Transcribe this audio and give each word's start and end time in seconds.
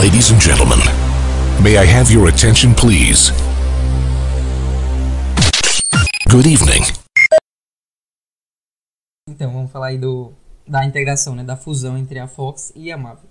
Ladies 0.00 0.30
and 0.30 0.40
gentlemen, 0.40 0.78
may 1.62 1.76
I 1.76 1.84
have 1.84 2.10
your 2.10 2.28
attention, 2.28 2.72
please? 2.74 3.32
Good 6.26 6.46
evening. 6.46 6.84
Então, 9.28 9.52
vamos 9.52 9.70
falar 9.70 9.88
aí 9.88 9.98
do, 9.98 10.32
da 10.66 10.86
integração, 10.86 11.34
né? 11.34 11.44
Da 11.44 11.54
fusão 11.54 11.98
entre 11.98 12.18
a 12.18 12.26
Fox 12.26 12.72
e 12.74 12.90
a 12.90 12.96
Marvel. 12.96 13.28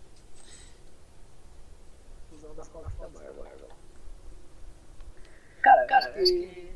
Fusão 2.30 2.54
da 2.54 2.64
Fox 2.64 2.86
da 3.00 3.08
Marvel. 3.08 3.46
Cara, 5.64 5.86
cara, 5.88 6.22
acho 6.22 6.32
que 6.34 6.72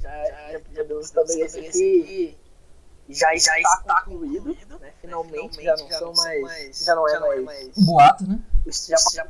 já, 0.00 0.50
já 0.50 0.58
podemos 0.58 1.06
estabelecer 1.06 1.70
que 1.70 2.36
já, 3.08 3.28
já 3.36 3.56
está 3.56 4.02
concluído, 4.04 4.52
né? 4.80 4.92
Finalmente, 5.00 5.62
já 5.62 5.76
não 5.76 5.90
são 5.92 6.12
mais, 6.12 6.84
já 6.84 6.94
não 6.96 7.08
é 7.08 7.40
mais 7.40 7.78
Boato, 7.78 8.26
né? 8.26 8.40
Já, 8.66 8.96
já, 9.12 9.26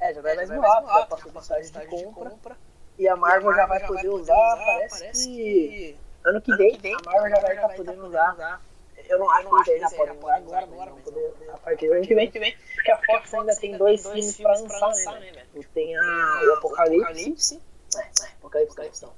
é, 0.00 0.14
já 0.14 0.22
não 0.22 0.30
é 0.30 0.34
mais 0.36 0.50
boato, 0.50 0.86
já 0.86 1.06
passou 1.06 1.32
passagem 1.32 1.72
de 1.72 1.86
compra. 1.86 2.56
e 2.98 3.08
a 3.08 3.16
Marvel 3.16 3.54
já 3.54 3.66
vai 3.66 3.86
poder 3.86 4.08
usar, 4.08 4.56
parece 4.64 5.28
que 5.28 5.96
ano 6.24 6.40
que 6.40 6.56
vem 6.56 6.78
a 6.94 7.02
Marvel 7.04 7.30
já 7.30 7.40
vai 7.40 7.54
estar 7.54 7.68
podendo 7.70 8.06
usar. 8.06 8.60
Eu 9.08 9.20
não 9.20 9.30
acho 9.30 9.64
que 9.64 9.70
eles 9.70 9.82
já 9.82 9.90
podem 9.96 10.16
usar 10.18 10.36
agora, 10.64 10.66
poder, 11.04 11.32
a 11.52 11.58
partir 11.58 11.86
do 11.86 11.92
ano 11.94 12.02
que 12.02 12.14
vem, 12.14 12.56
porque 12.74 12.90
a 12.90 12.98
Fox 13.04 13.34
ainda 13.34 13.54
tem 13.54 13.76
dois 13.76 14.02
filmes 14.02 14.36
pra 14.36 14.52
lançar, 14.52 15.20
né, 15.20 15.30
velho? 15.30 15.68
Tem 15.72 15.96
a, 15.96 16.40
o 16.44 16.54
Apocalipse, 16.54 17.60
é, 17.96 18.00
é, 18.00 18.28
Apocalipse 18.38 19.02
não, 19.02 19.12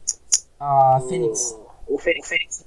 A 0.60 1.00
Fênix. 1.08 1.56
o, 1.86 1.98
Fênix, 1.98 2.28
Fênix, 2.28 2.66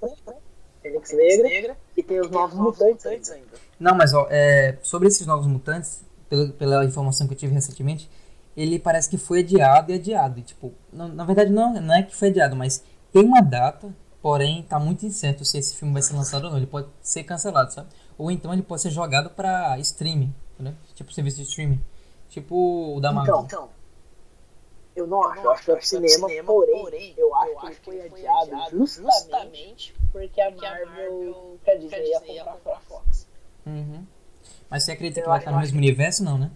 Fênix 0.82 1.12
Negra, 1.12 1.78
e 1.96 2.02
tem 2.02 2.20
os 2.20 2.32
Novos 2.32 2.58
Mutantes 2.58 3.06
ainda. 3.06 3.52
Não, 3.80 3.96
mas 3.96 4.14
ó, 4.14 4.28
é, 4.30 4.78
sobre 4.82 5.08
esses 5.08 5.26
novos 5.28 5.48
mutantes, 5.48 6.04
pela, 6.32 6.48
pela 6.54 6.86
informação 6.86 7.28
que 7.28 7.34
eu 7.34 7.38
tive 7.38 7.54
recentemente, 7.54 8.10
ele 8.56 8.80
parece 8.80 9.10
que 9.10 9.18
foi 9.18 9.40
adiado 9.42 9.92
e 9.92 9.96
adiado. 9.96 10.40
E, 10.40 10.44
tipo, 10.44 10.74
não- 10.92 11.10
na 11.10 11.26
verdade 11.26 11.52
não, 11.52 11.74
não 11.74 11.94
é 11.94 12.02
que 12.04 12.16
foi 12.16 12.30
adiado, 12.30 12.56
mas 12.56 12.82
tem 13.12 13.24
uma 13.26 13.42
data, 13.42 13.94
porém 14.22 14.64
tá 14.64 14.80
muito 14.80 15.06
incerto 15.06 15.44
se 15.44 15.58
esse 15.58 15.76
filme 15.76 15.94
vai 15.94 16.02
ser 16.02 16.16
lançado 16.16 16.46
ou 16.46 16.50
não. 16.52 16.58
Ele 16.58 16.68
pode 16.68 16.88
ser 17.02 17.24
cancelado, 17.26 17.74
sabe? 17.74 17.90
Ou 18.18 18.32
então 18.32 18.54
ele 18.54 18.62
pode 18.62 18.82
ser 18.82 18.90
jogado 18.92 19.30
pra 19.32 19.78
streaming, 19.80 20.34
entendeu? 20.54 20.74
Tipo 20.96 21.12
serviço 21.14 21.38
de 21.38 21.44
streaming. 21.44 21.82
Tipo 22.30 22.96
o 22.96 23.02
da 23.02 23.12
Marvel. 23.12 23.42
Então, 23.46 23.70
eu 24.96 25.08
não 25.08 25.24
acho, 25.24 25.42
eu 25.42 25.52
acho 25.52 25.64
que 25.66 25.72
é 25.72 25.76
pro 25.76 25.86
cinema, 25.86 26.28
porém, 26.46 27.14
eu 27.18 27.36
acho 27.36 27.82
que 27.82 27.90
ele 27.90 28.10
foi 28.10 28.28
adiado 28.28 28.78
justamente 28.78 29.94
porque 30.12 30.40
a 30.42 30.52
Marvel, 30.52 31.60
quer 31.64 31.76
dizer, 31.78 32.06
ia 32.06 32.20
comprar 32.44 32.74
a 32.74 32.80
Fox. 32.80 33.28
Uhum. 33.66 34.06
Mas 34.70 34.84
você 34.84 34.92
acredita 34.94 35.22
que 35.22 35.26
Eu 35.26 35.30
vai 35.30 35.38
acho- 35.38 35.44
estar 35.44 35.52
no 35.52 35.60
mesmo 35.60 35.78
universo, 35.78 36.24
não, 36.24 36.38
né? 36.38 36.52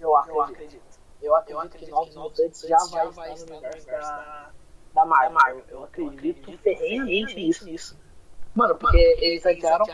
Eu 0.00 0.16
acredito. 0.16 0.82
Eu 1.20 1.36
acredito 1.36 1.76
que 1.78 1.86
Novos 1.90 2.14
Mutantes 2.16 2.60
já 2.62 2.76
vai 2.90 3.08
estar 3.08 3.26
no 3.46 3.56
universo 3.58 3.86
da, 3.86 4.50
da 4.94 5.04
Marvel. 5.04 5.62
Eu 5.68 5.84
acredito 5.84 6.58
ferrenhamente 6.58 7.34
nisso. 7.36 7.64
nisso. 7.64 7.98
Mano, 8.54 8.74
porque 8.74 8.98
eles 9.20 9.46
adiaram, 9.46 9.86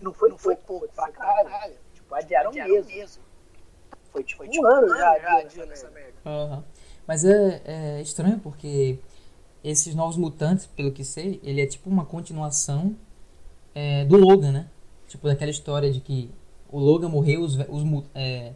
não 0.00 0.12
foi 0.14 0.30
pouco, 0.30 0.64
foi 0.64 0.88
pra 0.88 1.10
caralho. 1.10 1.74
Tipo, 1.92 2.14
adiaram 2.14 2.52
mesmo. 2.52 3.22
Foi 4.12 4.22
tipo 4.24 4.44
um 4.44 4.66
ano 4.66 4.88
já 4.96 5.38
adiando 5.38 5.72
essa 5.72 5.90
merda. 5.90 6.64
Mas 7.06 7.24
é, 7.24 7.62
é 7.64 8.00
estranho 8.00 8.38
porque 8.38 8.98
esses 9.64 9.94
novos 9.94 10.16
mutantes, 10.16 10.66
pelo 10.66 10.92
que 10.92 11.04
sei, 11.04 11.40
ele 11.42 11.60
é 11.60 11.66
tipo 11.66 11.90
uma 11.90 12.04
continuação 12.04 12.94
é, 13.74 14.04
do 14.04 14.16
Logan, 14.16 14.52
né? 14.52 14.66
Tipo 15.12 15.26
daquela 15.26 15.50
história 15.50 15.92
de 15.92 16.00
que 16.00 16.30
o 16.70 16.78
Logan 16.78 17.10
morreu, 17.10 17.42
os, 17.42 17.54
os 17.54 18.04
é, 18.14 18.54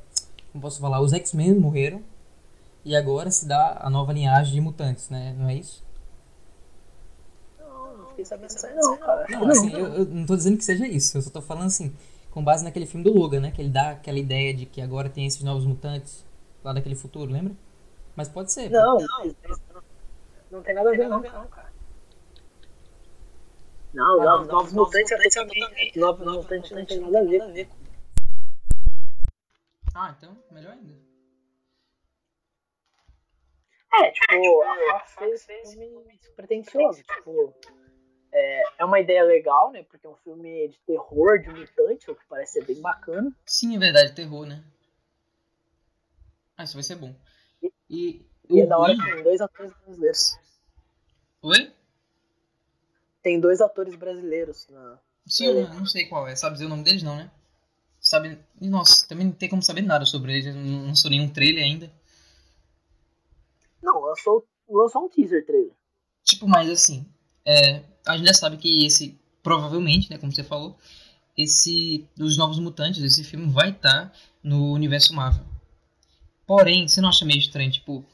como 0.50 0.62
posso 0.62 0.80
falar, 0.80 1.02
os 1.02 1.12
X-Men 1.12 1.54
morreram 1.54 2.02
e 2.82 2.96
agora 2.96 3.30
se 3.30 3.46
dá 3.46 3.76
a 3.78 3.90
nova 3.90 4.10
linhagem 4.10 4.54
de 4.54 4.60
mutantes, 4.62 5.10
né? 5.10 5.36
Não 5.38 5.50
é 5.50 5.54
isso? 5.56 5.84
Não, 7.60 7.98
não 7.98 8.06
fiquei 8.06 8.24
sabendo 8.24 8.46
disso 8.46 8.66
aí 8.66 8.74
não, 8.74 8.96
cara. 8.96 9.26
Não, 9.28 9.46
assim, 9.50 9.70
eu, 9.70 9.86
eu 9.86 10.06
não 10.06 10.24
tô 10.24 10.34
dizendo 10.34 10.56
que 10.56 10.64
seja 10.64 10.88
isso, 10.88 11.18
eu 11.18 11.20
só 11.20 11.28
tô 11.28 11.42
falando 11.42 11.66
assim, 11.66 11.94
com 12.30 12.42
base 12.42 12.64
naquele 12.64 12.86
filme 12.86 13.04
do 13.04 13.12
Logan, 13.12 13.40
né? 13.40 13.50
Que 13.50 13.60
ele 13.60 13.68
dá 13.68 13.90
aquela 13.90 14.18
ideia 14.18 14.54
de 14.54 14.64
que 14.64 14.80
agora 14.80 15.10
tem 15.10 15.26
esses 15.26 15.42
novos 15.42 15.66
mutantes 15.66 16.24
lá 16.64 16.72
daquele 16.72 16.94
futuro, 16.94 17.30
lembra? 17.30 17.52
Mas 18.16 18.30
pode 18.30 18.50
ser. 18.50 18.70
Não, 18.70 18.96
não, 18.96 19.52
não 20.52 20.62
tem 20.62 20.74
nada 20.74 20.88
a 20.88 20.92
ver 20.96 21.06
não, 21.06 21.20
cara. 21.20 21.75
Não, 23.96 24.18
não, 24.18 24.42
os 24.42 24.48
novos 24.48 24.72
mutantes 24.74 25.10
até 25.10 25.28
também. 25.30 25.92
Novos 25.96 26.26
mutantes 26.26 26.70
não 26.70 26.84
tem 26.84 27.00
nada 27.00 27.18
a 27.18 27.24
ver. 27.24 27.66
Ah, 29.94 30.14
então, 30.14 30.36
melhor 30.50 30.72
ainda. 30.72 30.94
É, 33.94 34.10
tipo, 34.10 34.62
a 34.62 35.00
Fox 35.00 35.46
fez 35.46 35.70
um 35.70 35.72
filme 35.72 36.20
pretencioso, 36.36 37.02
tipo, 37.02 37.54
é, 38.30 38.62
é 38.80 38.84
uma 38.84 39.00
ideia 39.00 39.24
legal, 39.24 39.72
né, 39.72 39.82
porque 39.84 40.06
é 40.06 40.10
um 40.10 40.16
filme 40.16 40.68
de 40.68 40.78
terror, 40.80 41.38
de 41.38 41.48
mutante, 41.48 42.10
o 42.10 42.14
que 42.14 42.26
parece 42.28 42.52
ser 42.52 42.66
bem 42.66 42.78
bacana. 42.82 43.34
Sim, 43.46 43.76
é 43.76 43.78
verdade, 43.78 44.14
terror, 44.14 44.44
né? 44.44 44.62
Ah, 46.58 46.64
isso 46.64 46.74
vai 46.74 46.82
ser 46.82 46.96
bom. 46.96 47.14
E, 47.88 48.26
E 48.50 48.60
é 48.60 48.66
da 48.66 48.78
hora 48.78 48.94
que 48.94 49.02
tem 49.02 49.22
dois 49.22 49.40
atores 49.40 49.72
brasileiros. 49.72 50.38
Oi? 51.40 51.75
Tem 53.26 53.40
dois 53.40 53.60
atores 53.60 53.96
brasileiros 53.96 54.68
na... 54.70 55.00
Sim, 55.26 55.46
eu 55.46 55.74
não 55.74 55.84
sei 55.84 56.06
qual 56.06 56.28
é. 56.28 56.36
Sabe 56.36 56.52
dizer 56.52 56.66
o 56.66 56.68
nome 56.68 56.84
deles, 56.84 57.02
não, 57.02 57.16
né? 57.16 57.28
Sabe... 57.98 58.38
Nossa, 58.60 59.04
também 59.08 59.26
não 59.26 59.32
tem 59.32 59.48
como 59.48 59.60
saber 59.64 59.82
nada 59.82 60.06
sobre 60.06 60.32
eles. 60.38 60.54
Não 60.54 60.86
lançou 60.86 61.10
nenhum 61.10 61.28
trailer 61.28 61.64
ainda. 61.64 61.92
Não, 63.82 64.00
lançou, 64.00 64.46
lançou 64.68 65.06
um 65.06 65.08
teaser 65.08 65.44
trailer. 65.44 65.72
Tipo, 66.22 66.46
mas 66.46 66.70
assim... 66.70 67.04
É, 67.44 67.82
a 68.06 68.16
gente 68.16 68.28
já 68.28 68.34
sabe 68.34 68.58
que 68.58 68.86
esse... 68.86 69.18
Provavelmente, 69.42 70.08
né? 70.08 70.18
Como 70.18 70.32
você 70.32 70.44
falou... 70.44 70.78
Esse... 71.36 72.08
Dos 72.14 72.36
Novos 72.36 72.60
Mutantes, 72.60 73.02
esse 73.02 73.24
filme 73.24 73.50
vai 73.50 73.70
estar 73.70 74.12
no 74.40 74.72
universo 74.72 75.12
Marvel. 75.12 75.44
Porém, 76.46 76.86
você 76.86 77.00
não 77.00 77.08
acha 77.08 77.24
meio 77.24 77.40
estranho, 77.40 77.72
tipo... 77.72 78.04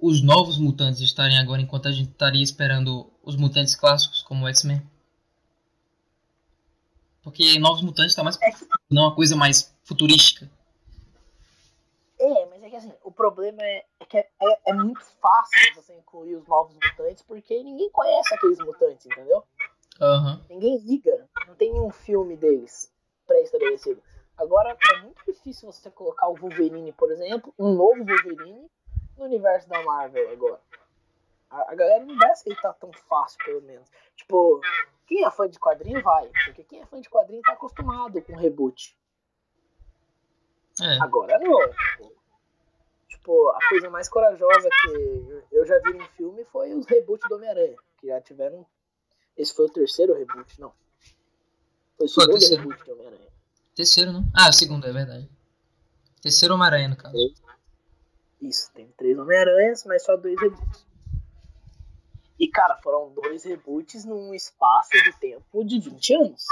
Os 0.00 0.22
Novos 0.22 0.58
Mutantes 0.58 1.00
estarem 1.00 1.38
agora 1.38 1.60
enquanto 1.60 1.88
a 1.88 1.92
gente 1.92 2.10
estaria 2.10 2.42
esperando 2.42 3.10
os 3.22 3.34
Mutantes 3.36 3.74
clássicos, 3.74 4.22
como 4.22 4.44
o 4.44 4.48
X-Men? 4.48 4.82
Porque 7.22 7.58
Novos 7.58 7.82
Mutantes 7.82 8.14
tá 8.14 8.22
mais... 8.22 8.38
Não 8.90 9.02
uma 9.02 9.14
coisa 9.14 9.34
mais 9.36 9.74
futurística. 9.84 10.48
É, 12.18 12.46
mas 12.46 12.62
é 12.62 12.70
que 12.70 12.76
assim, 12.76 12.92
o 13.04 13.12
problema 13.12 13.62
é, 13.62 13.84
é 14.00 14.04
que 14.04 14.16
é, 14.18 14.28
é- 14.42 14.70
é 14.70 14.72
muito 14.72 15.00
fácil 15.20 15.74
você 15.76 15.94
incluir 15.94 16.36
os 16.36 16.46
novos 16.48 16.74
mutantes, 16.74 17.22
porque 17.22 17.62
ninguém 17.62 17.90
conhece 17.90 18.34
aqueles 18.34 18.58
mutantes, 18.58 19.06
entendeu? 19.06 19.42
Aham. 20.00 20.44
Ninguém 20.48 20.78
liga, 20.78 21.28
não 21.46 21.54
tem 21.54 21.72
nenhum 21.72 21.90
filme 21.90 22.36
deles 22.36 22.92
pré-estabelecido. 23.26 24.02
Agora, 24.36 24.76
é 24.94 24.98
muito 25.02 25.22
difícil 25.26 25.70
você 25.70 25.90
colocar 25.90 26.28
o 26.28 26.34
Wolverine, 26.34 26.92
por 26.92 27.10
exemplo, 27.12 27.52
um 27.58 27.74
novo 27.74 28.04
Wolverine, 28.04 28.68
no 29.18 29.24
universo 29.24 29.68
da 29.68 29.82
Marvel 29.82 30.30
agora. 30.30 30.60
A, 31.50 31.72
a 31.72 31.74
galera 31.74 32.04
não 32.04 32.16
vai 32.16 32.30
aceitar 32.30 32.72
tão 32.74 32.92
fácil, 32.92 33.38
pelo 33.44 33.62
menos. 33.62 33.88
Tipo, 34.16 34.60
quem 35.06 35.24
é 35.24 35.30
fã 35.30 35.48
de 35.48 35.58
quadrinho 35.58 36.02
vai, 36.02 36.30
porque 36.44 36.64
quem 36.64 36.80
é 36.80 36.86
fã 36.86 37.00
de 37.00 37.08
quadrinho 37.08 37.42
tá 37.42 37.52
acostumado 37.52 38.20
com 38.22 38.36
reboot. 38.36 38.96
É. 40.80 41.02
Agora 41.02 41.38
não. 41.38 41.58
Tipo, 43.08 43.48
a 43.50 43.58
coisa 43.68 43.90
mais 43.90 44.08
corajosa 44.08 44.68
que 44.70 45.44
eu 45.50 45.66
já 45.66 45.78
vi 45.80 45.94
num 45.94 46.06
filme 46.08 46.44
foi 46.46 46.72
os 46.72 46.86
reboots 46.86 47.28
do 47.28 47.34
Homem-Aranha. 47.34 47.76
Que 47.98 48.06
já 48.06 48.20
tiveram. 48.20 48.64
Esse 49.36 49.54
foi 49.54 49.66
o 49.66 49.70
terceiro 49.70 50.14
reboot, 50.14 50.60
não. 50.60 50.72
Foi 51.96 52.06
o 52.06 52.10
Foi 52.10 52.24
o 52.34 52.40
segundo 52.40 52.62
reboot 52.62 52.84
do 52.84 52.92
Homem-Aranha. 52.92 53.28
Terceiro, 53.74 54.12
não? 54.12 54.24
Ah, 54.34 54.48
o 54.48 54.52
segundo, 54.52 54.86
é 54.86 54.92
verdade. 54.92 55.28
Terceiro 56.20 56.54
Homem-Aranha, 56.54 56.88
no 56.88 56.96
caso. 56.96 57.16
Isso, 58.40 58.70
tem 58.72 58.86
três 58.96 59.18
Homem-Aranhas, 59.18 59.84
mas 59.84 60.04
só 60.04 60.16
dois 60.16 60.40
reboots. 60.40 60.86
E, 62.38 62.46
cara, 62.48 62.76
foram 62.82 63.12
dois 63.14 63.44
reboots 63.44 64.04
num 64.04 64.32
espaço 64.32 64.90
de 64.92 65.12
tempo 65.18 65.64
de 65.64 65.80
20 65.80 66.14
anos. 66.14 66.44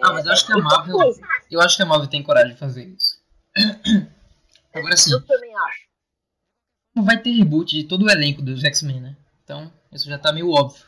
Ah, 0.00 0.12
mas 0.12 0.26
eu 0.26 0.32
acho 0.32 0.46
que 0.46 0.52
a 0.52 0.56
muita 0.56 0.76
Marvel- 0.76 0.96
coisa. 0.96 1.20
Eu 1.50 1.60
acho 1.60 1.76
que 1.76 1.82
a 1.82 1.86
Marvel 1.86 2.08
tem 2.08 2.22
coragem 2.22 2.52
de 2.54 2.58
fazer 2.58 2.84
isso. 2.84 3.20
Agora 4.74 4.96
sim, 4.96 5.12
Eu 5.12 5.24
também 5.26 5.54
acho. 5.56 5.86
não 6.94 7.02
vai 7.04 7.20
ter 7.20 7.30
reboot 7.32 7.74
de 7.76 7.84
todo 7.84 8.04
o 8.04 8.10
elenco 8.10 8.42
dos 8.42 8.62
X-Men, 8.64 9.00
né? 9.00 9.16
Então, 9.44 9.72
isso 9.92 10.06
já 10.08 10.18
tá 10.18 10.32
meio 10.32 10.50
óbvio. 10.50 10.84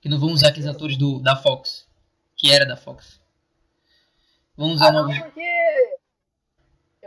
Que 0.00 0.08
não 0.08 0.18
vão 0.18 0.30
usar 0.30 0.48
aqueles 0.48 0.66
atores 0.68 0.96
do, 0.98 1.20
da 1.20 1.36
Fox. 1.36 1.86
Que 2.36 2.50
era 2.50 2.66
da 2.66 2.76
Fox. 2.76 3.20
Vão 4.56 4.70
usar 4.72 4.88
Ah, 4.88 4.92
não, 4.92 5.02
novos. 5.06 5.18
porque 5.18 5.71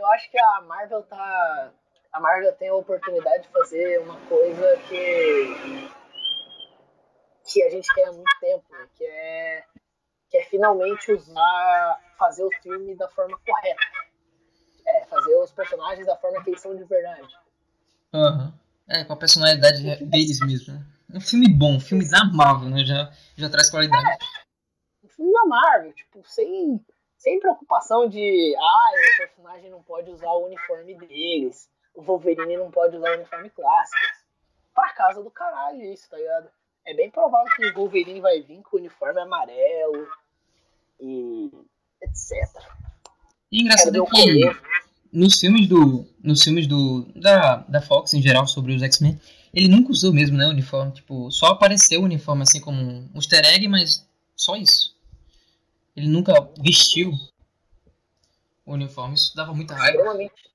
eu 0.06 0.12
acho 0.12 0.30
que 0.30 0.38
a 0.38 0.60
Marvel 0.62 1.02
tá. 1.02 1.72
A 2.12 2.20
Marvel 2.20 2.52
tem 2.54 2.68
a 2.68 2.74
oportunidade 2.74 3.42
de 3.42 3.48
fazer 3.48 4.00
uma 4.00 4.16
coisa 4.26 4.76
que. 4.88 5.90
que 7.44 7.62
a 7.62 7.70
gente 7.70 7.92
quer 7.92 8.08
há 8.08 8.12
muito 8.12 8.40
tempo, 8.40 8.64
né? 8.70 8.88
que 8.94 9.04
é. 9.04 9.64
que 10.30 10.38
é 10.38 10.44
finalmente 10.44 11.12
usar. 11.12 12.00
fazer 12.18 12.44
o 12.44 12.50
filme 12.62 12.94
da 12.96 13.08
forma 13.08 13.38
correta. 13.44 13.80
fazer 15.10 15.36
os 15.36 15.52
personagens 15.52 16.06
da 16.06 16.16
forma 16.16 16.42
que 16.42 16.50
eles 16.50 16.60
são 16.60 16.76
de 16.76 16.84
verdade. 16.84 17.28
Aham. 18.14 18.44
Uhum. 18.44 18.66
É, 18.88 19.04
com 19.04 19.14
a 19.14 19.16
personalidade 19.16 19.82
deles 20.04 20.38
mesmo, 20.46 20.74
né? 20.74 20.86
Um 21.12 21.20
filme 21.20 21.48
bom, 21.48 21.74
um 21.74 21.80
filme 21.80 22.08
da 22.08 22.24
Marvel, 22.24 22.70
né? 22.70 22.84
Já, 22.84 23.12
já 23.36 23.50
traz 23.50 23.68
qualidade. 23.68 24.06
É, 24.06 24.16
um 25.04 25.08
filme 25.08 25.32
da 25.32 25.44
Marvel, 25.44 25.92
tipo, 25.92 26.22
sem, 26.24 26.80
sem 27.26 27.40
preocupação 27.40 28.08
de 28.08 28.54
ah, 28.56 28.90
o 28.92 29.16
personagem 29.18 29.68
não 29.68 29.82
pode 29.82 30.08
usar 30.12 30.30
o 30.30 30.46
uniforme 30.46 30.94
deles, 30.94 31.68
o 31.92 32.00
Wolverine 32.00 32.56
não 32.56 32.70
pode 32.70 32.96
usar 32.96 33.10
o 33.10 33.14
uniforme 33.14 33.50
clássico. 33.50 34.06
Pra 34.72 34.92
casa 34.92 35.24
do 35.24 35.30
caralho 35.30 35.82
isso, 35.92 36.08
tá 36.08 36.16
ligado? 36.16 36.48
É 36.86 36.94
bem 36.94 37.10
provável 37.10 37.52
que 37.56 37.66
o 37.66 37.74
Wolverine 37.74 38.20
vai 38.20 38.40
vir 38.42 38.62
com 38.62 38.76
o 38.76 38.78
uniforme 38.78 39.20
amarelo 39.20 40.06
e 41.00 41.50
etc. 42.00 42.62
E 43.50 43.62
engraçado 43.62 43.96
é 43.96 44.06
que 44.08 44.56
nos 45.12 45.40
filmes 45.40 45.66
do. 45.66 46.06
Nos 46.22 46.44
filmes 46.44 46.68
do. 46.68 47.08
Da, 47.16 47.56
da 47.56 47.82
Fox 47.82 48.14
em 48.14 48.22
geral 48.22 48.46
sobre 48.46 48.72
os 48.72 48.82
X-Men, 48.82 49.20
ele 49.52 49.66
nunca 49.66 49.90
usou 49.90 50.12
mesmo, 50.12 50.36
né, 50.36 50.46
o 50.46 50.50
uniforme. 50.50 50.92
Tipo, 50.92 51.28
só 51.32 51.46
apareceu 51.46 52.02
o 52.02 52.04
uniforme 52.04 52.42
assim 52.42 52.60
como 52.60 52.80
um 52.80 53.10
easter 53.16 53.44
egg, 53.46 53.66
mas 53.66 54.06
só 54.36 54.54
isso. 54.54 54.95
Ele 55.96 56.08
nunca 56.08 56.32
vestiu 56.60 57.12
o 58.66 58.74
uniforme. 58.74 59.14
Isso 59.14 59.34
dava 59.34 59.54
muita 59.54 59.74
raiva. 59.74 59.96
Extremamente. 59.96 60.54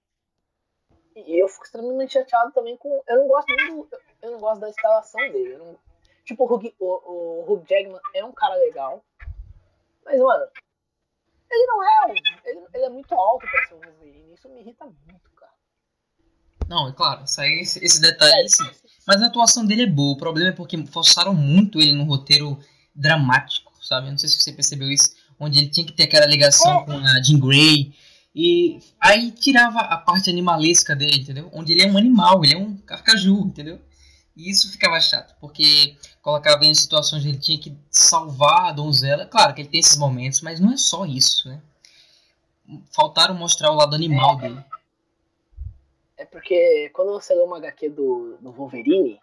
E 1.16 1.42
eu 1.42 1.48
fico 1.50 1.66
extremamente 1.66 2.14
chateado 2.14 2.52
também 2.54 2.78
com. 2.78 3.02
Eu 3.08 3.18
não 3.18 3.28
gosto 3.28 3.52
muito. 3.72 3.98
Eu 4.22 4.32
não 4.32 4.40
gosto 4.40 4.62
da 4.62 4.70
instalação 4.70 5.20
dele. 5.32 5.58
Não, 5.58 5.78
tipo, 6.24 6.44
o 6.44 6.56
Hugh, 6.56 6.74
o, 6.80 6.86
o 6.86 7.54
Hugh 7.54 7.66
Jackman 7.68 8.00
é 8.14 8.24
um 8.24 8.32
cara 8.32 8.56
legal. 8.56 9.04
Mas, 10.06 10.20
mano, 10.20 10.48
ele 11.50 11.66
não 11.66 11.84
é. 11.84 12.12
Ele, 12.46 12.62
ele 12.74 12.86
é 12.86 12.90
muito 12.90 13.14
alto 13.14 13.46
pra 13.50 13.68
ser 13.68 13.74
um 13.74 13.82
Wolverine. 13.82 14.34
Isso 14.34 14.48
me 14.50 14.62
irrita 14.62 14.86
muito, 14.86 15.32
cara. 15.36 15.52
Não, 16.68 16.88
é 16.88 16.94
claro, 16.94 17.24
isso 17.26 17.42
aí, 17.42 17.60
esse, 17.62 17.84
esse 17.84 18.00
detalhe 18.00 18.46
é, 18.46 18.48
sim. 18.48 18.64
Mas 19.06 19.22
a 19.22 19.28
atuação 19.28 19.66
dele 19.66 19.84
é 19.84 19.88
boa. 19.88 20.14
O 20.14 20.18
problema 20.18 20.50
é 20.50 20.54
porque 20.54 20.86
forçaram 20.88 21.34
muito 21.34 21.80
ele 21.80 21.94
no 21.94 22.06
roteiro 22.06 22.58
dramático, 22.96 23.74
sabe? 23.84 24.08
Eu 24.08 24.12
não 24.12 24.18
sei 24.18 24.30
se 24.30 24.40
você 24.40 24.54
percebeu 24.54 24.90
isso. 24.90 25.16
Onde 25.44 25.58
ele 25.58 25.70
tinha 25.70 25.86
que 25.86 25.92
ter 25.92 26.04
aquela 26.04 26.28
ligação 26.28 26.82
é. 26.82 26.86
com 26.86 26.92
a 26.92 27.22
Jean 27.24 27.40
Grey. 27.40 27.94
E 28.34 28.80
aí 29.00 29.32
tirava 29.32 29.80
a 29.80 29.98
parte 29.98 30.30
animalesca 30.30 30.96
dele, 30.96 31.22
entendeu? 31.22 31.50
Onde 31.52 31.74
ele 31.74 31.82
é 31.82 31.92
um 31.92 31.98
animal, 31.98 32.46
ele 32.46 32.54
é 32.54 32.58
um 32.58 32.78
carcaju, 32.78 33.40
entendeu? 33.40 33.80
E 34.38 34.50
isso 34.50 34.72
ficava 34.72 35.02
chato, 35.02 35.36
porque 35.42 35.98
colocava 36.22 36.64
em 36.64 36.74
situações 36.74 37.22
onde 37.22 37.30
ele 37.30 37.40
tinha 37.40 37.60
que 37.60 37.76
salvar 37.90 38.70
a 38.70 38.72
donzela. 38.72 39.26
Claro 39.26 39.54
que 39.54 39.62
ele 39.62 39.70
tem 39.70 39.80
esses 39.80 39.98
momentos, 39.98 40.42
mas 40.42 40.60
não 40.60 40.72
é 40.72 40.78
só 40.78 41.06
isso, 41.06 41.50
né? 41.50 41.60
Faltaram 42.96 43.34
mostrar 43.34 43.72
o 43.72 43.76
lado 43.76 43.96
animal 43.96 44.38
é, 44.38 44.42
dele. 44.42 44.66
É 46.18 46.26
porque 46.26 46.90
quando 46.94 47.12
você 47.12 47.34
lê 47.34 47.42
uma 47.42 47.58
HQ 47.58 47.90
do, 47.90 48.38
do 48.40 48.52
Wolverine, 48.52 49.20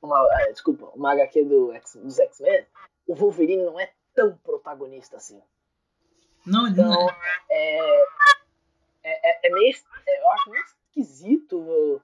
uma, 0.00 0.22
uh, 0.22 0.52
desculpa, 0.52 0.86
uma 0.94 1.12
HQ 1.12 1.44
do, 1.44 1.72
dos 2.04 2.18
X-Men, 2.18 2.66
o 3.08 3.14
Wolverine 3.14 3.64
não 3.64 3.80
é 3.80 3.90
tão 4.16 4.36
protagonista 4.38 5.18
assim. 5.18 5.40
Não, 6.44 6.66
então, 6.66 6.88
não 6.88 7.10
é. 7.50 7.96
É, 9.04 9.30
é, 9.30 9.48
é 9.48 9.50
meio. 9.52 9.76
É, 10.06 10.22
eu 10.22 10.30
acho 10.30 10.50
meio 10.50 10.64
esquisito 10.64 12.02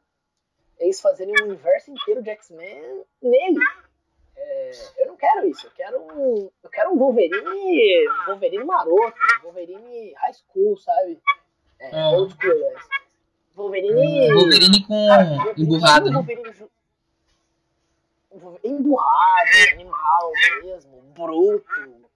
eles 0.78 1.00
fazerem 1.00 1.34
um 1.40 1.46
universo 1.46 1.90
inteiro 1.90 2.22
de 2.22 2.30
X-Men 2.30 3.04
nele. 3.22 3.60
É, 4.36 4.70
eu 4.98 5.06
não 5.08 5.16
quero 5.16 5.46
isso. 5.46 5.66
Eu 5.66 5.70
quero 5.70 6.00
um, 6.00 6.50
eu 6.62 6.70
quero 6.70 6.90
um 6.90 6.98
Wolverine, 6.98 8.08
um 8.08 8.24
Wolverine 8.26 8.64
maroto, 8.64 9.16
um 9.40 9.44
Wolverine 9.44 10.12
high 10.14 10.34
school, 10.34 10.76
sabe? 10.76 11.20
É, 11.78 12.00
é. 12.00 12.06
old 12.08 12.34
school, 12.34 12.58
né? 12.58 12.80
Wolverine. 13.54 14.32
Wolverine 14.32 14.86
com 14.86 15.06
cara, 15.08 15.54
emburrado. 15.56 16.10
Né? 16.10 16.68
Emburrado, 18.64 19.50
animal 19.72 20.32
mesmo, 20.62 21.02
bruto, 21.14 22.10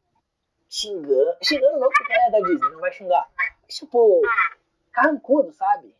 xingando. 0.68 1.36
Xingando 1.42 1.78
não, 1.78 1.88
porque 1.88 2.12
é 2.12 2.30
da 2.30 2.40
Disney, 2.40 2.70
não 2.70 2.80
vai 2.80 2.92
xingar. 2.92 3.28
Tipo, 3.68 4.22
carrancudo, 4.92 5.52
sabe? 5.52 5.94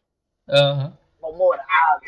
Uhum. 0.49 0.97
Mal-humorado 1.21 2.07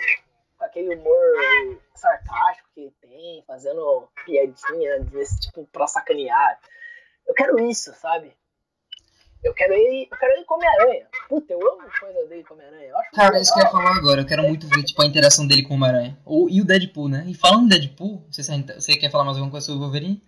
com 0.58 0.64
aquele 0.64 0.96
humor 0.96 1.80
sarcástico 1.94 2.68
que 2.74 2.80
ele 2.80 2.94
tem, 3.00 3.44
fazendo 3.46 4.08
piadinha 4.24 5.00
desse 5.04 5.40
tipo 5.40 5.66
pra 5.66 5.86
sacanear. 5.86 6.58
Eu 7.26 7.34
quero 7.34 7.58
isso, 7.60 7.94
sabe? 7.94 8.36
Eu 9.42 9.54
quero 9.54 9.72
ele, 9.72 10.08
eu 10.10 10.18
quero 10.18 10.32
ele 10.32 10.44
como 10.44 10.62
aranha. 10.68 11.06
Puta, 11.28 11.52
eu 11.52 11.60
amo 11.60 11.88
coisa 12.00 12.26
dele 12.26 12.42
como 12.44 12.60
aranha. 12.60 12.92
Cara, 13.14 13.38
é 13.38 13.40
isso 13.40 13.54
que 13.54 13.60
eu 13.60 13.64
ia 13.64 13.70
falar 13.70 13.96
agora. 13.96 14.20
Eu 14.20 14.26
quero 14.26 14.42
muito 14.42 14.66
ver 14.66 14.82
tipo, 14.82 15.00
a 15.00 15.06
interação 15.06 15.46
dele 15.46 15.62
com 15.62 15.74
o 15.74 15.76
Homem-Aranha. 15.76 16.18
E 16.50 16.60
o 16.60 16.64
Deadpool, 16.64 17.08
né? 17.08 17.24
E 17.28 17.34
falando 17.34 17.62
do 17.62 17.68
Deadpool, 17.68 18.26
você, 18.30 18.42
você 18.42 18.96
quer 18.96 19.10
falar 19.10 19.24
mais 19.24 19.36
alguma 19.36 19.50
coisa 19.50 19.66
sobre 19.66 19.78
o 19.78 19.82
Wolverine? 19.82 20.22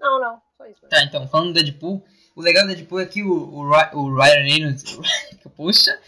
Não, 0.00 0.20
não. 0.20 0.42
Só 0.58 0.66
isso. 0.66 0.80
Tá, 0.88 1.02
então, 1.04 1.28
falando 1.28 1.52
do 1.52 1.54
Deadpool, 1.54 2.04
o 2.34 2.42
legal 2.42 2.66
do 2.66 2.74
Deadpool 2.74 3.00
é 3.00 3.06
que 3.06 3.22
o, 3.22 3.32
o, 3.32 3.62
o 3.62 4.16
Ryan 4.16 4.42
Reynolds. 4.42 4.98
Puxa! 5.56 5.98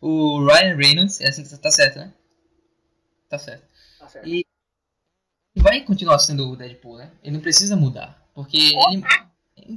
O 0.00 0.44
Ryan 0.46 0.76
Reynolds, 0.76 1.20
é 1.20 1.28
assim 1.28 1.42
que 1.42 1.58
tá 1.58 1.70
certo, 1.70 1.98
né? 1.98 2.12
Tá 3.28 3.38
certo. 3.38 3.64
Tá 3.98 4.08
certo. 4.08 4.28
E 4.28 4.46
vai 5.56 5.80
continuar 5.82 6.18
sendo 6.18 6.50
o 6.50 6.56
Deadpool, 6.56 6.98
né? 6.98 7.10
Ele 7.22 7.34
não 7.34 7.40
precisa 7.40 7.74
mudar. 7.74 8.22
Porque 8.34 8.56
ele... 8.56 9.02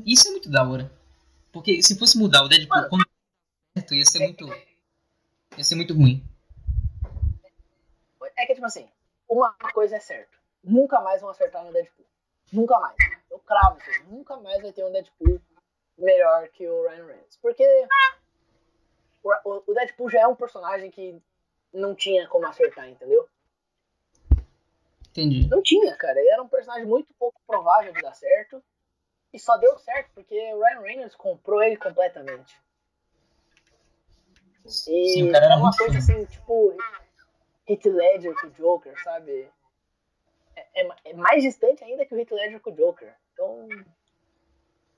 Isso 0.05 0.27
é 0.27 0.31
muito 0.31 0.49
da 0.49 0.67
hora. 0.67 0.91
Porque 1.53 1.83
se 1.83 1.97
fosse 1.97 2.17
mudar 2.17 2.43
o 2.43 2.49
Deadpool 2.49 2.75
Mano, 2.75 2.89
quando 2.89 3.05
certo, 3.77 3.93
ia 3.93 4.05
ser 4.05 4.19
muito. 4.19 4.47
Ia 5.55 5.63
ser 5.63 5.75
muito 5.75 5.93
ruim. 5.93 6.21
É 8.35 8.47
que 8.47 8.55
tipo 8.55 8.65
assim, 8.65 8.89
uma 9.29 9.53
coisa 9.71 9.95
é 9.95 9.99
certa. 9.99 10.35
Nunca 10.63 10.99
mais 11.01 11.21
vão 11.21 11.29
acertar 11.29 11.63
no 11.63 11.71
Deadpool. 11.71 12.05
Nunca 12.51 12.79
mais. 12.79 12.95
Eu 13.29 13.37
cravo. 13.39 13.77
Nunca 14.09 14.35
mais 14.37 14.61
vai 14.63 14.73
ter 14.73 14.83
um 14.83 14.91
Deadpool 14.91 15.39
melhor 15.95 16.47
que 16.49 16.67
o 16.67 16.89
Ryan 16.89 17.05
Reynolds. 17.05 17.37
Porque 17.39 17.87
o 19.23 19.73
Deadpool 19.73 20.09
já 20.09 20.21
é 20.21 20.27
um 20.27 20.35
personagem 20.35 20.89
que 20.89 21.21
não 21.71 21.93
tinha 21.93 22.27
como 22.27 22.47
acertar, 22.47 22.89
entendeu? 22.89 23.29
Entendi. 25.11 25.47
Não 25.47 25.61
tinha, 25.61 25.95
cara. 25.95 26.19
Ele 26.19 26.29
era 26.29 26.41
um 26.41 26.47
personagem 26.47 26.87
muito 26.87 27.13
pouco 27.13 27.39
provável 27.45 27.93
de 27.93 28.01
dar 28.01 28.15
certo. 28.15 28.63
E 29.33 29.39
só 29.39 29.57
deu 29.57 29.77
certo 29.79 30.11
porque 30.13 30.35
o 30.53 30.61
Ryan 30.61 30.81
Reynolds 30.81 31.15
comprou 31.15 31.61
ele 31.63 31.75
completamente. 31.75 32.61
E 34.65 34.69
Sim, 34.69 35.31
cara 35.31 35.45
era 35.45 35.57
uma 35.57 35.75
coisa 35.75 35.97
assim, 35.97 36.23
tipo, 36.25 36.77
Heath 37.67 37.85
Ledger 37.85 38.39
com 38.39 38.47
o 38.47 38.51
Joker, 38.51 39.03
sabe? 39.03 39.51
É, 40.55 40.81
é, 40.81 40.89
é, 41.05 41.13
mais 41.13 41.41
distante 41.41 41.83
ainda 41.83 42.05
que 42.05 42.13
o 42.13 42.19
Heath 42.19 42.31
Ledger 42.31 42.61
com 42.61 42.69
o 42.69 42.75
Joker. 42.75 43.13
Então, 43.33 43.67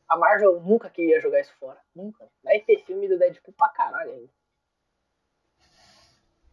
a 0.08 0.18
Marvel 0.18 0.62
nunca 0.62 0.90
queria 0.90 1.20
jogar 1.20 1.40
isso 1.40 1.54
fora. 1.56 1.82
Nunca. 1.96 2.30
Vai 2.44 2.60
ter 2.60 2.84
filme 2.84 3.08
do 3.08 3.18
Deadpool 3.18 3.54
pra 3.54 3.70
caralho 3.70 4.12
ainda. 4.12 4.30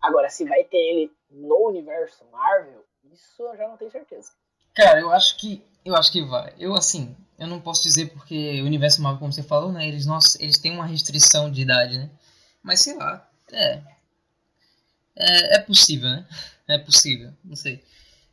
Agora, 0.00 0.30
se 0.30 0.44
vai 0.44 0.64
ter 0.64 0.78
ele 0.78 1.16
no 1.30 1.68
universo 1.68 2.24
Marvel, 2.30 2.84
isso 3.04 3.42
eu 3.42 3.56
já 3.56 3.68
não 3.68 3.76
tenho 3.76 3.90
certeza. 3.90 4.32
Cara, 4.74 5.00
eu 5.00 5.12
acho 5.12 5.36
que 5.36 5.62
eu 5.84 5.96
acho 5.96 6.12
que 6.12 6.22
vai. 6.22 6.54
Eu 6.58 6.74
assim, 6.74 7.14
eu 7.38 7.46
não 7.46 7.60
posso 7.60 7.82
dizer 7.82 8.06
porque 8.12 8.60
o 8.62 8.66
universo 8.66 9.02
Marvel, 9.02 9.18
como 9.18 9.32
você 9.32 9.42
falou, 9.42 9.72
né, 9.72 9.86
eles 9.86 10.06
nós, 10.06 10.36
eles 10.40 10.58
têm 10.58 10.72
uma 10.72 10.86
restrição 10.86 11.50
de 11.50 11.62
idade, 11.62 11.98
né? 11.98 12.10
Mas 12.62 12.80
sei 12.80 12.96
lá, 12.96 13.28
é 13.52 13.82
é, 15.16 15.56
é 15.56 15.58
possível, 15.60 16.08
né? 16.08 16.26
É 16.68 16.78
possível, 16.78 17.32
não 17.44 17.56
sei. 17.56 17.82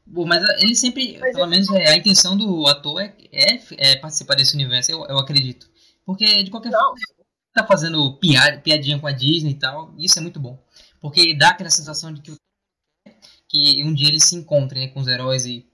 Bom, 0.06 0.26
mas 0.26 0.44
ele 0.62 0.76
sempre, 0.76 1.18
mas 1.20 1.34
pelo 1.34 1.46
eu... 1.46 1.50
menos 1.50 1.70
é, 1.72 1.90
a 1.90 1.96
intenção 1.96 2.38
do 2.38 2.66
ator 2.68 3.02
é, 3.02 3.14
é, 3.32 3.62
é, 3.78 3.96
participar 3.98 4.36
desse 4.36 4.56
universo, 4.56 4.92
eu, 4.92 5.06
eu 5.06 5.20
acredito. 5.20 5.70
Porque 6.06 6.44
de 6.44 6.50
qualquer 6.50 6.72
não. 6.72 6.80
forma, 6.80 6.98
tá 7.54 7.66
fazendo 7.66 8.14
piada, 8.18 8.60
piadinha 8.60 9.00
com 9.00 9.08
a 9.08 9.12
Disney 9.12 9.52
e 9.52 9.60
tal, 9.60 9.94
e 9.98 10.06
isso 10.06 10.18
é 10.18 10.22
muito 10.22 10.40
bom. 10.40 10.58
Porque 11.00 11.36
dá 11.36 11.50
aquela 11.50 11.70
sensação 11.70 12.14
de 12.14 12.22
que, 12.22 12.36
que 13.48 13.84
um 13.84 13.94
dia 13.94 14.08
eles 14.08 14.24
se 14.24 14.36
encontrem 14.36 14.88
né, 14.88 14.94
com 14.94 15.00
os 15.00 15.08
heróis 15.08 15.46
e, 15.46 15.69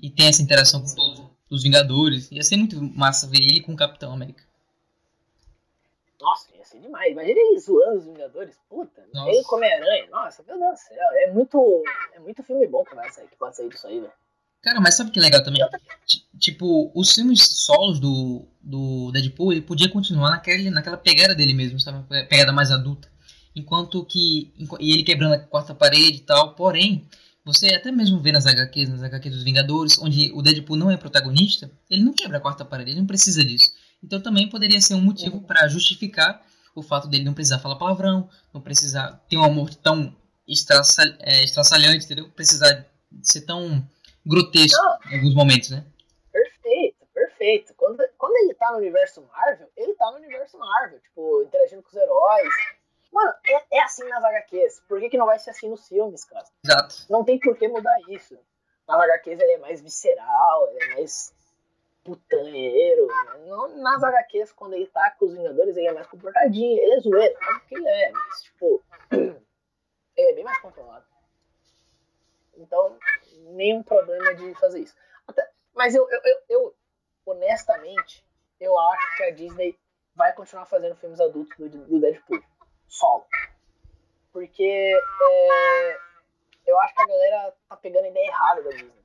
e 0.00 0.10
tem 0.10 0.28
essa 0.28 0.42
interação 0.42 0.82
com 0.82 0.94
todos 0.94 1.22
os 1.50 1.62
Vingadores. 1.62 2.30
Ia 2.30 2.42
ser 2.42 2.56
muito 2.56 2.80
massa 2.82 3.26
ver 3.26 3.38
ele 3.38 3.60
com 3.60 3.72
o 3.72 3.76
Capitão 3.76 4.12
América. 4.12 4.42
Nossa, 6.20 6.48
ia 6.56 6.64
ser 6.64 6.80
demais. 6.80 7.12
Imagina 7.12 7.38
ele 7.38 7.58
zoando 7.58 7.98
os 7.98 8.04
Vingadores. 8.04 8.56
Puta, 8.68 9.04
Nossa. 9.12 9.30
ele 9.30 9.44
come 9.44 9.66
aranha. 9.66 10.06
Nossa, 10.10 10.42
meu 10.46 10.58
Deus 10.58 10.72
do 10.72 10.76
céu. 10.76 11.08
É 11.12 11.32
muito, 11.32 11.82
é 12.14 12.18
muito 12.20 12.42
filme 12.42 12.66
bom 12.66 12.84
que 12.84 12.94
vai 12.94 13.10
sair, 13.10 13.28
que 13.28 13.36
pode 13.36 13.56
sair 13.56 13.68
disso 13.68 13.86
aí, 13.86 14.00
velho. 14.00 14.12
Cara, 14.60 14.80
mas 14.80 14.96
sabe 14.96 15.12
que 15.12 15.20
legal 15.20 15.42
também? 15.42 15.62
Tipo, 16.38 16.90
os 16.92 17.12
filmes 17.14 17.40
solos 17.42 18.00
do, 18.00 18.44
do 18.60 19.12
Deadpool, 19.12 19.52
ele 19.52 19.62
podia 19.62 19.88
continuar 19.88 20.30
naquele, 20.30 20.68
naquela 20.68 20.96
pegada 20.96 21.32
dele 21.32 21.54
mesmo, 21.54 21.78
sabe? 21.78 22.04
Pegada 22.26 22.52
mais 22.52 22.72
adulta 22.72 23.08
enquanto 23.58 24.04
que 24.04 24.52
e 24.80 24.92
ele 24.92 25.02
quebrando 25.02 25.34
a 25.34 25.38
quarta 25.38 25.74
parede 25.74 26.18
e 26.18 26.20
tal. 26.20 26.54
Porém, 26.54 27.06
você 27.48 27.74
até 27.74 27.90
mesmo 27.90 28.20
vê 28.20 28.30
nas 28.30 28.44
HQs, 28.44 28.90
nas 28.90 29.02
HQs 29.02 29.34
dos 29.36 29.42
Vingadores, 29.42 29.98
onde 29.98 30.30
o 30.34 30.42
Deadpool 30.42 30.76
não 30.76 30.90
é 30.90 30.98
protagonista, 30.98 31.70
ele 31.88 32.04
não 32.04 32.12
quebra 32.12 32.36
a 32.36 32.40
quarta 32.42 32.62
parede, 32.62 32.90
ele 32.90 33.00
não 33.00 33.06
precisa 33.06 33.42
disso. 33.42 33.72
Então 34.04 34.20
também 34.20 34.50
poderia 34.50 34.78
ser 34.82 34.94
um 34.94 35.00
motivo 35.00 35.40
para 35.40 35.66
justificar 35.66 36.44
o 36.74 36.82
fato 36.82 37.08
dele 37.08 37.24
não 37.24 37.32
precisar 37.32 37.58
falar 37.58 37.76
palavrão, 37.76 38.28
não 38.52 38.60
precisar 38.60 39.24
ter 39.30 39.38
uma 39.38 39.48
morte 39.48 39.78
tão 39.78 40.14
estraçal, 40.46 41.06
é, 41.20 41.42
estraçalhante, 41.42 42.04
entendeu? 42.04 42.28
Precisar 42.28 42.86
ser 43.22 43.40
tão 43.46 43.82
grotesco 44.26 44.78
não. 44.80 45.12
em 45.12 45.16
alguns 45.16 45.34
momentos, 45.34 45.70
né? 45.70 45.86
Perfeito, 46.30 47.06
perfeito. 47.14 47.74
Quando, 47.78 48.04
quando 48.18 48.36
ele 48.36 48.52
tá 48.52 48.70
no 48.72 48.76
universo 48.76 49.26
Marvel, 49.32 49.70
ele 49.74 49.94
tá 49.94 50.10
no 50.10 50.18
universo 50.18 50.58
Marvel, 50.58 51.00
tipo, 51.00 51.44
interagindo 51.44 51.82
com 51.82 51.88
os 51.88 51.96
heróis. 51.96 52.54
Mano, 53.12 53.32
é, 53.46 53.76
é 53.78 53.82
assim 53.82 54.04
nas 54.04 54.22
HQs. 54.22 54.82
Por 54.88 55.00
que, 55.00 55.10
que 55.10 55.18
não 55.18 55.26
vai 55.26 55.38
ser 55.38 55.50
assim 55.50 55.68
nos 55.68 55.88
filmes, 55.88 56.24
cara? 56.24 56.44
Exato. 56.64 57.06
Não 57.10 57.24
tem 57.24 57.38
por 57.38 57.56
que 57.56 57.68
mudar 57.68 57.96
isso. 58.08 58.38
Nas 58.86 59.00
HQs 59.00 59.40
ele 59.40 59.52
é 59.52 59.58
mais 59.58 59.80
visceral, 59.80 60.70
ele 60.70 60.84
é 60.84 60.94
mais 60.94 61.34
putanheiro. 62.04 63.06
Não, 63.46 63.76
nas 63.76 64.02
HQs, 64.02 64.52
quando 64.52 64.74
ele 64.74 64.86
tá 64.86 65.10
com 65.12 65.26
os 65.26 65.34
Vingadores, 65.34 65.76
ele 65.76 65.88
é 65.88 65.92
mais 65.92 66.06
comportadinho, 66.06 66.78
ele 66.82 66.94
é 66.94 67.00
zoeiro, 67.00 67.38
sabe 67.38 67.56
o 67.56 67.60
que 67.60 67.74
ele 67.74 67.88
é, 67.88 68.12
mas 68.12 68.42
tipo. 68.42 68.82
ele 69.10 70.30
é 70.30 70.34
bem 70.34 70.44
mais 70.44 70.58
controlado. 70.58 71.04
Então, 72.56 72.98
nenhum 73.50 73.82
problema 73.82 74.34
de 74.34 74.54
fazer 74.54 74.80
isso. 74.80 74.96
Até, 75.26 75.48
mas 75.74 75.94
eu, 75.94 76.08
eu, 76.10 76.20
eu, 76.24 76.42
eu, 76.48 76.74
honestamente, 77.24 78.26
eu 78.58 78.76
acho 78.78 79.16
que 79.16 79.22
a 79.22 79.30
Disney 79.30 79.78
vai 80.14 80.32
continuar 80.32 80.66
fazendo 80.66 80.96
filmes 80.96 81.20
adultos 81.20 81.56
do, 81.56 81.68
do 81.68 82.00
Deadpool. 82.00 82.42
Solo. 82.88 83.24
Porque 84.32 84.62
é, 84.62 85.98
eu 86.66 86.78
acho 86.80 86.94
que 86.94 87.02
a 87.02 87.06
galera 87.06 87.54
tá 87.68 87.76
pegando 87.76 88.04
a 88.04 88.08
ideia 88.08 88.28
errada 88.28 88.62
da 88.62 88.70
Disney. 88.70 88.98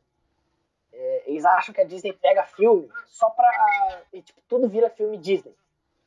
É, 0.92 1.24
eles 1.26 1.44
acham 1.44 1.74
que 1.74 1.82
a 1.82 1.86
Disney 1.86 2.14
pega 2.14 2.44
filme 2.44 2.88
só 3.08 3.30
pra. 3.32 4.04
E, 4.14 4.22
tipo, 4.22 4.40
tudo 4.48 4.70
vira 4.70 4.90
filme 4.90 5.18
Disney. 5.18 5.54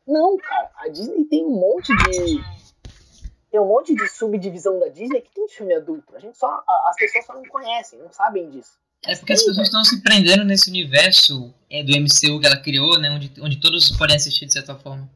Não, 0.06 0.36
cara. 0.36 0.70
A 0.76 0.88
Disney 0.88 1.24
tem 1.24 1.44
um 1.44 1.50
monte 1.50 1.88
de. 1.96 2.40
Tem 3.50 3.60
um 3.60 3.66
monte 3.66 3.94
de 3.94 4.08
subdivisão 4.08 4.78
da 4.78 4.88
Disney 4.88 5.20
que 5.20 5.32
tem 5.32 5.48
filme 5.48 5.74
adulto. 5.74 6.14
A 6.14 6.20
gente 6.20 6.38
só. 6.38 6.62
As 6.86 6.96
pessoas 6.96 7.26
só 7.26 7.34
não 7.34 7.44
conhecem, 7.46 7.98
não 7.98 8.12
sabem 8.12 8.48
disso. 8.50 8.78
É 9.04 9.14
porque 9.16 9.32
as 9.32 9.44
pessoas 9.44 9.66
estão 9.66 9.84
se 9.84 10.02
prendendo 10.02 10.44
nesse 10.44 10.68
universo 10.68 11.52
é, 11.70 11.82
do 11.82 11.92
MCU 11.92 12.40
que 12.40 12.46
ela 12.46 12.56
criou, 12.56 12.98
né? 12.98 13.10
Onde, 13.10 13.32
onde 13.40 13.60
todos 13.60 13.96
podem 13.96 14.16
assistir 14.16 14.46
de 14.46 14.52
certa 14.52 14.74
forma. 14.76 15.08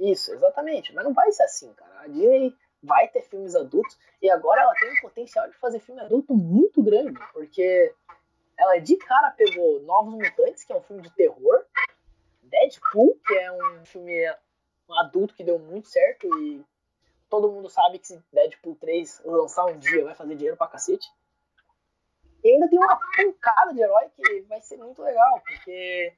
Isso, 0.00 0.32
exatamente. 0.32 0.94
Mas 0.94 1.04
não 1.04 1.12
vai 1.12 1.30
ser 1.30 1.42
assim, 1.42 1.72
cara. 1.74 2.00
A 2.00 2.06
Disney 2.08 2.56
vai 2.82 3.06
ter 3.08 3.20
filmes 3.22 3.54
adultos 3.54 3.98
e 4.22 4.30
agora 4.30 4.62
ela 4.62 4.74
tem 4.74 4.90
um 4.90 5.00
potencial 5.02 5.46
de 5.48 5.56
fazer 5.58 5.78
filme 5.78 6.00
adulto 6.00 6.34
muito 6.34 6.82
grande, 6.82 7.20
porque 7.34 7.94
ela 8.58 8.78
de 8.78 8.96
cara 8.96 9.30
pegou 9.32 9.80
Novos 9.82 10.14
Mutantes, 10.14 10.64
que 10.64 10.72
é 10.72 10.76
um 10.76 10.82
filme 10.82 11.02
de 11.02 11.10
terror, 11.10 11.64
Deadpool, 12.42 13.18
que 13.26 13.34
é 13.34 13.52
um 13.52 13.84
filme 13.84 14.26
adulto 14.92 15.34
que 15.34 15.44
deu 15.44 15.58
muito 15.58 15.88
certo 15.88 16.26
e 16.38 16.64
todo 17.28 17.50
mundo 17.50 17.68
sabe 17.68 17.98
que 17.98 18.08
se 18.08 18.22
Deadpool 18.32 18.76
3 18.76 19.22
lançar 19.24 19.66
um 19.66 19.78
dia 19.78 20.04
vai 20.04 20.14
fazer 20.14 20.34
dinheiro 20.34 20.56
pra 20.56 20.66
cacete. 20.66 21.06
E 22.42 22.52
ainda 22.52 22.68
tem 22.68 22.78
uma 22.78 22.98
pancada 23.16 23.74
de 23.74 23.82
herói 23.82 24.08
que 24.16 24.40
vai 24.42 24.60
ser 24.62 24.78
muito 24.78 25.02
legal, 25.02 25.42
porque. 25.46 26.14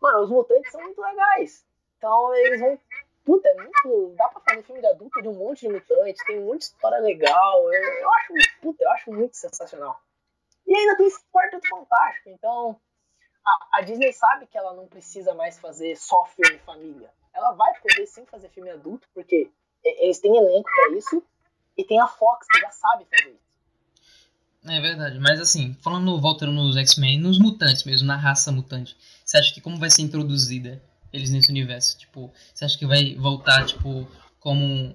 Mano, 0.00 0.24
os 0.24 0.30
mutantes 0.30 0.70
são 0.70 0.82
muito 0.82 1.00
legais. 1.00 1.64
Então 1.96 2.34
eles 2.34 2.60
vão. 2.60 2.78
Puta, 3.24 3.48
é 3.48 3.54
muito. 3.54 4.14
Dá 4.16 4.28
pra 4.28 4.40
fazer 4.40 4.62
filme 4.62 4.80
de 4.80 4.86
adulto 4.86 5.20
de 5.20 5.28
um 5.28 5.34
monte 5.34 5.66
de 5.66 5.72
mutantes, 5.72 6.24
tem 6.24 6.40
muita 6.40 6.64
história 6.64 6.98
legal. 6.98 7.72
Eu, 7.72 7.82
eu 7.82 8.14
acho. 8.14 8.32
Puta, 8.60 8.84
eu 8.84 8.90
acho 8.90 9.12
muito 9.12 9.36
sensacional. 9.36 10.00
E 10.66 10.74
ainda 10.74 10.96
tem 10.96 11.06
esse 11.06 11.20
quarteto 11.32 11.68
fantástico. 11.68 12.30
Então, 12.30 12.80
a, 13.44 13.78
a, 13.78 13.80
Disney 13.82 14.12
sabe 14.12 14.46
que 14.46 14.58
ela 14.58 14.74
não 14.74 14.86
precisa 14.86 15.34
mais 15.34 15.58
fazer 15.58 15.96
só 15.96 16.24
filme 16.26 16.58
família. 16.60 17.10
Ela 17.32 17.52
vai 17.52 17.72
poder 17.80 18.06
sim 18.06 18.24
fazer 18.26 18.48
filme 18.48 18.70
adulto, 18.70 19.08
porque 19.14 19.50
eles 19.84 20.18
têm 20.18 20.36
elenco 20.36 20.68
para 20.74 20.96
isso, 20.96 21.22
e 21.76 21.84
tem 21.84 22.00
a 22.00 22.08
Fox 22.08 22.46
que 22.48 22.58
já 22.58 22.70
sabe 22.70 23.06
fazer 23.10 23.30
isso. 23.30 23.46
É 24.68 24.80
verdade, 24.80 25.20
mas 25.20 25.40
assim, 25.40 25.74
falando, 25.80 26.20
voltando 26.20 26.50
nos 26.50 26.76
X-Men, 26.76 27.20
nos 27.20 27.38
mutantes 27.38 27.84
mesmo, 27.84 28.08
na 28.08 28.16
raça 28.16 28.50
mutante, 28.50 28.96
você 29.24 29.36
acha 29.36 29.54
que 29.54 29.60
como 29.60 29.78
vai 29.78 29.88
ser 29.88 30.02
introduzida 30.02 30.82
eles 31.16 31.30
nesse 31.30 31.50
universo? 31.50 31.98
Tipo, 31.98 32.32
você 32.54 32.64
acha 32.64 32.78
que 32.78 32.86
vai 32.86 33.14
voltar, 33.16 33.64
tipo, 33.66 34.08
como 34.38 34.94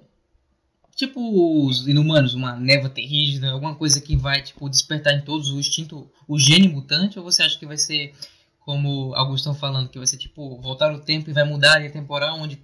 tipo 0.96 1.66
os 1.66 1.88
inumanos, 1.88 2.34
uma 2.34 2.56
neva 2.56 2.90
terrígena, 2.90 3.52
alguma 3.52 3.76
coisa 3.76 4.00
que 4.00 4.16
vai 4.16 4.42
tipo 4.42 4.70
despertar 4.70 5.14
em 5.14 5.22
todos 5.22 5.50
o 5.50 5.60
instinto, 5.60 6.10
o 6.28 6.38
gene 6.38 6.68
mutante, 6.68 7.18
ou 7.18 7.26
você 7.26 7.42
acha 7.42 7.58
que 7.58 7.66
vai 7.66 7.78
ser 7.78 8.14
como 8.60 9.14
alguns 9.16 9.40
estão 9.40 9.56
falando, 9.56 9.90
que 9.90 9.98
vai 9.98 10.08
ser 10.08 10.18
tipo 10.18 10.58
voltar 10.62 10.94
o 10.94 11.02
tempo 11.02 11.30
e 11.30 11.34
vai 11.34 11.44
mudar 11.44 11.76
a 11.76 11.80
linha 11.80 11.92
temporal 11.92 12.38
onde 12.38 12.62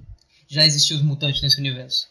já 0.48 0.64
existiam 0.64 0.98
os 0.98 1.04
mutantes 1.04 1.42
nesse 1.42 1.60
universo? 1.60 2.10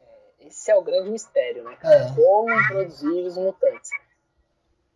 É, 0.00 0.46
esse 0.46 0.70
é 0.70 0.76
o 0.76 0.82
grande 0.82 1.10
mistério, 1.10 1.64
né, 1.64 1.76
cara? 1.76 2.04
É. 2.04 2.14
Como 2.14 2.60
introduzir 2.60 3.26
os 3.26 3.36
mutantes? 3.36 3.90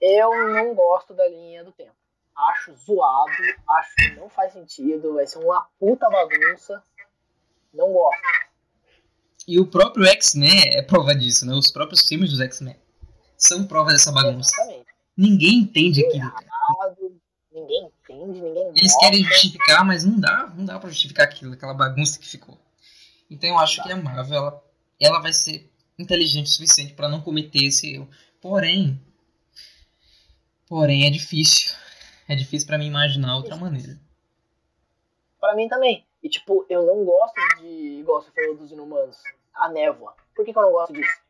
Eu 0.00 0.30
não 0.52 0.74
gosto 0.74 1.14
da 1.14 1.28
linha 1.28 1.64
do 1.64 1.72
tempo. 1.72 2.01
Acho 2.34 2.74
zoado, 2.74 3.32
acho 3.68 3.94
que 3.94 4.10
não 4.16 4.28
faz 4.28 4.52
sentido, 4.52 5.14
vai 5.14 5.26
ser 5.26 5.38
uma 5.38 5.66
puta 5.78 6.08
bagunça. 6.08 6.82
Não 7.72 7.92
gosto. 7.92 8.20
E 9.46 9.58
o 9.58 9.66
próprio 9.66 10.06
X-Men 10.06 10.70
é 10.72 10.82
prova 10.82 11.14
disso, 11.14 11.44
né? 11.44 11.52
Os 11.52 11.70
próprios 11.70 12.06
filmes 12.06 12.30
dos 12.30 12.40
X-Men 12.40 12.76
são 13.36 13.66
prova 13.66 13.90
dessa 13.90 14.12
bagunça. 14.12 14.54
Exatamente. 14.54 14.86
Ninguém 15.16 15.58
entende 15.58 16.04
aquilo. 16.06 16.24
Errado, 16.24 17.20
ninguém 17.52 17.86
entende, 17.86 18.40
ninguém 18.40 18.68
Eles 18.68 18.92
gosta. 18.92 19.00
querem 19.00 19.24
justificar, 19.24 19.84
mas 19.84 20.04
não 20.04 20.18
dá, 20.18 20.52
não 20.56 20.64
dá 20.64 20.78
para 20.78 20.88
justificar 20.90 21.26
aquilo, 21.26 21.52
aquela 21.52 21.74
bagunça 21.74 22.18
que 22.18 22.28
ficou. 22.28 22.58
Então 23.30 23.50
eu 23.50 23.58
acho 23.58 23.78
tá. 23.78 23.82
que 23.82 23.92
a 23.92 23.96
Marvel 23.96 24.36
ela, 24.36 24.64
ela 25.00 25.20
vai 25.20 25.32
ser 25.32 25.70
inteligente 25.98 26.46
o 26.46 26.50
suficiente 26.50 26.94
para 26.94 27.08
não 27.08 27.20
cometer 27.20 27.64
esse 27.64 27.94
erro. 27.94 28.08
Porém, 28.40 29.00
porém 30.66 31.06
é 31.06 31.10
difícil. 31.10 31.72
É 32.32 32.34
difícil 32.34 32.66
para 32.66 32.78
mim 32.78 32.86
imaginar 32.86 33.36
outra 33.36 33.56
maneira. 33.56 34.00
Para 35.38 35.54
mim 35.54 35.68
também. 35.68 36.06
E, 36.22 36.30
tipo, 36.30 36.64
eu 36.66 36.86
não 36.86 37.04
gosto 37.04 37.34
de, 37.60 38.00
igual 38.00 38.22
você 38.22 38.30
falou 38.30 38.56
dos 38.56 38.72
inumanos, 38.72 39.18
a 39.52 39.68
névoa. 39.68 40.14
Por 40.34 40.42
que, 40.42 40.50
que 40.50 40.58
eu 40.58 40.62
não 40.62 40.72
gosto 40.72 40.94
disso? 40.94 41.20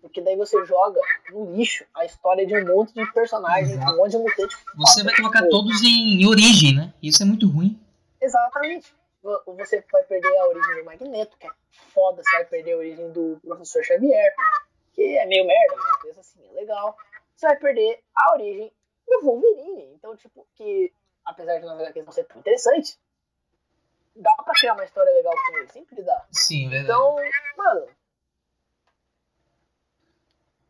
Porque 0.00 0.20
daí 0.20 0.34
você 0.34 0.66
joga 0.66 1.00
no 1.30 1.54
lixo 1.54 1.84
a 1.94 2.04
história 2.04 2.44
de 2.44 2.52
um 2.52 2.66
monte 2.66 2.92
de 2.94 3.06
personagens, 3.12 3.78
um 3.78 3.96
monte 3.96 4.10
de 4.10 4.18
mutantes. 4.18 4.58
Você 4.76 5.04
vai 5.04 5.14
colocar 5.14 5.38
tipo, 5.38 5.50
todos 5.50 5.80
em 5.84 6.26
origem, 6.26 6.74
né? 6.74 6.92
Isso 7.00 7.22
é 7.22 7.26
muito 7.26 7.48
ruim. 7.48 7.80
Exatamente. 8.20 8.92
Você 9.22 9.84
vai 9.92 10.02
perder 10.02 10.36
a 10.36 10.48
origem 10.48 10.74
do 10.74 10.84
Magneto, 10.84 11.36
que 11.38 11.46
é 11.46 11.50
foda. 11.94 12.24
Você 12.24 12.36
vai 12.38 12.44
perder 12.46 12.72
a 12.72 12.78
origem 12.78 13.12
do 13.12 13.38
Professor 13.40 13.84
Xavier, 13.84 14.34
que 14.94 15.16
é 15.16 15.26
meio 15.26 15.46
merda, 15.46 15.76
mas 16.04 16.18
assim, 16.18 16.40
é 16.50 16.54
legal. 16.54 16.96
Você 17.36 17.46
vai 17.46 17.56
perder 17.56 18.00
a 18.16 18.32
origem 18.32 18.72
do 19.06 19.20
Wolverine. 19.22 19.94
Então, 19.94 20.16
tipo, 20.16 20.46
que 20.54 20.92
apesar 21.24 21.58
de 21.58 21.66
não 21.66 21.78
HQs 21.78 22.04
não 22.04 22.12
ser 22.12 22.24
tão 22.24 22.38
interessante, 22.38 22.98
dá 24.14 24.30
pra 24.44 24.54
criar 24.54 24.74
uma 24.74 24.84
história 24.84 25.12
legal 25.12 25.32
com 25.32 25.58
ele, 25.58 25.72
sempre 25.72 26.02
dá. 26.02 26.26
Sim, 26.30 26.68
verdade. 26.68 26.92
Então, 26.92 27.16
mano. 27.56 27.88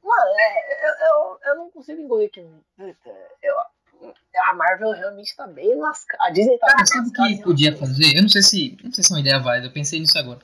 Mano, 0.03 0.39
é, 0.39 0.87
eu, 0.87 0.95
eu, 1.09 1.39
eu 1.45 1.57
não 1.57 1.71
consigo 1.71 2.01
engolir 2.01 2.31
que. 2.31 2.41
Eu, 3.43 3.57
a 4.47 4.55
Marvel 4.55 4.91
realmente 4.93 5.35
tá 5.35 5.47
bem 5.47 5.75
lascada. 5.77 6.23
A 6.25 6.31
Disney 6.31 6.59
tá 6.59 6.67
Cara, 6.67 6.87
sabe 6.87 7.09
o 7.09 7.13
que 7.13 7.43
podia 7.43 7.77
fazer? 7.77 8.17
Eu 8.17 8.23
não 8.23 8.29
sei 8.29 8.43
se. 8.43 8.79
Não 8.83 8.93
sei 8.93 9.03
se 9.03 9.13
é 9.13 9.15
uma 9.15 9.21
ideia 9.21 9.39
válida, 9.39 9.69
eu 9.69 9.73
pensei 9.73 9.99
nisso 9.99 10.19
agora. 10.19 10.41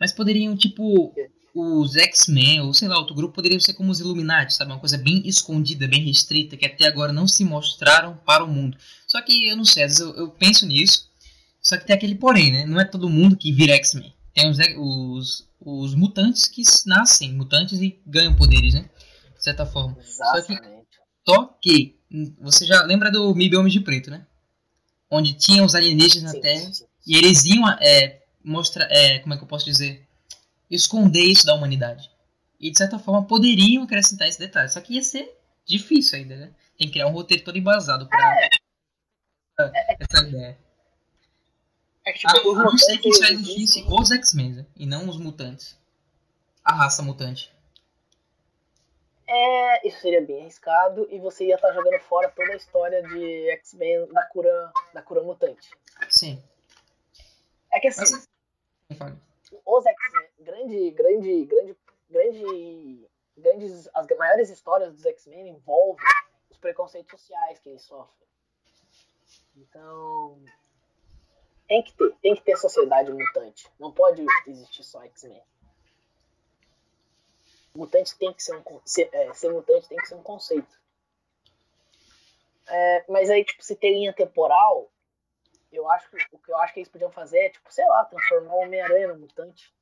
Mas 0.00 0.12
poderiam, 0.12 0.56
tipo, 0.56 1.14
os 1.54 1.94
X-Men, 1.96 2.62
ou 2.62 2.74
sei 2.74 2.88
lá, 2.88 2.98
outro 2.98 3.14
grupo, 3.14 3.34
poderiam 3.34 3.60
ser 3.60 3.74
como 3.74 3.92
os 3.92 4.00
Illuminati, 4.00 4.54
sabe? 4.54 4.72
Uma 4.72 4.80
coisa 4.80 4.98
bem 4.98 5.22
escondida, 5.24 5.86
bem 5.86 6.04
restrita, 6.04 6.56
que 6.56 6.66
até 6.66 6.86
agora 6.86 7.12
não 7.12 7.28
se 7.28 7.44
mostraram 7.44 8.16
para 8.26 8.42
o 8.42 8.48
mundo. 8.48 8.76
Só 9.06 9.22
que 9.22 9.48
eu 9.48 9.56
não 9.56 9.64
sei, 9.64 9.84
às 9.84 9.98
vezes 9.98 10.00
eu, 10.00 10.14
eu 10.16 10.30
penso 10.30 10.66
nisso 10.66 11.08
só 11.64 11.78
que 11.78 11.86
tem 11.86 11.96
aquele 11.96 12.14
porém, 12.14 12.52
né? 12.52 12.66
Não 12.66 12.78
é 12.78 12.84
todo 12.84 13.08
mundo 13.08 13.36
que 13.36 13.50
vira 13.50 13.72
X-Men. 13.76 14.14
Tem 14.34 14.50
os, 14.50 14.58
os, 14.76 15.48
os 15.58 15.94
mutantes 15.94 16.46
que 16.46 16.62
nascem 16.84 17.32
mutantes 17.32 17.80
e 17.80 17.98
ganham 18.06 18.36
poderes, 18.36 18.74
né? 18.74 18.84
De 19.34 19.42
certa 19.42 19.64
forma. 19.64 19.96
Exatamente. 19.98 20.62
Só 21.26 21.46
que, 21.60 21.96
você 22.38 22.66
já 22.66 22.82
lembra 22.82 23.10
do 23.10 23.34
Mib 23.34 23.54
Homens 23.54 23.72
de 23.72 23.80
Preto, 23.80 24.10
né? 24.10 24.26
Onde 25.10 25.32
tinha 25.32 25.64
os 25.64 25.74
alienígenas 25.74 26.32
sim, 26.32 26.36
na 26.36 26.42
Terra 26.42 26.72
sim. 26.72 26.84
e 27.06 27.16
eles 27.16 27.44
iam 27.46 27.66
é, 27.80 28.20
mostrar, 28.44 28.86
é, 28.90 29.20
como 29.20 29.32
é 29.32 29.38
que 29.38 29.42
eu 29.42 29.48
posso 29.48 29.64
dizer? 29.64 30.03
Esconder 30.70 31.22
isso 31.22 31.46
da 31.46 31.54
humanidade. 31.54 32.10
E 32.58 32.70
de 32.70 32.78
certa 32.78 32.98
forma 32.98 33.26
poderiam 33.26 33.84
acrescentar 33.84 34.28
esse 34.28 34.38
detalhe. 34.38 34.68
Só 34.68 34.80
que 34.80 34.94
ia 34.94 35.02
ser 35.02 35.36
difícil 35.64 36.18
ainda, 36.18 36.36
né? 36.36 36.52
Tem 36.78 36.86
que 36.88 36.94
criar 36.94 37.06
um 37.06 37.12
roteiro 37.12 37.44
todo 37.44 37.58
embasado 37.58 38.08
pra 38.08 38.40
é. 38.40 38.48
essa 40.00 40.26
ideia. 40.26 40.58
É 42.04 42.12
que, 42.12 42.18
tipo, 42.18 42.36
ah, 42.36 42.50
os 42.50 42.56
mutantes. 42.56 43.00
que 43.00 43.12
só 43.14 43.24
existisse 43.24 43.84
os 43.88 44.10
X-Men, 44.10 44.52
né? 44.52 44.66
e 44.76 44.84
não 44.84 45.08
os 45.08 45.16
mutantes. 45.16 45.78
A 46.62 46.74
raça 46.74 47.02
mutante. 47.02 47.52
É, 49.26 49.88
isso 49.88 50.00
seria 50.00 50.20
bem 50.20 50.42
arriscado 50.42 51.08
e 51.10 51.18
você 51.18 51.46
ia 51.46 51.54
estar 51.54 51.68
tá 51.68 51.74
jogando 51.74 51.98
fora 52.00 52.28
toda 52.28 52.52
a 52.52 52.56
história 52.56 53.02
de 53.02 53.50
X-Men 53.52 54.06
da 54.12 54.22
cura, 54.26 54.72
da 54.92 55.00
cura 55.00 55.22
mutante. 55.22 55.70
Sim. 56.10 56.42
É 57.72 57.80
que 57.80 57.88
assim, 57.88 58.22
Mas... 58.90 59.14
Os 59.64 59.86
X-Men, 59.86 60.28
grande, 60.40 60.90
grande, 60.90 61.44
grande, 61.44 61.76
grande, 62.10 63.10
grandes, 63.36 63.88
as 63.94 64.06
maiores 64.18 64.50
histórias 64.50 64.92
dos 64.92 65.04
X-Men 65.04 65.48
envolvem 65.48 66.04
os 66.50 66.58
preconceitos 66.58 67.10
sociais 67.10 67.58
que 67.58 67.68
eles 67.68 67.82
sofrem. 67.82 68.28
Então, 69.56 70.42
tem 71.68 71.82
que 71.82 71.92
ter, 71.92 72.14
tem 72.20 72.34
que 72.34 72.42
ter 72.42 72.56
sociedade 72.56 73.12
mutante. 73.12 73.70
Não 73.78 73.92
pode 73.92 74.24
existir 74.46 74.82
só 74.82 75.02
X-Men. 75.04 75.42
Mutante 77.76 78.16
tem 78.16 78.32
que 78.32 78.42
ser 78.42 78.56
um 78.56 78.80
ser, 78.84 79.08
é, 79.12 79.32
ser 79.34 79.52
mutante 79.52 79.88
tem 79.88 79.98
que 79.98 80.06
ser 80.06 80.14
um 80.14 80.22
conceito. 80.22 80.80
É, 82.66 83.04
mas 83.08 83.28
aí, 83.30 83.44
tipo, 83.44 83.62
se 83.62 83.74
tem 83.76 83.94
linha 83.94 84.12
temporal, 84.12 84.90
eu 85.74 85.90
acho 85.90 86.10
que 86.10 86.16
o 86.32 86.38
que 86.38 86.50
eu 86.50 86.56
acho 86.58 86.74
que 86.74 86.80
eles 86.80 86.88
podiam 86.88 87.10
fazer 87.10 87.38
é, 87.38 87.50
tipo, 87.50 87.72
sei 87.72 87.86
lá, 87.86 88.04
transformar 88.04 88.54
o 88.54 88.60
Homem-Aranha 88.60 89.08
no 89.08 89.18
mutante. 89.18 89.74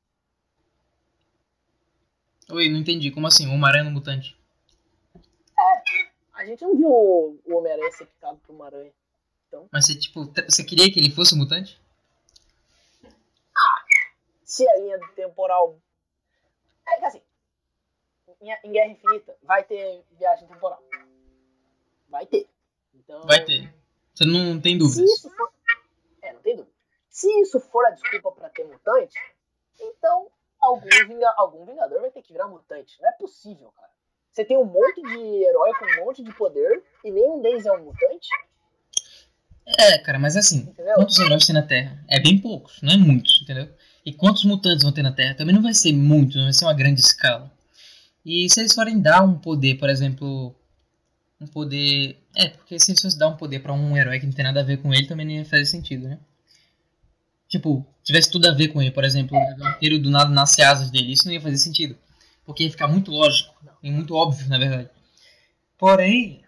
Oi, 2.50 2.68
não 2.68 2.80
entendi. 2.80 3.10
Como 3.10 3.26
assim? 3.26 3.46
O 3.46 3.54
Homem-Aranha 3.54 3.84
no 3.84 3.90
mutante? 3.90 4.38
É, 5.58 6.10
a 6.34 6.44
gente 6.44 6.62
não 6.62 6.76
viu 6.76 6.88
o 6.88 7.56
Homem-Aranha 7.56 7.92
ser 7.92 8.06
picado 8.06 8.38
por 8.38 8.54
uma 8.54 8.66
aranha. 8.66 8.92
Então... 9.46 9.68
Mas 9.70 9.86
você, 9.86 9.98
tipo, 9.98 10.24
você 10.24 10.64
queria 10.64 10.90
que 10.92 10.98
ele 10.98 11.10
fosse 11.10 11.34
um 11.34 11.38
mutante? 11.38 11.80
Ah, 13.04 13.84
se 14.44 14.68
a 14.68 14.78
linha 14.78 14.98
temporal. 15.14 15.78
É 16.88 17.06
assim. 17.06 17.22
Em 18.40 18.72
Guerra 18.72 18.90
Infinita 18.90 19.36
vai 19.42 19.62
ter 19.62 20.04
viagem 20.18 20.48
temporal. 20.48 20.82
Vai 22.08 22.26
ter. 22.26 22.48
Então, 22.94 23.22
vai 23.22 23.44
ter. 23.44 23.72
Você 24.14 24.24
não 24.24 24.60
tem 24.60 24.76
dúvidas. 24.76 25.08
Se 25.08 25.16
isso 25.16 25.30
for... 25.30 25.51
Dúvida. 26.42 26.66
Se 27.08 27.28
isso 27.40 27.60
for 27.60 27.84
a 27.86 27.90
desculpa 27.90 28.32
para 28.32 28.48
ter 28.48 28.64
mutante, 28.64 29.18
então 29.80 30.28
algum, 30.60 30.88
vinga... 31.06 31.34
algum 31.36 31.66
Vingador 31.66 32.00
vai 32.00 32.10
ter 32.10 32.22
que 32.22 32.32
virar 32.32 32.48
mutante. 32.48 33.00
Não 33.00 33.08
é 33.08 33.12
possível, 33.12 33.70
cara. 33.72 33.90
Você 34.30 34.44
tem 34.44 34.56
um 34.56 34.64
monte 34.64 35.02
de 35.02 35.44
herói 35.44 35.72
com 35.78 35.84
um 35.84 36.04
monte 36.06 36.22
de 36.22 36.32
poder 36.34 36.82
e 37.04 37.10
nenhum 37.10 37.42
deles 37.42 37.66
é 37.66 37.72
um 37.72 37.84
mutante. 37.84 38.28
É, 39.66 39.98
cara, 39.98 40.18
mas 40.18 40.36
assim, 40.36 40.60
entendeu? 40.60 40.94
quantos 40.94 41.18
heróis 41.18 41.46
tem 41.46 41.54
na 41.54 41.62
Terra? 41.62 42.02
É 42.08 42.18
bem 42.18 42.38
poucos, 42.38 42.80
não 42.82 42.94
é 42.94 42.96
muitos, 42.96 43.42
entendeu? 43.42 43.68
E 44.04 44.12
quantos 44.12 44.44
mutantes 44.44 44.82
vão 44.82 44.92
ter 44.92 45.02
na 45.02 45.12
Terra? 45.12 45.34
Também 45.34 45.54
não 45.54 45.62
vai 45.62 45.74
ser 45.74 45.92
muito, 45.92 46.36
não 46.36 46.44
vai 46.44 46.52
ser 46.52 46.64
uma 46.64 46.74
grande 46.74 47.00
escala. 47.00 47.52
E 48.24 48.48
se 48.48 48.60
eles 48.60 48.74
forem 48.74 49.00
dar 49.00 49.22
um 49.22 49.38
poder, 49.38 49.78
por 49.78 49.88
exemplo, 49.88 50.54
um 51.40 51.46
poder. 51.46 52.18
É, 52.34 52.48
porque 52.48 52.78
se 52.80 52.92
eles 52.92 53.14
dar 53.14 53.28
um 53.28 53.36
poder 53.36 53.60
para 53.60 53.72
um 53.72 53.96
herói 53.96 54.18
que 54.18 54.26
não 54.26 54.32
tem 54.32 54.44
nada 54.44 54.60
a 54.60 54.64
ver 54.64 54.78
com 54.78 54.92
ele, 54.92 55.06
também 55.06 55.26
não 55.26 55.32
ia 55.32 55.44
fazer 55.44 55.66
sentido, 55.66 56.08
né? 56.08 56.18
Tipo, 57.52 57.86
tivesse 58.02 58.30
tudo 58.30 58.48
a 58.48 58.54
ver 58.54 58.68
com 58.68 58.80
ele, 58.80 58.90
por 58.90 59.04
exemplo, 59.04 59.36
o 59.36 59.58
vampiro 59.58 59.98
do 59.98 60.10
nada 60.10 60.30
nasce 60.30 60.62
asas 60.62 60.90
dele, 60.90 61.12
isso 61.12 61.26
não 61.26 61.34
ia 61.34 61.40
fazer 61.40 61.58
sentido. 61.58 61.98
Porque 62.46 62.64
ia 62.64 62.70
ficar 62.70 62.88
muito 62.88 63.10
lógico 63.10 63.54
e 63.82 63.90
muito 63.90 64.14
óbvio, 64.14 64.48
na 64.48 64.56
verdade. 64.56 64.88
Porém, 65.76 66.42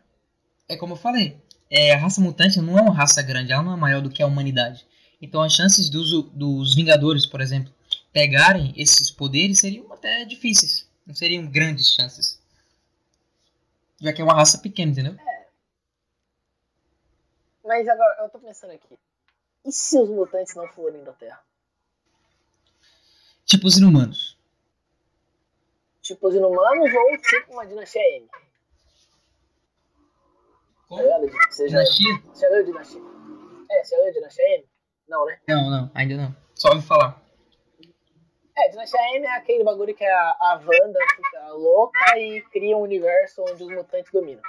é 0.67 0.79
como 0.79 0.95
eu 0.95 0.97
falei, 0.97 1.37
é, 1.71 1.93
a 1.93 1.99
raça 1.99 2.23
mutante 2.23 2.59
não 2.59 2.79
é 2.79 2.81
uma 2.81 2.95
raça 2.95 3.21
grande, 3.21 3.53
ela 3.53 3.63
não 3.63 3.75
é 3.75 3.77
maior 3.77 4.01
do 4.01 4.09
que 4.09 4.23
a 4.23 4.27
humanidade. 4.27 4.87
Então 5.21 5.43
as 5.43 5.53
chances 5.53 5.91
dos, 5.91 6.11
dos 6.33 6.75
Vingadores, 6.75 7.27
por 7.27 7.43
exemplo, 7.43 7.71
pegarem 8.11 8.73
esses 8.75 9.11
poderes 9.11 9.59
seriam 9.59 9.93
até 9.93 10.25
difíceis. 10.25 10.89
Não 11.07 11.15
seriam 11.15 11.47
grandes 11.47 11.91
chances. 11.91 12.41
Já 14.01 14.11
que 14.11 14.23
é 14.23 14.25
uma 14.25 14.33
raça 14.33 14.57
pequena, 14.57 14.93
entendeu? 14.93 15.15
É. 15.21 15.47
Mas 17.63 17.87
agora, 17.87 18.23
eu 18.23 18.31
tô 18.31 18.39
pensando 18.39 18.71
aqui. 18.71 18.99
E 19.65 19.73
se 19.73 19.99
os 19.99 20.09
mutantes 20.09 20.55
não 20.55 20.69
forem 20.69 21.03
da 21.03 21.13
Terra? 21.13 21.43
Tipo 23.45 23.67
os 23.67 23.77
inumanos. 23.77 24.39
Tipo 26.03 26.29
os 26.29 26.35
inumanos 26.35 26.93
ou 26.93 27.19
tipo 27.19 27.53
uma 27.53 27.67
dinastia 27.67 28.03
M? 28.17 28.29
Como? 30.89 31.03
Tá 31.03 31.51
você 31.51 31.69
já, 31.69 31.79
dinastia? 31.79 32.23
Você 32.27 32.47
já 32.47 32.55
leu 32.55 32.65
Dinastia? 32.65 33.01
É, 33.71 33.85
você 33.85 33.97
já 33.97 34.03
leu 34.03 34.13
Dinastia 34.13 34.55
M? 34.57 34.69
Não, 35.09 35.27
né? 35.27 35.41
Não, 35.49 35.71
não, 35.71 35.91
ainda 35.95 36.17
não. 36.17 36.37
Só 36.55 36.69
ouvi 36.71 36.87
falar. 36.87 37.23
É, 38.57 38.69
Dinastia 38.69 39.01
M 39.17 39.27
é 39.27 39.37
aquele 39.37 39.65
bagulho 39.65 39.95
que 39.95 40.05
a, 40.05 40.37
a 40.41 40.63
Wanda 40.65 40.99
fica 41.17 41.49
louca 41.53 42.19
e 42.19 42.43
cria 42.53 42.77
um 42.77 42.83
universo 42.83 43.43
onde 43.43 43.65
os 43.65 43.71
mutantes 43.71 44.13
dominam. 44.13 44.43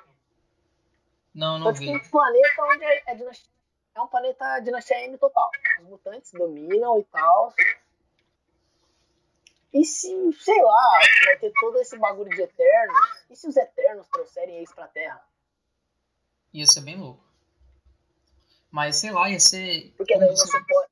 Não, 1.33 1.57
não 1.57 1.71
então, 1.71 1.73
vi. 1.73 1.85
Tem 1.85 1.95
um 1.95 2.09
planeta 2.09 2.63
onde 2.63 2.83
é, 2.83 3.03
é, 3.07 3.15
dinastia, 3.15 3.54
é 3.95 4.01
um 4.01 4.07
planeta 4.07 4.59
Dinastia 4.59 5.05
M 5.05 5.17
total. 5.17 5.49
Os 5.81 5.87
mutantes 5.87 6.31
dominam 6.33 6.99
e 6.99 7.03
tal. 7.05 7.53
E 9.73 9.83
se, 9.83 10.07
sei 10.39 10.61
lá, 10.61 10.99
vai 11.25 11.37
ter 11.37 11.51
todo 11.59 11.77
esse 11.79 11.97
bagulho 11.97 12.29
de 12.29 12.41
Eternos? 12.41 12.97
E 13.29 13.35
se 13.35 13.47
os 13.47 13.55
Eternos 13.55 14.07
trouxerem 14.07 14.57
eles 14.57 14.73
pra 14.73 14.87
Terra? 14.87 15.21
Ia 16.53 16.67
ser 16.67 16.81
bem 16.81 16.97
louco. 16.97 17.23
Mas 18.71 18.97
sei 18.97 19.11
lá, 19.11 19.29
ia 19.29 19.39
ser. 19.39 19.93
Porque 19.97 20.17
daí 20.17 20.29
você, 20.29 20.59
pode. 20.63 20.89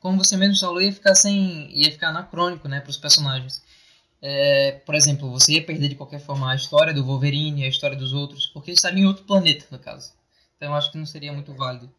Como 0.00 0.18
você 0.18 0.36
mesmo 0.36 0.58
falou, 0.58 0.80
ia 0.80 0.92
ficar 0.92 1.14
sem. 1.14 1.70
ia 1.70 1.90
ficar 1.90 2.08
anacrônico, 2.08 2.68
né, 2.68 2.80
pros 2.80 2.96
personagens. 2.96 3.62
É, 4.22 4.72
por 4.84 4.94
exemplo, 4.94 5.30
você 5.30 5.52
ia 5.52 5.64
perder 5.64 5.88
de 5.88 5.94
qualquer 5.94 6.20
forma 6.20 6.50
a 6.50 6.56
história 6.56 6.94
do 6.94 7.04
Wolverine, 7.04 7.64
a 7.64 7.68
história 7.68 7.96
dos 7.96 8.14
outros, 8.14 8.46
porque 8.46 8.70
eles 8.70 8.78
estariam 8.78 9.04
em 9.04 9.06
outro 9.06 9.24
planeta, 9.24 9.66
no 9.70 9.78
caso. 9.78 10.15
Então 10.56 10.70
eu 10.70 10.74
acho 10.74 10.90
que 10.90 10.98
não 10.98 11.06
seria 11.06 11.32
muito 11.32 11.54
válido. 11.54 11.92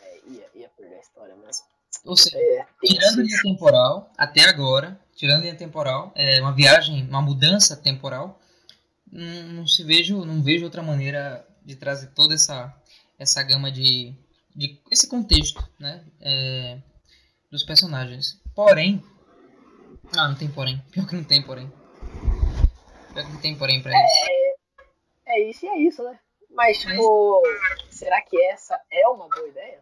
É, 0.00 0.18
ia, 0.28 0.46
ia 0.54 0.68
perder 0.68 0.96
a 0.96 1.00
história 1.00 1.34
mesmo. 1.36 1.64
Ou 2.04 2.16
seja, 2.16 2.38
é, 2.38 2.66
tirando 2.84 3.20
a 3.20 3.22
linha 3.22 3.42
temporal, 3.42 4.12
até 4.16 4.48
agora, 4.48 5.00
tirando 5.14 5.38
a 5.38 5.42
linha 5.42 5.56
temporal, 5.56 6.12
é 6.14 6.40
uma 6.40 6.52
viagem, 6.52 7.06
uma 7.06 7.20
mudança 7.20 7.76
temporal, 7.76 8.40
não, 9.10 9.42
não, 9.48 9.66
se 9.66 9.82
vejo, 9.82 10.24
não 10.24 10.42
vejo 10.42 10.64
outra 10.64 10.82
maneira 10.82 11.46
de 11.64 11.74
trazer 11.74 12.08
toda 12.08 12.34
essa, 12.34 12.74
essa 13.18 13.42
gama 13.42 13.70
de, 13.70 14.14
de 14.54 14.80
esse 14.90 15.08
contexto, 15.08 15.66
né, 15.78 16.04
é, 16.20 16.78
dos 17.50 17.64
personagens. 17.64 18.40
Porém, 18.54 19.02
ah, 20.16 20.28
não 20.28 20.34
tem 20.34 20.48
porém. 20.48 20.82
Pior 20.90 21.06
que 21.06 21.14
não 21.14 21.24
tem 21.24 21.42
porém. 21.42 21.70
Pior 23.12 23.26
que 23.26 23.32
não 23.32 23.40
tem 23.40 23.56
porém 23.56 23.82
pra 23.82 23.92
isso. 23.92 24.39
É, 25.30 25.40
isso 25.48 25.64
e 25.64 25.68
é 25.68 25.78
isso, 25.78 26.02
né? 26.02 26.18
Mas, 26.50 26.78
tipo, 26.78 27.42
será 27.88 28.20
que 28.20 28.40
essa 28.46 28.80
é 28.90 29.06
uma 29.06 29.28
boa 29.28 29.48
ideia? 29.48 29.80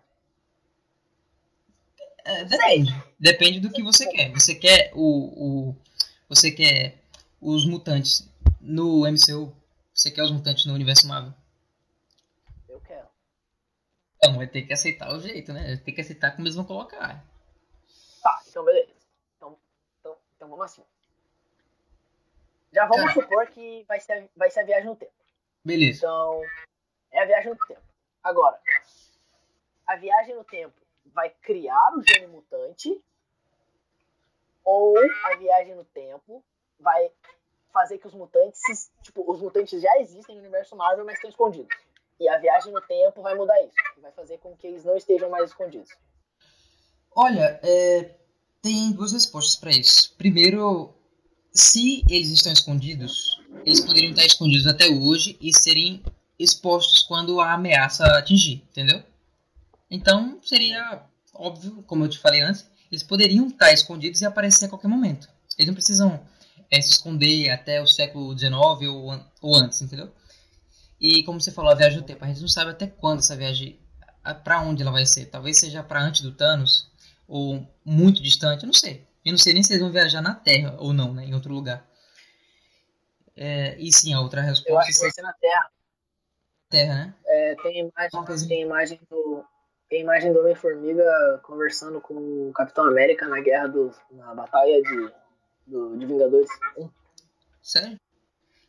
É, 2.22 2.44
depende. 2.44 3.04
Depende 3.18 3.60
do 3.60 3.72
que 3.72 3.82
você 3.82 4.06
quer. 4.10 4.30
Você 4.32 4.54
quer 4.54 4.92
o, 4.94 5.70
o. 5.70 5.76
Você 6.28 6.50
quer 6.50 6.98
os 7.40 7.64
mutantes 7.66 8.28
no 8.60 9.06
MCU? 9.10 9.56
Você 9.94 10.10
quer 10.10 10.22
os 10.22 10.30
mutantes 10.30 10.66
no 10.66 10.74
universo 10.74 11.08
Marvel? 11.08 11.32
Eu 12.68 12.80
quero. 12.82 13.08
Então, 14.16 14.36
vai 14.36 14.46
ter 14.46 14.62
que 14.62 14.74
aceitar 14.74 15.10
o 15.10 15.20
jeito, 15.20 15.54
né? 15.54 15.78
Ter 15.78 15.92
que 15.92 16.02
aceitar 16.02 16.32
como 16.32 16.46
eles 16.46 16.56
vão 16.56 16.66
colocar. 16.66 17.24
Tá, 18.22 18.42
então 18.46 18.62
beleza. 18.62 18.92
Então, 19.36 19.58
então, 19.98 20.16
então 20.36 20.48
vamos 20.50 20.66
assim. 20.66 20.82
Já 22.70 22.84
vamos 22.84 23.14
Cara. 23.14 23.22
supor 23.22 23.46
que 23.46 23.84
vai 23.88 23.98
ser, 23.98 24.28
vai 24.36 24.50
ser 24.50 24.60
a 24.60 24.64
viagem 24.64 24.86
no 24.86 24.96
tempo. 24.96 25.17
Beleza. 25.68 25.98
Então, 25.98 26.40
é 27.12 27.22
a 27.22 27.26
viagem 27.26 27.50
no 27.50 27.58
tempo. 27.66 27.82
Agora, 28.24 28.58
a 29.86 29.96
viagem 29.96 30.34
no 30.34 30.44
tempo 30.44 30.74
vai 31.12 31.28
criar 31.42 31.94
o 31.94 32.02
gene 32.02 32.26
mutante 32.26 32.98
ou 34.64 34.94
a 35.24 35.36
viagem 35.36 35.74
no 35.74 35.84
tempo 35.84 36.42
vai 36.80 37.10
fazer 37.70 37.98
que 37.98 38.06
os 38.06 38.14
mutantes, 38.14 38.90
tipo, 39.02 39.30
os 39.30 39.42
mutantes 39.42 39.82
já 39.82 39.94
existem 39.98 40.36
no 40.36 40.40
universo 40.40 40.74
Marvel, 40.74 41.04
mas 41.04 41.16
estão 41.16 41.28
escondidos. 41.28 41.76
E 42.18 42.26
a 42.30 42.38
viagem 42.38 42.72
no 42.72 42.80
tempo 42.80 43.20
vai 43.20 43.34
mudar 43.34 43.60
isso. 43.62 43.76
Vai 44.00 44.12
fazer 44.12 44.38
com 44.38 44.56
que 44.56 44.66
eles 44.66 44.86
não 44.86 44.96
estejam 44.96 45.28
mais 45.28 45.50
escondidos. 45.50 45.90
Olha, 47.14 47.60
é, 47.62 48.16
tem 48.62 48.90
duas 48.92 49.12
respostas 49.12 49.56
para 49.56 49.70
isso. 49.70 50.16
Primeiro, 50.16 50.94
se 51.52 52.02
eles 52.08 52.30
estão 52.30 52.52
escondidos, 52.54 53.37
eles 53.64 53.80
poderiam 53.80 54.10
estar 54.10 54.24
escondidos 54.24 54.66
até 54.66 54.88
hoje 54.88 55.36
e 55.40 55.52
serem 55.52 56.02
expostos 56.38 57.02
quando 57.02 57.40
a 57.40 57.52
ameaça 57.52 58.04
atingir, 58.18 58.62
entendeu? 58.70 59.02
Então 59.90 60.38
seria 60.42 61.02
óbvio, 61.34 61.82
como 61.86 62.04
eu 62.04 62.08
te 62.08 62.18
falei 62.18 62.40
antes, 62.40 62.66
eles 62.90 63.02
poderiam 63.02 63.48
estar 63.48 63.72
escondidos 63.72 64.20
e 64.20 64.26
aparecer 64.26 64.66
a 64.66 64.68
qualquer 64.68 64.88
momento. 64.88 65.28
Eles 65.56 65.66
não 65.66 65.74
precisam 65.74 66.20
é, 66.70 66.80
se 66.80 66.90
esconder 66.90 67.50
até 67.50 67.80
o 67.82 67.86
século 67.86 68.36
XIX 68.36 68.52
ou, 68.54 69.20
ou 69.42 69.56
antes, 69.56 69.80
entendeu? 69.82 70.12
E 71.00 71.22
como 71.22 71.40
você 71.40 71.52
falou, 71.52 71.70
a 71.70 71.74
viagem 71.74 71.98
do 71.98 72.04
tempo, 72.04 72.24
a 72.24 72.28
gente 72.28 72.40
não 72.40 72.48
sabe 72.48 72.72
até 72.72 72.86
quando 72.86 73.20
essa 73.20 73.36
viagem, 73.36 73.78
para 74.42 74.60
onde 74.62 74.82
ela 74.82 74.90
vai 74.90 75.06
ser. 75.06 75.26
Talvez 75.26 75.58
seja 75.58 75.82
para 75.82 76.02
antes 76.02 76.22
do 76.22 76.32
Thanos 76.32 76.88
ou 77.26 77.66
muito 77.84 78.22
distante, 78.22 78.62
eu 78.62 78.66
não 78.66 78.74
sei. 78.74 79.06
Eu 79.24 79.32
não 79.32 79.38
sei 79.38 79.52
nem 79.52 79.62
se 79.62 79.72
eles 79.72 79.82
vão 79.82 79.92
viajar 79.92 80.22
na 80.22 80.34
Terra 80.34 80.74
ou 80.78 80.92
não, 80.92 81.12
né, 81.12 81.24
em 81.24 81.34
outro 81.34 81.52
lugar. 81.52 81.87
É, 83.40 83.76
e 83.78 83.92
sim, 83.92 84.12
a 84.12 84.20
outra 84.20 84.40
resposta. 84.40 84.70
Eu 84.70 84.78
acho 84.78 84.92
que 84.92 85.00
vai 85.00 85.10
ser 85.10 85.22
na 85.22 85.32
Terra. 85.34 85.70
Terra, 86.68 86.94
né? 87.06 87.14
É, 87.24 87.54
tem 87.62 87.78
imagem, 87.80 88.48
tem 88.48 88.62
imagem 88.62 89.00
do 89.08 89.44
Tem 89.88 90.00
imagem 90.02 90.32
do 90.32 90.40
Homem-Formiga 90.40 91.40
conversando 91.44 92.00
com 92.00 92.14
o 92.48 92.52
Capitão 92.52 92.84
América 92.84 93.26
na 93.28 93.40
guerra 93.40 93.68
do. 93.68 93.94
na 94.10 94.34
batalha 94.34 94.82
de, 94.82 95.12
do, 95.66 95.96
de 95.96 96.04
Vingadores 96.06 96.50
1. 96.76 96.90
Sério? 97.62 97.98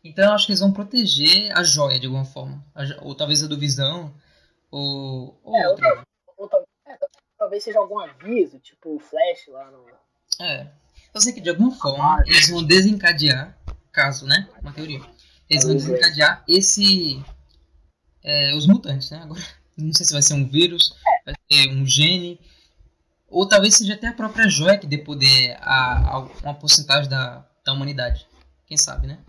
Então 0.03 0.25
eu 0.25 0.31
acho 0.31 0.45
que 0.45 0.51
eles 0.53 0.61
vão 0.61 0.71
proteger 0.71 1.51
a 1.57 1.63
joia 1.63 1.99
de 1.99 2.05
alguma 2.05 2.23
forma. 2.23 2.63
A, 2.73 2.83
ou 3.03 3.13
talvez 3.15 3.43
a 3.43 3.47
do 3.47 3.57
Visão. 3.59 4.13
Ou, 4.71 5.37
ou 5.43 5.55
É, 5.57 5.67
outra. 5.67 6.05
ou, 6.27 6.43
ou 6.43 6.47
tal- 6.47 6.63
é, 6.85 6.95
tal- 6.95 7.09
talvez 7.37 7.63
seja 7.63 7.79
algum 7.79 7.99
aviso, 7.99 8.59
tipo 8.59 8.95
o 8.95 8.99
Flash 8.99 9.47
lá 9.49 9.69
no. 9.71 9.85
É. 10.41 10.71
Eu 11.13 11.19
sei 11.19 11.33
que 11.33 11.41
de 11.41 11.49
alguma 11.49 11.71
forma 11.71 12.21
eles 12.27 12.49
vão 12.49 12.63
desencadear, 12.63 13.57
caso, 13.91 14.25
né? 14.25 14.47
Uma 14.61 14.71
teoria. 14.73 15.01
Eles 15.49 15.63
vão 15.63 15.73
é. 15.73 15.75
desencadear 15.75 16.43
esse. 16.47 17.23
é, 18.23 18.53
os 18.55 18.67
mutantes, 18.67 19.09
né? 19.11 19.21
Agora, 19.23 19.41
não 19.77 19.93
sei 19.93 20.05
se 20.05 20.13
vai 20.13 20.21
ser 20.21 20.33
um 20.35 20.47
vírus, 20.47 20.95
vai 21.25 21.35
ser 21.51 21.69
um 21.71 21.85
gene. 21.85 22.39
Ou 23.27 23.47
talvez 23.47 23.75
seja 23.75 23.93
até 23.93 24.07
a 24.07 24.13
própria 24.13 24.47
joia 24.49 24.77
que 24.77 24.87
dê 24.87 24.97
poder 24.97 25.55
a, 25.61 26.15
a 26.15 26.19
uma 26.43 26.53
porcentagem 26.55 27.09
da, 27.09 27.45
da 27.63 27.73
humanidade. 27.73 28.27
Quem 28.65 28.77
sabe, 28.77 29.07
né? 29.07 29.19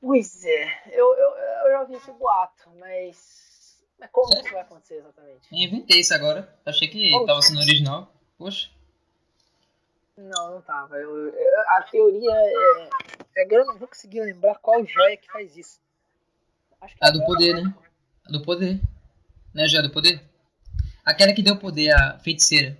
Pois 0.00 0.44
é, 0.44 0.88
eu, 0.92 1.06
eu, 1.16 1.30
eu 1.66 1.70
já 1.72 1.80
ouvi 1.82 1.94
esse 1.94 2.12
boato, 2.12 2.70
mas. 2.78 3.36
Mas 3.98 4.10
como 4.12 4.28
Sério? 4.28 4.44
isso 4.44 4.52
vai 4.52 4.62
acontecer 4.62 4.94
exatamente? 4.96 5.40
Eu 5.50 5.58
inventei 5.58 6.00
isso 6.00 6.12
agora. 6.14 6.54
Achei 6.66 6.86
que 6.88 7.14
Oh, 7.14 7.24
tava 7.24 7.40
sendo 7.40 7.60
original. 7.60 8.12
Poxa. 8.36 8.68
Não, 10.18 10.52
não 10.54 10.60
tava. 10.62 10.96
Eu, 10.96 11.28
eu- 11.28 11.60
a 11.76 11.82
teoria 11.82 12.30
é. 12.32 12.88
É 13.36 13.44
que 13.44 13.54
eu 13.54 13.66
não 13.66 13.78
vou 13.78 13.86
conseguir 13.86 14.22
lembrar 14.22 14.54
qual 14.56 14.84
joia 14.86 15.16
que 15.16 15.30
faz 15.30 15.54
isso. 15.56 15.78
Acho 16.80 16.96
que 16.96 17.04
A 17.04 17.08
é 17.08 17.12
do 17.12 17.22
a 17.22 17.26
poder, 17.26 17.54
né? 17.54 17.74
A 18.26 18.32
do 18.32 18.42
poder. 18.42 18.80
Né, 19.52 19.64
a 19.64 19.68
joia 19.68 19.82
do 19.82 19.90
poder? 19.90 20.22
Aquela 21.04 21.34
que 21.34 21.42
deu 21.42 21.58
poder 21.58 21.90
à 21.90 22.18
feiticeira. 22.18 22.78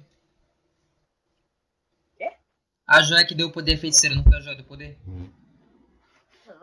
Quê? 2.16 2.33
A 2.87 3.03
joia 3.03 3.27
que 3.27 3.35
deu 3.35 3.53
poder 3.53 3.75
à 3.75 3.79
feiticeira, 3.79 4.16
não 4.16 4.25
foi 4.25 4.38
a 4.38 4.40
joia 4.40 4.57
do 4.57 4.64
poder? 4.64 4.99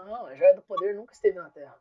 Não, 0.06 0.26
a 0.26 0.36
joia 0.36 0.56
do 0.56 0.62
poder 0.64 0.96
nunca 0.96 1.14
esteve 1.14 1.38
na 1.38 1.50
Terra. 1.50 1.78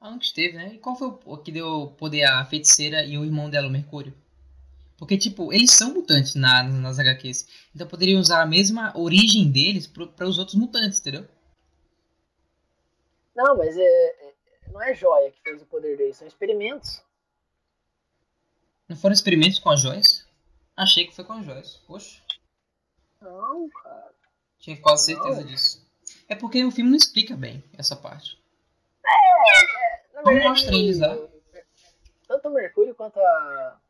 Ah, 0.00 0.10
nunca 0.10 0.24
esteve, 0.24 0.56
né? 0.56 0.74
E 0.74 0.78
qual 0.78 0.96
foi 0.96 1.08
o 1.24 1.38
que 1.38 1.52
deu 1.52 1.94
poder 1.98 2.24
à 2.24 2.44
feiticeira 2.44 3.04
e 3.04 3.16
o 3.16 3.24
irmão 3.24 3.48
dela, 3.48 3.68
o 3.68 3.70
Mercúrio? 3.70 4.12
Porque, 5.00 5.16
tipo, 5.16 5.50
eles 5.52 5.72
são 5.72 5.94
mutantes 5.94 6.34
na, 6.36 6.62
nas 6.62 6.98
HQs. 6.98 7.48
Então 7.74 7.88
poderiam 7.88 8.20
usar 8.20 8.42
a 8.42 8.46
mesma 8.46 8.92
origem 8.96 9.50
deles 9.50 9.86
para 9.88 10.28
os 10.28 10.38
outros 10.38 10.56
mutantes, 10.56 11.00
entendeu? 11.00 11.26
Não, 13.34 13.56
mas 13.56 13.76
é, 13.76 13.82
é- 13.82 14.34
não 14.68 14.82
é 14.82 14.94
joia 14.94 15.30
que 15.32 15.40
fez 15.42 15.62
o 15.62 15.66
poder 15.66 15.96
deles, 15.96 16.18
são 16.18 16.28
experimentos. 16.28 17.02
Não 18.88 18.94
foram 18.96 19.14
experimentos 19.14 19.58
com 19.58 19.70
as 19.70 19.80
joias? 19.80 20.26
Achei 20.76 21.06
que 21.06 21.14
foi 21.16 21.24
com 21.24 21.32
as 21.32 21.46
joias. 21.46 21.76
Poxa, 21.86 22.20
Não, 23.22 23.68
cara. 23.70 24.12
tinha 24.58 24.76
quase 24.80 25.06
certeza 25.06 25.40
Não. 25.40 25.46
disso. 25.46 25.88
É 26.28 26.34
porque 26.34 26.62
o 26.64 26.70
filme 26.70 26.90
não 26.90 26.96
explica 26.98 27.34
bem 27.36 27.64
essa 27.76 27.96
parte. 27.96 28.38
Na 30.12 30.22
Como 30.22 30.34
verdade, 30.34 30.48
mostra 30.48 30.74
eles 30.74 30.98
lá? 30.98 31.16
Tanto 32.28 32.48
o 32.48 32.52
Mercúrio 32.52 32.94
quanto 32.94 33.18
a. 33.18 33.80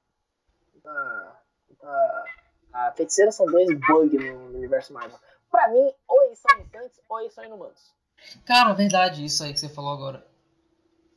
a, 0.86 1.36
a, 1.82 2.24
a 2.72 2.92
feiticeira 2.92 3.32
são 3.32 3.46
dois 3.46 3.68
bugs 3.80 4.12
no, 4.12 4.56
universo 4.56 4.92
Marvel. 4.92 5.18
Pra 5.50 5.68
mim, 5.68 5.90
ou 6.06 6.22
eles 6.24 6.38
são 6.38 6.58
mutantes 6.58 7.00
ou 7.08 7.20
eles 7.20 7.34
são 7.34 7.44
inumanos. 7.44 7.92
Cara, 8.44 8.72
verdade, 8.74 9.24
isso 9.24 9.42
aí 9.42 9.52
que 9.52 9.60
você 9.60 9.68
falou 9.68 9.92
agora. 9.92 10.26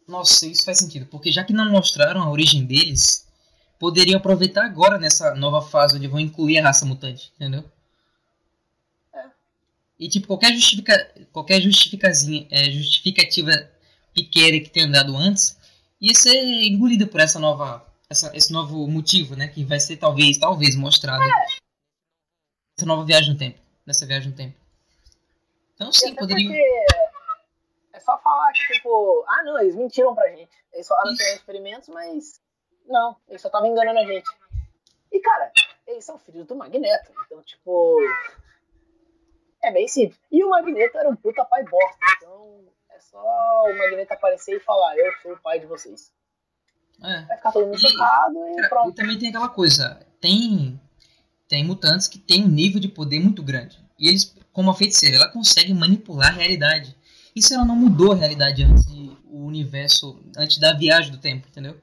Nossa, 0.07 0.47
isso 0.47 0.65
faz 0.65 0.79
sentido. 0.79 1.05
Porque 1.07 1.31
já 1.31 1.43
que 1.43 1.53
não 1.53 1.69
mostraram 1.69 2.21
a 2.21 2.31
origem 2.31 2.65
deles, 2.65 3.27
poderiam 3.79 4.17
aproveitar 4.17 4.65
agora 4.65 4.97
nessa 4.97 5.35
nova 5.35 5.61
fase 5.61 5.97
onde 5.97 6.07
vão 6.07 6.19
incluir 6.19 6.59
a 6.59 6.63
raça 6.63 6.85
mutante, 6.85 7.31
entendeu? 7.35 7.63
É. 9.13 9.25
E 9.99 10.09
tipo, 10.09 10.27
qualquer, 10.27 10.53
justifica, 10.53 11.11
qualquer 11.31 11.61
justificazinha, 11.61 12.47
é, 12.49 12.71
justificativa 12.71 13.51
pequena 14.13 14.59
que 14.59 14.69
tenha 14.69 14.87
dado 14.87 15.15
antes, 15.15 15.57
ia 15.99 16.13
ser 16.13 16.63
engolida 16.63 17.07
por 17.07 17.19
essa 17.19 17.39
nova. 17.39 17.85
Essa, 18.13 18.31
esse 18.37 18.53
novo 18.53 18.87
motivo, 18.87 19.35
né? 19.35 19.47
Que 19.47 19.65
vai 19.65 19.79
ser 19.79 19.97
talvez, 19.97 20.37
talvez 20.37 20.75
mostrado. 20.75 21.23
Essa 22.77 22.85
nova 22.85 23.03
viagem 23.03 23.33
no 23.33 23.39
tempo. 23.39 23.59
Nessa 23.87 24.05
viagem 24.05 24.29
no 24.29 24.37
tempo. 24.37 24.55
Então 25.73 25.91
sim, 25.91 26.13
porque 26.13 26.35
é 27.91 27.99
só 27.99 28.15
falar 28.19 28.51
que, 28.53 28.73
tipo, 28.73 29.25
ah 29.27 29.43
não, 29.43 29.59
eles 29.59 29.75
mentiram 29.75 30.13
pra 30.13 30.29
gente. 30.29 30.55
Eles 30.71 30.87
falaram 30.87 31.15
que 31.15 31.23
eram 31.23 31.35
experimentos, 31.37 31.89
mas 31.89 32.39
não, 32.85 33.17
eles 33.27 33.41
só 33.41 33.47
estavam 33.47 33.71
enganando 33.71 33.97
a 33.97 34.05
gente. 34.05 34.29
E 35.11 35.19
cara, 35.19 35.51
eles 35.87 36.05
são 36.05 36.19
filhos 36.19 36.45
do 36.45 36.55
Magneto. 36.55 37.11
Então, 37.25 37.41
tipo. 37.41 37.97
É 39.63 39.71
bem 39.71 39.87
simples. 39.87 40.21
E 40.31 40.43
o 40.43 40.51
Magneto 40.51 40.99
era 40.99 41.09
um 41.09 41.15
puta 41.15 41.43
pai 41.45 41.63
bosta. 41.63 41.97
Então 42.17 42.63
é 42.91 42.99
só 42.99 43.19
o 43.19 43.75
Magneto 43.75 44.13
aparecer 44.13 44.57
e 44.57 44.59
falar, 44.59 44.95
eu 44.99 45.11
sou 45.23 45.33
o 45.33 45.41
pai 45.41 45.57
de 45.57 45.65
vocês. 45.65 46.13
É. 47.03 47.21
Vai 47.25 47.37
ficar 47.37 47.51
todo 47.51 47.65
mundo 47.65 47.75
E- 47.75 47.79
chocado 47.79 48.37
e 48.47 48.61
e 48.65 48.69
pronto. 48.69 48.93
também 48.93 49.19
tem 49.19 49.29
aquela 49.29 49.49
coisa, 49.49 49.99
tem 50.21 50.79
tem 51.47 51.63
mutantes 51.63 52.07
que 52.07 52.17
têm 52.17 52.45
um 52.45 52.47
nível 52.47 52.79
de 52.79 52.87
poder 52.87 53.19
muito 53.19 53.43
grande. 53.43 53.77
E 53.99 54.07
eles, 54.09 54.33
como 54.51 54.71
a 54.71 54.73
feiticeira, 54.73 55.17
ela 55.17 55.27
consegue 55.29 55.73
manipular 55.73 56.29
a 56.29 56.31
realidade. 56.37 56.95
E 57.35 57.41
se 57.43 57.53
ela 57.53 57.65
não 57.65 57.75
mudou 57.75 58.11
a 58.11 58.15
realidade 58.15 58.63
antes 58.63 58.85
de, 58.87 59.15
o 59.25 59.45
universo, 59.45 60.19
antes 60.35 60.57
da 60.57 60.73
viagem 60.73 61.11
do 61.11 61.17
tempo, 61.19 61.47
entendeu? 61.47 61.79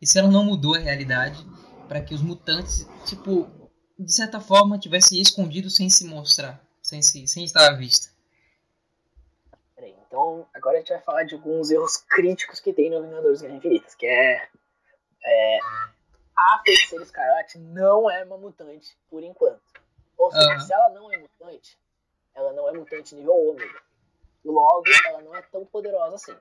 E 0.00 0.06
se 0.06 0.18
ela 0.18 0.28
não 0.30 0.44
mudou 0.44 0.74
a 0.74 0.78
realidade 0.78 1.44
para 1.88 2.00
que 2.00 2.14
os 2.14 2.22
mutantes, 2.22 2.88
tipo, 3.04 3.46
de 3.98 4.12
certa 4.12 4.40
forma, 4.40 4.78
tivessem 4.78 5.20
escondido 5.20 5.68
sem 5.68 5.90
se 5.90 6.04
mostrar, 6.06 6.62
sem, 6.80 7.02
se, 7.02 7.26
sem 7.26 7.44
estar 7.44 7.68
à 7.68 7.72
vista. 7.74 8.08
Então 10.06 10.46
agora 10.54 10.76
a 10.76 10.80
gente 10.80 10.88
vai 10.90 11.00
falar 11.02 11.24
de 11.24 11.34
alguns 11.34 11.70
erros 11.70 11.96
críticos 11.98 12.58
que 12.60 12.72
tem 12.72 12.90
no 12.90 13.02
Vingadores 13.02 13.40
Guerra 13.42 13.54
Infinitas, 13.56 13.94
que 13.94 14.06
é, 14.06 14.48
é 15.24 15.58
a 16.36 16.62
Feiticeira 16.64 17.04
Escarlate 17.04 17.58
não 17.58 18.10
é 18.10 18.24
uma 18.24 18.38
mutante 18.38 18.96
por 19.10 19.22
enquanto. 19.22 19.60
Ou 20.16 20.30
seja, 20.32 20.50
Aham. 20.52 20.60
se 20.60 20.72
ela 20.72 20.88
não 20.90 21.12
é 21.12 21.18
mutante, 21.18 21.78
ela 22.34 22.52
não 22.52 22.68
é 22.68 22.72
mutante 22.72 23.14
nível 23.14 23.34
ômega. 23.50 23.80
Logo, 24.44 24.84
ela 25.06 25.20
não 25.22 25.34
é 25.36 25.42
tão 25.42 25.64
poderosa 25.66 26.14
assim. 26.16 26.34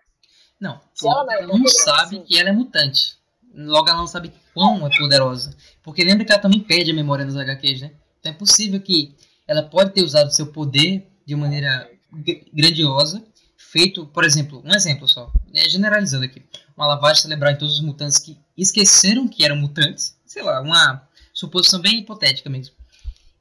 Não, 0.59 0.79
Se 0.93 1.07
ela 1.07 1.23
não 1.25 1.31
é 1.33 1.37
ela 1.39 1.47
não 1.47 1.67
sabe 1.67 2.17
assim- 2.17 2.23
que 2.23 2.37
ela 2.39 2.49
é 2.49 2.53
mutante. 2.53 3.17
Logo 3.53 3.89
ela 3.89 3.97
não 3.97 4.07
sabe 4.07 4.31
quão 4.53 4.85
é 4.87 4.97
poderosa. 4.97 5.55
Porque 5.81 6.03
lembra 6.03 6.23
que 6.25 6.31
ela 6.31 6.41
também 6.41 6.59
perde 6.61 6.91
a 6.91 6.93
memória 6.93 7.25
nos 7.25 7.35
HQs, 7.35 7.81
né? 7.81 7.91
Então 8.19 8.31
é 8.31 8.35
possível 8.35 8.79
que 8.81 9.15
ela 9.47 9.63
pode 9.63 9.91
ter 9.91 10.03
usado 10.03 10.31
seu 10.31 10.51
poder 10.51 11.07
de 11.25 11.35
maneira 11.35 11.89
gr- 12.11 12.43
grandiosa. 12.53 13.23
Feito, 13.57 14.05
por 14.07 14.23
exemplo, 14.23 14.61
um 14.65 14.73
exemplo 14.73 15.07
só, 15.07 15.31
é, 15.53 15.67
generalizando 15.69 16.25
aqui. 16.25 16.43
Uma 16.79 16.87
lavagem 16.87 17.21
cerebral 17.21 17.51
em 17.51 17.57
todos 17.57 17.73
os 17.73 17.81
mutantes 17.81 18.19
que 18.19 18.39
esqueceram 18.55 19.27
que 19.27 19.43
eram 19.43 19.57
mutantes. 19.57 20.17
Sei 20.25 20.41
lá, 20.41 20.61
uma 20.61 21.05
suposição 21.33 21.81
bem 21.81 21.99
hipotética 21.99 22.49
mesmo. 22.49 22.73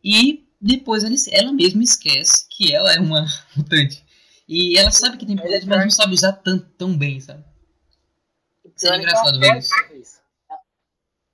E 0.03 0.45
depois 0.61 1.05
ela, 1.05 1.53
mesma 1.53 1.85
esquece 1.85 2.49
que 2.51 2.75
ela 2.75 2.93
é 2.93 2.99
uma 2.99 3.25
mutante. 3.57 4.05
E 4.49 4.77
ela 4.77 4.91
sabe 4.91 5.19
que 5.19 5.25
tem 5.25 5.39
é 5.39 5.41
poderes, 5.41 5.65
pior 5.65 5.77
mas 5.77 5.85
não 5.85 5.91
sabe 5.93 6.15
usar 6.15 6.33
tão, 6.33 6.59
tão 6.59 6.99
bem, 6.99 7.21
sabe? 7.21 7.45
Seria 8.75 8.97
é 8.97 8.99
engraçado 8.99 9.39
ver 9.39 9.59
isso. 9.59 10.21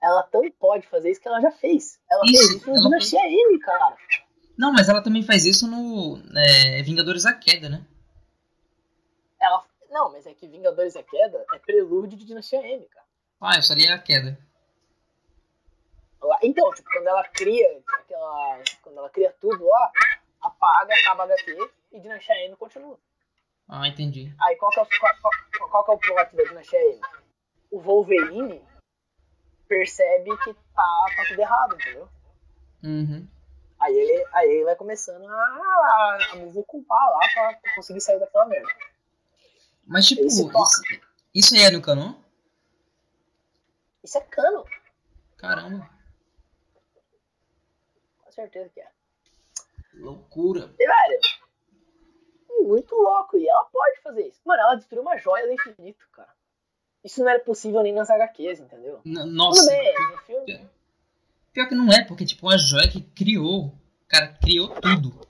Ela- 0.02 0.24
tanto 0.24 0.54
pode 0.60 0.86
fazer 0.88 1.10
isso 1.10 1.22
que 1.22 1.28
ela 1.28 1.40
já 1.40 1.52
fez. 1.52 1.98
Ela 2.10 2.20
Isso, 2.26 2.48
fez 2.48 2.60
isso 2.60 2.70
no 2.70 2.82
Dinastia 2.82 3.20
M, 3.20 3.58
cara. 3.60 3.96
Não, 4.58 4.74
mas 4.74 4.90
ela 4.90 5.00
também 5.00 5.22
faz 5.22 5.46
isso 5.46 5.66
no 5.66 6.22
é, 6.36 6.82
Vingadores 6.82 7.22
da 7.22 7.32
Queda, 7.32 7.70
né? 7.70 7.86
Não, 9.94 10.10
mas 10.10 10.26
é 10.26 10.34
que 10.34 10.48
Vingadores 10.48 10.94
da 10.94 11.04
Queda 11.04 11.46
é 11.54 11.58
prelúdio 11.60 12.18
de 12.18 12.24
Dinastia 12.24 12.58
M, 12.66 12.84
cara. 12.88 13.06
Ah, 13.40 13.56
isso 13.60 13.72
ali 13.72 13.86
é 13.86 13.92
a 13.92 13.98
queda. 13.98 14.36
Então, 16.42 16.68
tipo, 16.74 16.90
quando 16.90 17.06
ela 17.06 17.22
cria 17.28 17.80
aquela. 18.00 18.58
Quando 18.82 18.98
ela 18.98 19.08
cria 19.10 19.32
tudo 19.40 19.64
lá, 19.64 19.92
apaga, 20.42 20.92
acaba 20.94 21.22
a 21.22 21.26
HQ 21.26 21.70
e 21.92 22.00
Dinastia 22.00 22.34
M 22.46 22.56
continua. 22.56 22.98
Ah, 23.68 23.86
entendi. 23.86 24.34
Aí 24.40 24.56
qual 24.56 24.72
que 24.72 24.80
é 24.80 24.82
o, 24.82 24.86
qual, 24.98 25.12
qual- 25.20 25.84
qual 25.84 25.84
que 25.84 26.08
é 26.08 26.12
o 26.12 26.14
plot 26.16 26.36
da 26.36 26.42
Dinastia 26.42 26.80
M? 26.90 27.00
O 27.70 27.78
Wolverine 27.80 28.66
percebe 29.68 30.36
que 30.38 30.54
tá, 30.74 31.06
tá 31.16 31.24
tudo 31.28 31.40
errado, 31.40 31.74
entendeu? 31.76 32.08
Uhum. 32.82 33.28
Aí 33.80 33.94
ele, 33.96 34.26
aí 34.32 34.48
ele 34.50 34.64
vai 34.64 34.74
começando 34.76 35.24
a, 35.28 35.34
a, 35.34 36.18
a 36.32 36.36
me 36.36 36.64
culpar 36.64 37.10
lá 37.10 37.20
pra 37.32 37.60
conseguir 37.76 38.00
sair 38.00 38.18
daquela 38.18 38.46
merda. 38.46 38.68
Mas 39.86 40.06
tipo, 40.06 40.28
se 40.28 40.50
toca. 40.50 40.68
isso, 40.68 41.00
isso 41.34 41.54
aí 41.54 41.62
é 41.62 41.70
no 41.70 41.82
canon? 41.82 42.14
Isso 44.02 44.18
é 44.18 44.20
cano, 44.20 44.64
Caramba, 45.36 45.90
com 48.18 48.32
certeza 48.32 48.68
que 48.70 48.80
é. 48.80 48.88
loucura. 49.94 50.74
E, 50.78 50.86
velho, 50.86 51.20
muito 52.66 52.94
louco. 52.94 53.36
E 53.36 53.48
ela 53.48 53.64
pode 53.66 54.00
fazer 54.00 54.28
isso. 54.28 54.40
Mano, 54.44 54.62
ela 54.62 54.74
destruiu 54.74 55.02
uma 55.02 55.16
joia 55.16 55.46
do 55.46 55.52
infinito, 55.52 56.06
cara. 56.12 56.32
Isso 57.02 57.20
não 57.20 57.28
era 57.28 57.40
possível 57.40 57.82
nem 57.82 57.92
nas 57.92 58.08
HQs, 58.08 58.60
entendeu? 58.60 59.00
N 59.04 59.24
nossa. 59.24 59.60
Tudo 59.60 59.70
bem, 59.70 59.94
no 60.10 60.18
filme. 60.18 60.70
Pior 61.52 61.68
que 61.68 61.74
não 61.74 61.92
é, 61.92 62.04
porque, 62.04 62.24
tipo, 62.24 62.48
a 62.48 62.56
joia 62.56 62.90
que 62.90 63.02
criou, 63.02 63.72
cara, 64.08 64.36
criou 64.42 64.68
tudo. 64.68 65.20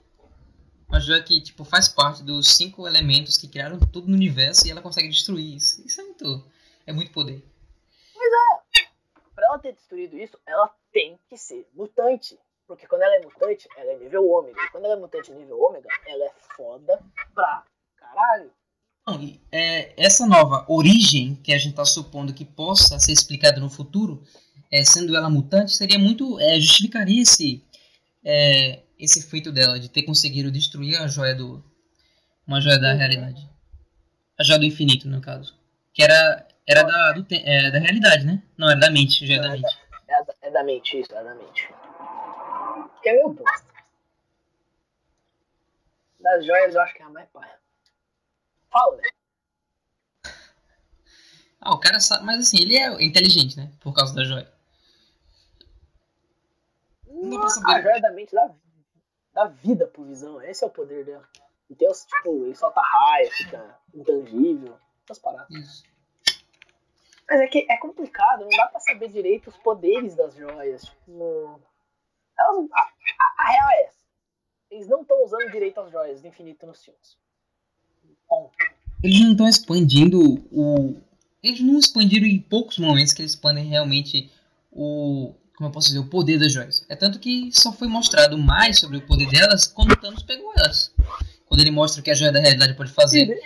Uma 0.87 0.99
joia 0.99 1.23
que, 1.23 1.41
tipo, 1.41 1.65
faz 1.65 1.87
parte 1.87 2.23
dos 2.23 2.47
cinco 2.55 2.87
elementos 2.87 3.37
que 3.37 3.47
criaram 3.47 3.79
tudo 3.79 4.07
no 4.07 4.15
universo 4.15 4.67
e 4.67 4.71
ela 4.71 4.81
consegue 4.81 5.09
destruir 5.09 5.55
isso. 5.55 5.85
Isso 5.85 5.99
é 5.99 6.03
muito, 6.03 6.45
é 6.85 6.93
muito 6.93 7.11
poder. 7.11 7.43
Mas 8.15 8.31
é, 8.79 8.87
pra 9.33 9.45
ela 9.47 9.59
ter 9.59 9.73
destruído 9.73 10.17
isso, 10.17 10.37
ela 10.45 10.73
tem 10.93 11.19
que 11.27 11.37
ser 11.37 11.67
mutante. 11.73 12.37
Porque 12.67 12.87
quando 12.87 13.03
ela 13.03 13.15
é 13.15 13.21
mutante, 13.21 13.67
ela 13.77 13.91
é 13.91 13.97
nível 13.97 14.27
ômega. 14.27 14.59
E 14.59 14.71
quando 14.71 14.85
ela 14.85 14.95
é 14.95 14.99
mutante 14.99 15.31
nível 15.31 15.59
ômega, 15.59 15.89
ela 16.07 16.25
é 16.25 16.31
foda 16.55 16.99
pra 17.33 17.63
caralho. 17.97 18.51
Não, 19.07 19.21
e, 19.21 19.39
é, 19.51 19.93
essa 20.03 20.25
nova 20.25 20.65
origem 20.67 21.35
que 21.35 21.53
a 21.53 21.57
gente 21.57 21.71
está 21.71 21.85
supondo 21.85 22.33
que 22.33 22.43
possa 22.43 22.99
ser 22.99 23.11
explicada 23.11 23.59
no 23.59 23.69
futuro, 23.69 24.23
é, 24.71 24.83
sendo 24.83 25.15
ela 25.15 25.29
mutante, 25.29 25.73
seria 25.73 25.99
muito. 25.99 26.39
É, 26.39 26.59
justificaria 26.59 27.21
esse, 27.21 27.63
é, 28.23 28.81
esse 28.99 29.21
feito 29.29 29.51
dela, 29.51 29.79
de 29.79 29.89
ter 29.89 30.03
conseguido 30.03 30.51
destruir 30.51 30.97
a 30.97 31.07
joia 31.07 31.35
do. 31.35 31.63
Uma 32.47 32.61
joia 32.61 32.79
da 32.79 32.93
realidade. 32.93 33.49
A 34.37 34.43
joia 34.43 34.59
do 34.59 34.65
infinito, 34.65 35.07
no 35.07 35.21
caso. 35.21 35.57
Que 35.93 36.03
era, 36.03 36.47
era 36.67 36.83
da, 36.83 37.11
do, 37.13 37.25
é, 37.31 37.71
da 37.71 37.79
realidade, 37.79 38.25
né? 38.25 38.43
Não, 38.57 38.69
era 38.69 38.79
da 38.79 38.91
mente, 38.91 39.25
joia 39.25 39.41
da 39.41 39.47
Não, 39.47 39.55
é 39.55 39.57
mente. 39.59 39.77
É, 40.07 40.23
da- 40.23 40.33
é 40.41 40.51
da 40.51 40.63
mente, 40.63 40.99
isso, 40.99 41.13
é 41.15 41.23
da 41.23 41.33
mente. 41.35 41.67
Que 43.01 43.09
é 43.09 43.13
meio 43.13 43.29
bosta. 43.29 43.65
Das 46.19 46.45
joias 46.45 46.73
eu 46.75 46.81
acho 46.81 46.93
que 46.95 47.01
é 47.01 47.05
a 47.05 47.09
mais 47.09 47.29
paia. 47.29 47.55
Fala, 48.71 48.97
velho. 48.97 49.13
Ah, 51.61 51.73
o 51.73 51.79
cara 51.79 51.99
sabe, 51.99 52.25
mas 52.25 52.39
assim, 52.39 52.57
ele 52.61 52.75
é 52.77 53.03
inteligente, 53.03 53.57
né? 53.57 53.71
Por 53.79 53.93
causa 53.93 54.13
da 54.13 54.23
joia. 54.23 54.51
Não 57.07 57.29
dá 57.29 57.39
pra 57.39 57.49
saber. 57.49 57.71
A 57.73 57.81
joia 57.81 58.01
da 58.01 58.11
mente 58.11 58.35
dá, 58.35 58.51
dá 59.35 59.45
vida 59.45 59.85
pro 59.85 60.03
visão. 60.05 60.41
Esse 60.41 60.63
é 60.63 60.67
o 60.67 60.71
poder 60.71 61.05
dela. 61.05 61.27
E 61.69 61.87
os, 61.87 62.05
tipo, 62.05 62.45
ele 62.45 62.55
solta 62.55 62.81
raio, 62.81 63.31
fica 63.31 63.77
intangível. 63.93 64.77
Essas 65.03 65.19
paradas. 65.19 65.49
Isso. 65.51 65.83
Mas 67.29 67.41
é 67.41 67.47
que 67.47 67.65
é 67.69 67.77
complicado, 67.77 68.41
não 68.41 68.49
dá 68.49 68.67
pra 68.67 68.79
saber 68.79 69.09
direito 69.09 69.49
os 69.49 69.57
poderes 69.57 70.15
das 70.15 70.35
joias. 70.35 70.83
Tipo, 70.83 71.59
elas- 72.39 72.69
a, 72.71 72.81
a- 72.81 73.35
a 73.39 73.51
real 73.51 73.69
é 73.71 73.83
essa. 73.85 73.95
Eles 74.71 74.87
não 74.87 75.01
estão 75.01 75.23
usando 75.23 75.51
direito 75.51 75.79
as 75.79 75.91
joias 75.91 76.21
do 76.21 76.27
infinito 76.27 76.65
nos 76.65 76.83
filmes. 76.83 77.17
Ponto. 78.27 78.51
Eles 79.03 79.19
não 79.21 79.31
estão 79.31 79.47
expandindo 79.47 80.19
o. 80.51 80.95
Eles 81.43 81.61
não 81.61 81.77
expandiram 81.77 82.25
em 82.25 82.39
poucos 82.41 82.77
momentos 82.79 83.13
que 83.13 83.21
eles 83.21 83.31
expandem 83.33 83.65
realmente 83.65 84.31
o. 84.71 85.33
Como 85.57 85.69
eu 85.69 85.71
posso 85.71 85.87
dizer? 85.87 85.99
O 85.99 86.09
poder 86.09 86.37
das 86.37 86.51
joias. 86.51 86.85
É 86.89 86.95
tanto 86.95 87.19
que 87.19 87.49
só 87.53 87.71
foi 87.71 87.87
mostrado 87.87 88.37
mais 88.37 88.79
sobre 88.79 88.97
o 88.97 89.05
poder 89.07 89.29
delas 89.29 89.65
quando 89.65 89.91
o 89.93 89.97
Thanos 89.99 90.23
pegou 90.23 90.51
elas. 90.57 90.93
Quando 91.45 91.61
ele 91.61 91.71
mostra 91.71 92.01
o 92.01 92.03
que 92.03 92.11
a 92.11 92.15
joia 92.15 92.31
da 92.31 92.39
realidade 92.39 92.73
pode 92.75 92.91
fazer. 92.91 93.39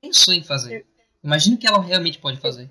Pensou 0.00 0.32
em 0.34 0.42
fazer. 0.44 0.86
Imagina 1.24 1.56
o 1.56 1.58
que 1.58 1.66
ela 1.66 1.82
realmente 1.82 2.18
pode 2.18 2.38
fazer. 2.40 2.70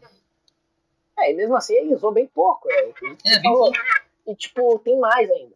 É, 1.18 1.32
e 1.32 1.34
mesmo 1.36 1.56
assim 1.56 1.74
ele 1.76 1.94
usou 1.96 2.12
bem 2.14 2.28
pouco. 2.28 2.70
É, 2.72 2.86
você 2.92 3.18
É, 3.26 3.40
bem 3.40 3.44
falou. 3.44 3.72
pouco. 3.72 3.78
E 4.28 4.36
tipo, 4.36 4.80
tem 4.80 4.98
mais 5.00 5.30
ainda. 5.30 5.54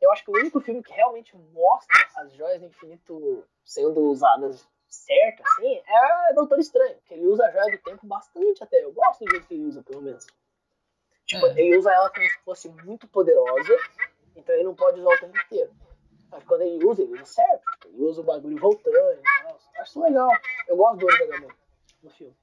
Eu 0.00 0.10
acho 0.12 0.24
que 0.24 0.30
o 0.30 0.34
único 0.34 0.60
filme 0.62 0.82
que 0.82 0.92
realmente 0.94 1.36
mostra 1.52 1.94
as 2.16 2.32
joias 2.34 2.60
do 2.60 2.66
infinito 2.68 3.44
sendo 3.64 4.00
usadas 4.10 4.66
certo, 4.88 5.42
assim, 5.46 5.80
é 5.86 6.32
Doutor 6.34 6.58
Estranho, 6.58 6.96
que 7.06 7.14
ele 7.14 7.26
usa 7.26 7.44
a 7.44 7.50
joia 7.50 7.76
do 7.76 7.82
tempo 7.82 8.06
bastante 8.06 8.62
até. 8.64 8.82
Eu 8.82 8.92
gosto 8.92 9.22
do 9.24 9.30
jeito 9.30 9.46
que 9.46 9.54
ele 9.54 9.64
usa, 9.66 9.82
pelo 9.82 10.00
menos. 10.02 10.26
Tipo, 11.30 11.46
É. 11.46 11.60
ele 11.60 11.78
usa 11.78 11.92
ela 11.92 12.10
como 12.10 12.26
se 12.28 12.38
fosse 12.44 12.68
muito 12.68 13.06
poderosa, 13.06 13.78
então 14.34 14.52
ele 14.52 14.64
não 14.64 14.74
pode 14.74 14.98
usar 14.98 15.10
o 15.14 15.20
tempo 15.20 15.38
inteiro. 15.38 15.72
Mas 16.28 16.42
quando 16.42 16.62
ele 16.62 16.84
usa, 16.84 17.02
ele 17.02 17.12
usa 17.12 17.24
certo. 17.24 17.62
Tipo, 17.74 17.88
ele 17.94 18.02
usa 18.02 18.20
o 18.20 18.24
bagulho 18.24 18.58
voltando 18.58 18.96
e 18.96 19.22
tal. 19.44 19.60
Acho 19.78 20.02
legal. 20.02 20.28
Eu 20.66 20.76
gosto 20.76 20.98
do 20.98 21.06
olho 21.06 21.18
da 21.18 21.26
Gamora 21.26 21.54
no 22.02 22.10
filme. 22.10 22.36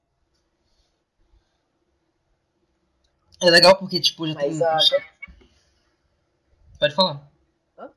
É 3.41 3.49
legal 3.49 3.75
porque, 3.77 3.99
tipo, 3.99 4.25
já 4.25 4.33
Mas 4.35 4.57
tem. 4.57 5.03
Pode 6.79 6.95
falar. 6.95 7.29
Hã? 7.77 7.91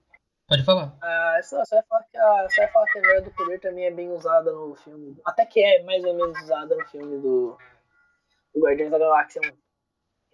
Pode 0.49 0.65
falar. 0.65 0.99
Ah, 1.01 1.41
só, 1.45 1.65
só, 1.65 1.77
ia 1.77 1.85
falar 1.85 2.03
que 2.03 2.17
a, 2.17 2.49
só 2.51 2.69
falar 2.69 2.87
que 2.87 2.99
a 2.99 3.21
do 3.21 3.31
poder 3.31 3.61
também 3.61 3.85
é 3.85 3.93
bem 3.93 4.11
usada 4.11 4.51
no 4.51 4.75
filme. 4.75 5.17
Até 5.25 5.47
que 5.47 5.63
é 5.63 5.85
mais 5.85 6.03
ou 6.05 6.15
menos 6.15 6.37
usada 6.43 6.75
no 6.75 6.85
filme 6.89 7.17
do, 7.19 7.57
do 8.53 8.61
Guardiões 8.61 8.91
da 8.91 8.99
Galáxia 8.99 9.41
1. 9.45 9.70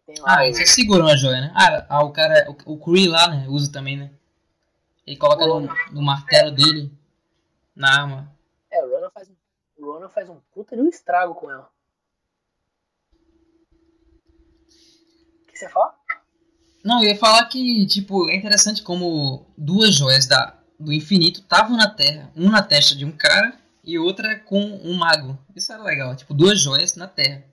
Tem 0.07 0.17
lá 0.21 0.37
Ah, 0.37 0.39
o- 0.39 0.43
eles 0.45 0.59
só 0.59 0.75
seguram 0.75 1.07
a 1.07 1.17
joia, 1.17 1.41
né? 1.41 1.53
Ah, 1.55 1.87
ah, 1.89 2.05
o 2.05 2.13
cara. 2.13 2.49
O, 2.67 2.75
o 2.75 2.79
Kree 2.79 3.09
lá, 3.09 3.29
né? 3.29 3.47
Usa 3.49 3.71
também, 3.73 3.97
né? 3.97 4.11
Ele 5.07 5.17
coloca 5.17 5.47
no, 5.47 5.61
no 5.93 6.03
martelo 6.03 6.51
dele. 6.53 6.93
Na 7.75 8.01
arma. 8.03 8.33
É, 8.71 8.83
o 8.85 8.91
Ronan 8.91 9.11
faz, 9.11 9.29
um- 9.29 9.35
o 9.79 9.93
Ronan 9.93 10.09
faz 10.09 10.29
um 10.31 10.41
puta 10.53 10.75
de 10.77 10.83
um 10.83 10.89
estrago 10.89 11.35
com 11.35 11.51
ela. 11.51 11.69
O 15.43 15.47
que 15.53 15.59
você 15.59 15.69
fala? 15.69 15.95
Não, 16.85 17.03
eu 17.03 17.11
ia 17.11 17.17
falar 17.19 17.45
que, 17.47 17.87
tipo, 17.87 18.29
é 18.31 18.37
interessante 18.37 18.83
como 18.83 19.47
duas 19.59 19.95
joias 19.95 20.27
da, 20.27 20.57
do 20.79 20.93
infinito 20.93 21.41
estavam 21.41 21.77
na 21.77 21.91
Terra. 21.91 22.31
Um 22.37 22.49
na 22.51 22.63
testa 22.63 22.95
de 22.95 23.05
um 23.05 23.13
cara 23.13 23.59
e 23.83 23.99
outra 23.99 24.39
com 24.41 24.61
um 24.61 24.95
mago. 24.95 25.39
Isso 25.55 25.73
era 25.73 25.83
legal, 25.83 26.15
tipo, 26.15 26.33
duas 26.33 26.61
joias 26.61 26.95
na 26.97 27.07
Terra. 27.09 27.45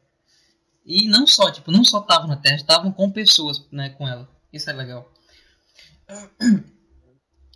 E 0.85 1.07
não 1.07 1.25
só, 1.25 1.51
tipo, 1.51 1.71
não 1.71 1.83
só 1.83 1.99
estavam 1.99 2.27
na 2.27 2.35
Terra, 2.37 2.55
estavam 2.57 2.91
com 2.91 3.09
pessoas, 3.11 3.65
né, 3.71 3.89
com 3.91 4.07
ela. 4.07 4.29
Isso 4.51 4.69
é 4.69 4.73
legal. 4.73 5.09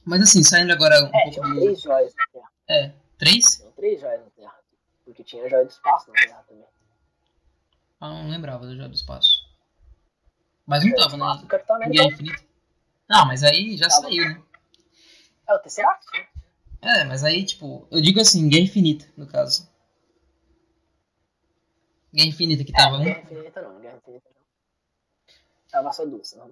Mas 0.06 0.22
assim, 0.22 0.44
saindo 0.44 0.72
agora 0.72 1.04
um 1.04 1.08
É, 1.08 1.24
pouco 1.24 1.32
tinham 1.32 1.54
do... 1.54 1.60
três 1.62 1.82
joias 1.82 2.14
na 2.16 2.24
Terra. 2.32 2.50
É, 2.70 2.94
três? 3.18 3.58
Tinham 3.58 3.72
três 3.74 4.00
joias 4.00 4.22
na 4.22 4.30
Terra. 4.30 4.56
Porque 5.04 5.24
tinha 5.24 5.44
a 5.44 5.50
joia 5.50 5.66
do 5.66 5.70
espaço 5.70 6.08
na 6.10 6.14
Terra 6.14 6.44
também. 6.48 6.66
Ah, 8.00 8.10
não 8.10 8.30
lembrava 8.30 8.66
da 8.66 8.76
Joia 8.76 8.88
do 8.88 8.96
Espaço. 8.96 9.48
Mas 10.66 10.84
não 10.84 10.92
tava, 10.96 11.16
espaço, 11.16 11.42
né? 11.42 11.48
Capitão 11.48 11.76
América. 11.78 11.98
Guerra 12.04 12.14
Infinita. 12.14 12.44
Não, 13.10 13.26
mas 13.26 13.44
aí 13.44 13.78
já 13.78 13.88
Tava. 13.88 14.02
saiu, 14.04 14.24
né? 14.30 14.42
É 15.48 15.54
o 15.54 15.60
Tesseract, 15.60 16.06
né? 16.14 16.28
É, 16.82 17.04
mas 17.06 17.24
aí, 17.24 17.44
tipo, 17.44 17.88
eu 17.90 18.00
digo 18.02 18.20
assim, 18.20 18.48
Guerra 18.50 18.66
Infinita, 18.66 19.06
no 19.18 19.26
caso. 19.26 19.68
Guerra 22.14 22.28
Infinita 22.30 22.64
que 22.64 22.72
tava 22.72 22.96
é, 22.96 23.00
um. 23.00 23.04
Guerra 23.04 23.20
Infinita 23.22 23.62
não, 23.62 23.80
Guerra 23.80 23.98
Infinita 23.98 24.30
não. 24.30 24.38
Tava 25.70 25.92
só 25.94 26.06
duas, 26.06 26.34
não. 26.34 26.52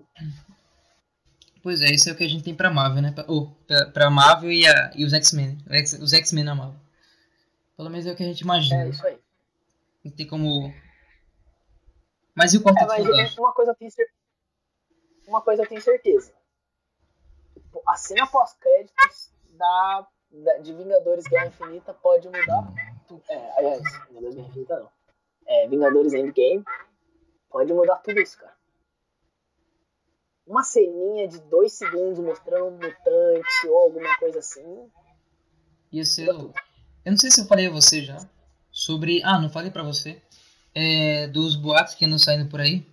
Pois 1.63 1.81
é, 1.81 1.85
isso 1.85 2.09
é 2.09 2.11
o 2.13 2.15
que 2.15 2.23
a 2.23 2.29
gente 2.29 2.43
tem 2.43 2.53
pra 2.55 2.69
Marvel, 2.69 3.01
né? 3.01 3.11
Pra, 3.11 3.25
oh, 3.27 3.47
pra, 3.65 3.85
pra 3.87 4.09
Marvel 4.09 4.51
e, 4.51 4.67
a, 4.67 4.91
e 4.95 5.03
os 5.05 5.13
X-Men. 5.13 5.57
Os 5.65 5.71
X- 5.75 5.93
Os 5.93 6.13
X-Men 6.13 6.43
na 6.43 6.53
Marvel. 6.55 6.79
Pelo 7.75 7.89
menos 7.89 8.05
é 8.05 8.11
o 8.11 8.15
que 8.15 8.23
a 8.23 8.27
gente 8.27 8.41
imagina. 8.41 8.83
É 8.83 8.89
isso 8.89 9.05
aí. 9.05 9.19
Não 10.03 10.11
tem 10.11 10.27
como. 10.27 10.71
Mas 12.35 12.53
e 12.53 12.57
o 12.57 12.59
É, 12.59 12.63
Quarteto 12.63 12.87
mas 12.87 13.03
Fantástico? 13.07 13.41
uma 13.41 13.53
coisa 13.53 13.71
eu 13.71 13.75
tenho 13.75 13.91
cer- 13.91 14.13
Uma 15.27 15.41
coisa 15.41 15.63
eu 15.63 15.67
tenho 15.67 15.81
certeza. 15.81 16.31
Tipo, 17.53 17.81
A 17.87 17.95
cena 17.95 18.27
pós-créditos 18.27 19.31
da, 19.57 20.07
da- 20.31 20.57
de 20.59 20.73
Vingadores 20.73 21.25
Guerra 21.25 21.47
Infinita 21.47 21.93
pode 21.93 22.27
mudar. 22.27 22.71
É, 23.29 23.57
aliás, 23.57 23.81
Vingadores 24.09 24.35
Guerra 24.35 24.47
Infinita 24.49 24.79
não. 24.79 24.89
É, 25.47 25.67
Vingadores 25.67 26.13
Endgame 26.13 26.63
pode 27.49 27.73
mudar 27.73 27.97
tudo 27.97 28.19
isso, 28.19 28.37
cara. 28.37 28.53
Uma 30.47 30.63
ceninha 30.63 31.27
de 31.27 31.39
dois 31.41 31.73
segundos 31.73 32.19
mostrando 32.19 32.65
um 32.67 32.71
mutante 32.71 33.67
ou 33.67 33.77
alguma 33.77 34.15
coisa 34.17 34.39
assim. 34.39 34.89
Ia 35.91 36.05
ser. 36.05 36.29
o- 36.29 36.53
Eu 37.03 37.11
não 37.11 37.17
sei 37.17 37.31
se 37.31 37.41
eu 37.41 37.45
falei 37.45 37.67
a 37.67 37.71
você 37.71 38.03
já. 38.03 38.17
Sobre. 38.71 39.21
Ah, 39.23 39.39
não 39.39 39.49
falei 39.49 39.71
pra 39.71 39.81
você. 39.83 40.21
É, 40.73 41.27
dos 41.27 41.55
boatos 41.55 41.95
que 41.95 42.05
andam 42.05 42.19
saindo 42.19 42.49
por 42.49 42.59
aí. 42.59 42.85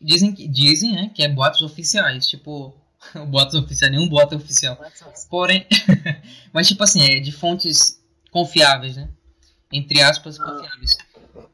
Dizem 0.00 0.32
que. 0.34 0.46
Dizem, 0.48 0.92
né? 0.94 1.10
Que 1.14 1.22
é 1.24 1.28
boatos 1.28 1.60
oficiais. 1.62 2.26
Tipo. 2.26 2.74
boatos 3.28 3.54
oficiais, 3.54 3.92
nenhum 3.92 4.08
boato 4.08 4.36
oficial. 4.36 4.78
Porém. 5.28 5.66
mas 6.54 6.68
tipo 6.68 6.82
assim, 6.84 7.02
é 7.02 7.20
de 7.20 7.32
fontes 7.32 8.02
confiáveis, 8.30 8.96
né? 8.96 9.10
Entre 9.70 10.00
aspas, 10.00 10.40
Ah. 10.40 10.44
confiáveis. 10.44 10.96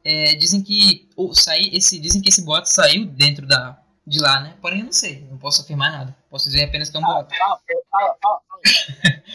É, 0.03 0.35
dizem 0.35 0.61
que. 0.61 1.09
o 1.15 1.33
sai, 1.33 1.61
esse, 1.73 1.99
dizem 1.99 2.21
que 2.21 2.29
esse 2.29 2.43
boato 2.43 2.69
saiu 2.69 3.05
dentro 3.05 3.45
da. 3.45 3.77
De 4.05 4.19
lá, 4.19 4.39
né? 4.39 4.55
Porém, 4.59 4.79
eu 4.79 4.85
não 4.85 4.91
sei. 4.91 5.27
Não 5.29 5.37
posso 5.37 5.61
afirmar 5.61 5.91
nada. 5.91 6.15
Posso 6.29 6.45
dizer 6.45 6.63
apenas 6.63 6.89
que 6.89 6.97
é 6.97 6.99
um 6.99 7.03
boato. 7.03 7.33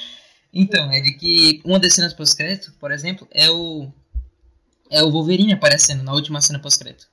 Então, 0.58 0.90
é 0.90 1.02
de 1.02 1.12
que 1.12 1.60
uma 1.66 1.78
das 1.78 1.92
cenas 1.92 2.14
pós-crédito, 2.14 2.72
por 2.80 2.90
exemplo, 2.90 3.28
é 3.30 3.50
o. 3.50 3.92
É 4.90 5.02
o 5.02 5.10
Wolverine 5.10 5.52
aparecendo 5.52 6.02
na 6.02 6.12
última 6.12 6.40
cena 6.40 6.58
pós-crédito. 6.58 7.08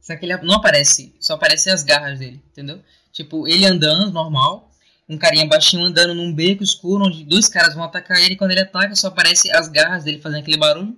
Só 0.00 0.16
que 0.16 0.24
ele 0.24 0.34
não 0.38 0.54
aparece, 0.54 1.14
só 1.20 1.34
aparece 1.34 1.68
as 1.68 1.82
garras 1.82 2.18
dele, 2.18 2.42
entendeu? 2.50 2.82
Tipo, 3.12 3.46
ele 3.46 3.66
andando 3.66 4.10
normal, 4.10 4.70
um 5.06 5.18
carinha 5.18 5.46
baixinho 5.46 5.84
andando 5.84 6.14
num 6.14 6.32
beco 6.32 6.62
escuro, 6.62 7.04
onde 7.04 7.24
dois 7.24 7.46
caras 7.46 7.74
vão 7.74 7.84
atacar 7.84 8.18
ele, 8.22 8.32
e 8.32 8.36
quando 8.36 8.52
ele 8.52 8.60
ataca, 8.60 8.96
só 8.96 9.08
aparece 9.08 9.50
as 9.50 9.68
garras 9.68 10.04
dele 10.04 10.22
fazendo 10.22 10.40
aquele 10.40 10.56
barulho. 10.56 10.96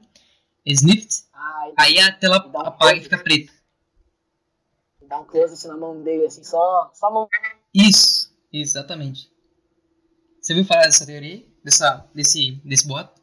Sniffed. 0.65 1.25
Ah, 1.51 1.73
Aí 1.79 1.99
a 1.99 2.13
tela 2.13 2.37
apaga 2.37 2.97
e 2.97 3.03
fica 3.03 3.19
preta. 3.19 3.53
Dá 5.03 5.19
um 5.19 5.25
close 5.25 5.55
assim 5.55 5.67
na 5.67 5.77
mão 5.77 6.01
dele, 6.01 6.27
assim, 6.27 6.45
só, 6.45 6.91
só 6.95 7.09
a 7.09 7.11
mão. 7.11 7.29
Isso, 7.75 8.33
exatamente. 8.53 9.29
Você 10.41 10.55
viu 10.55 10.65
falar 10.65 10.83
dessa 10.83 11.05
teoria? 11.05 11.45
Dessa, 11.65 12.09
desse, 12.15 12.53
desse 12.65 12.87
boato? 12.87 13.21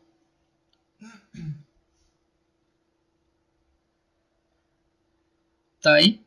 Tá 5.82 5.94
aí? 5.94 6.22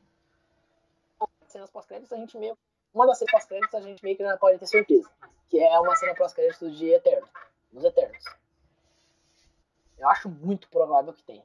Cenas 1.48 1.70
pós-créditos, 1.70 2.12
a 2.12 2.16
gente 2.16 2.38
meio. 2.38 2.56
Uma 2.94 3.06
das 3.06 3.18
cenas 3.18 3.32
pós-créditos 3.32 3.74
a 3.74 3.82
gente 3.82 4.02
meio 4.02 4.16
que 4.16 4.22
já 4.22 4.36
pode 4.38 4.58
ter 4.58 4.66
certeza. 4.66 5.10
Que 5.50 5.58
é 5.58 5.78
uma 5.78 5.94
cena 5.96 6.14
pós-créditos 6.14 6.78
de 6.78 6.88
Eterno. 6.88 7.28
Dos 7.70 7.84
Eternos. 7.84 8.24
Eu 9.98 10.08
acho 10.08 10.30
muito 10.30 10.68
provável 10.70 11.12
que 11.12 11.22
tenha. 11.22 11.44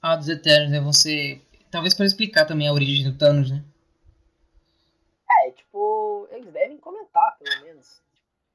Ah, 0.00 0.16
dos 0.16 0.28
Eternos, 0.28 0.70
né? 0.70 0.80
Você. 0.80 1.40
Talvez 1.70 1.94
para 1.94 2.06
explicar 2.06 2.46
também 2.46 2.68
a 2.68 2.72
origem 2.72 3.10
do 3.10 3.18
Thanos, 3.18 3.50
né? 3.50 3.64
É, 5.30 5.50
tipo, 5.50 6.28
eles 6.30 6.52
devem 6.52 6.78
comentar, 6.78 7.36
pelo 7.38 7.64
menos. 7.64 8.00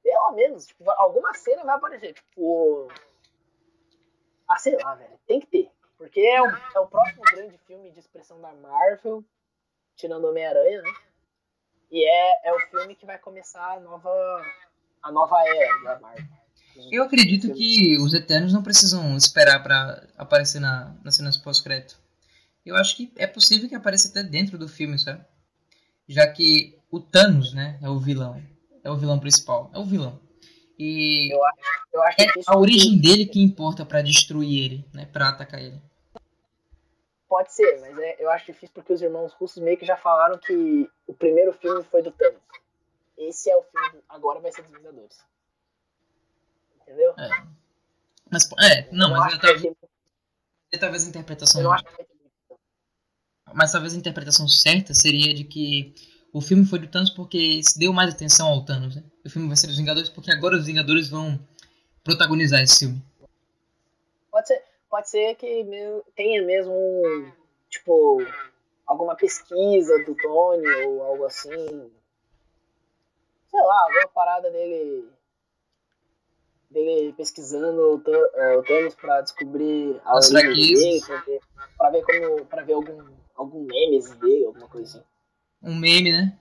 Pelo 0.02 0.32
menos, 0.32 0.68
tipo, 0.68 0.90
alguma 0.92 1.34
cena 1.34 1.64
vai 1.64 1.76
aparecer. 1.76 2.14
Tipo. 2.14 2.88
Ah, 4.48 4.58
sei 4.58 4.78
lá, 4.78 4.96
velho. 4.96 5.20
Tem 5.28 5.40
que 5.40 5.48
ter. 5.48 5.72
Porque 5.98 6.20
é 6.20 6.42
o, 6.42 6.48
é 6.48 6.80
o 6.80 6.88
próximo 6.88 7.22
grande 7.22 7.58
filme 7.60 7.92
de 7.92 8.00
expressão 8.00 8.42
da 8.42 8.52
Marvel, 8.54 9.24
tirando 9.96 10.28
Homem-Aranha, 10.28 10.82
né? 10.82 10.94
E 11.92 12.04
é, 12.04 12.50
é 12.50 12.54
o 12.54 12.60
filme 12.60 12.96
que 12.96 13.06
vai 13.06 13.18
começar 13.20 13.74
a 13.74 13.80
nova, 13.80 14.42
a 15.02 15.12
nova 15.12 15.48
era 15.48 15.84
da 15.84 16.00
Marvel. 16.00 16.43
Eu 16.92 17.04
acredito 17.04 17.54
que 17.54 17.98
os 17.98 18.14
Eternos 18.14 18.54
não 18.54 18.64
precisam 18.64 19.16
esperar 19.16 19.62
para 19.62 20.08
aparecer 20.18 20.60
na, 20.60 20.96
nas 21.04 21.16
cenas 21.16 21.38
pós-crédito. 21.38 22.00
Eu 22.66 22.76
acho 22.76 22.96
que 22.96 23.12
é 23.16 23.28
possível 23.28 23.68
que 23.68 23.76
apareça 23.76 24.08
até 24.10 24.24
dentro 24.24 24.58
do 24.58 24.68
filme, 24.68 24.98
sabe? 24.98 25.24
Já 26.08 26.28
que 26.28 26.80
o 26.90 27.00
Thanos, 27.00 27.54
né, 27.54 27.78
é 27.82 27.90
o 27.90 28.00
vilão. 28.00 28.42
É 28.84 28.90
o 28.90 28.98
vilão 28.98 29.20
principal. 29.20 29.72
É 29.74 29.80
o 29.80 29.86
vilão. 29.86 30.20
E 30.78 31.32
Eu 31.32 31.44
acho, 31.44 31.60
eu 31.94 32.04
acho 32.04 32.22
é 32.22 32.28
a 32.48 32.58
origem 32.58 33.00
dele 33.00 33.26
que 33.26 33.42
importa 33.42 33.86
para 33.86 34.02
destruir 34.02 34.66
ele, 34.66 34.86
né? 34.94 35.06
Pra 35.06 35.30
atacar 35.30 35.62
ele. 35.62 35.80
pode 37.28 37.52
ser, 37.52 37.80
mas 37.82 37.98
é- 37.98 38.18
eu 38.20 38.30
acho 38.30 38.46
difícil 38.46 38.70
porque 38.76 38.94
os 38.94 39.02
irmãos 39.02 39.34
russos 39.34 39.62
meio 39.62 39.76
que 39.76 39.86
já 39.86 39.98
falaram 39.98 40.38
que 40.38 40.88
o 41.08 41.14
primeiro 41.16 41.52
filme 41.54 41.84
foi 41.86 42.04
do 42.04 42.12
Thanos. 42.12 42.40
Esse 43.18 43.50
é 43.50 43.56
o 43.56 43.64
filme, 43.64 44.04
agora 44.08 44.40
vai 44.40 44.52
ser 44.52 44.62
dos 44.62 44.72
Vingadores. 44.72 45.18
Entendeu? 46.84 47.14
É. 47.18 47.30
Mas, 48.32 48.50
é, 48.60 48.92
não, 48.92 49.10
eu 49.10 49.18
mas 49.18 49.34
eu, 49.34 49.40
que 49.40 49.48
talvez, 49.48 49.76
talvez 50.80 51.06
a 51.06 51.10
interpretação. 51.10 51.62
eu 51.62 51.72
acho 51.72 51.84
que 51.84 51.92
muito. 51.92 52.14
Mas 53.54 53.72
talvez 53.72 53.94
a 53.94 53.98
interpretação 53.98 54.48
certa 54.48 54.94
seria 54.94 55.34
de 55.34 55.44
que 55.44 55.94
o 56.34 56.42
filme 56.42 56.66
foi 56.66 56.80
do 56.80 56.88
Thanos 56.88 57.12
porque 57.12 57.62
se 57.62 57.78
deu 57.78 57.94
mais 57.94 58.14
atenção 58.14 58.48
ao 58.48 58.66
Thanos, 58.66 58.96
né? 58.96 59.04
O 59.24 59.30
filme 59.30 59.48
vai 59.48 59.56
ser 59.56 59.68
dos 59.68 59.78
Vingadores 59.78 60.10
porque 60.10 60.32
agora 60.32 60.58
os 60.58 60.66
Vingadores 60.66 61.10
vão 61.10 61.40
protagonizar 62.04 62.62
esse 62.62 62.80
filme. 62.80 63.04
Pode 64.32 64.48
ser, 64.48 64.64
pode 64.90 65.10
ser 65.10 65.36
que 65.36 65.64
tenha 66.16 66.42
mesmo 66.42 66.74
tipo, 67.70 68.26
alguma 68.86 69.16
pesquisa 69.16 70.04
do 70.06 70.16
Tony 70.16 70.68
ou 70.86 71.04
algo 71.04 71.26
assim. 71.26 71.92
Sei 73.48 73.62
lá, 73.62 73.84
alguma 73.84 74.08
parada 74.08 74.50
dele 74.50 75.08
dele 76.74 77.14
pesquisando 77.14 77.82
o 77.96 78.04
eh, 78.36 78.58
o 78.58 78.64
Thanos 78.64 78.96
pra 78.96 79.22
descobrir 79.22 80.02
a 80.04 80.18
As 80.18 80.32
origem 80.32 80.74
dele, 80.76 81.02
pra 81.06 81.18
ver, 81.22 81.40
pra 81.78 81.90
ver 81.92 82.02
como 82.04 82.46
para 82.46 82.64
ver 82.64 82.74
algum 82.74 83.04
algum 83.36 83.64
memes 83.66 84.10
dele, 84.16 84.46
alguma 84.46 84.68
coisa 84.68 84.98
assim. 85.00 85.06
Um 85.62 85.76
meme, 85.80 86.12
né? 86.12 86.38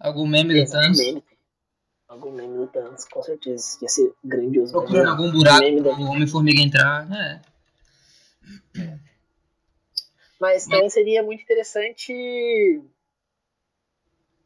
Algum 0.00 0.26
meme 0.26 0.64
do 0.64 0.70
Thanos. 0.70 0.98
meme. 0.98 1.22
Algum 2.08 2.30
meme 2.32 2.56
do 2.56 2.66
Thanos, 2.66 3.04
com 3.06 3.22
certeza. 3.22 3.78
Ia 3.82 3.88
ser 3.88 4.14
grandioso. 4.24 4.72
Procurando 4.72 5.10
algum 5.10 5.30
buraco 5.32 5.60
meme 5.60 5.80
do- 5.80 5.94
pro 5.94 6.02
Homem-Formiga 6.04 6.60
entrar. 6.60 7.08
É. 7.12 7.42
Mas 10.40 10.66
também 10.66 10.90
seria 10.90 11.22
muito 11.22 11.42
interessante 11.42 12.82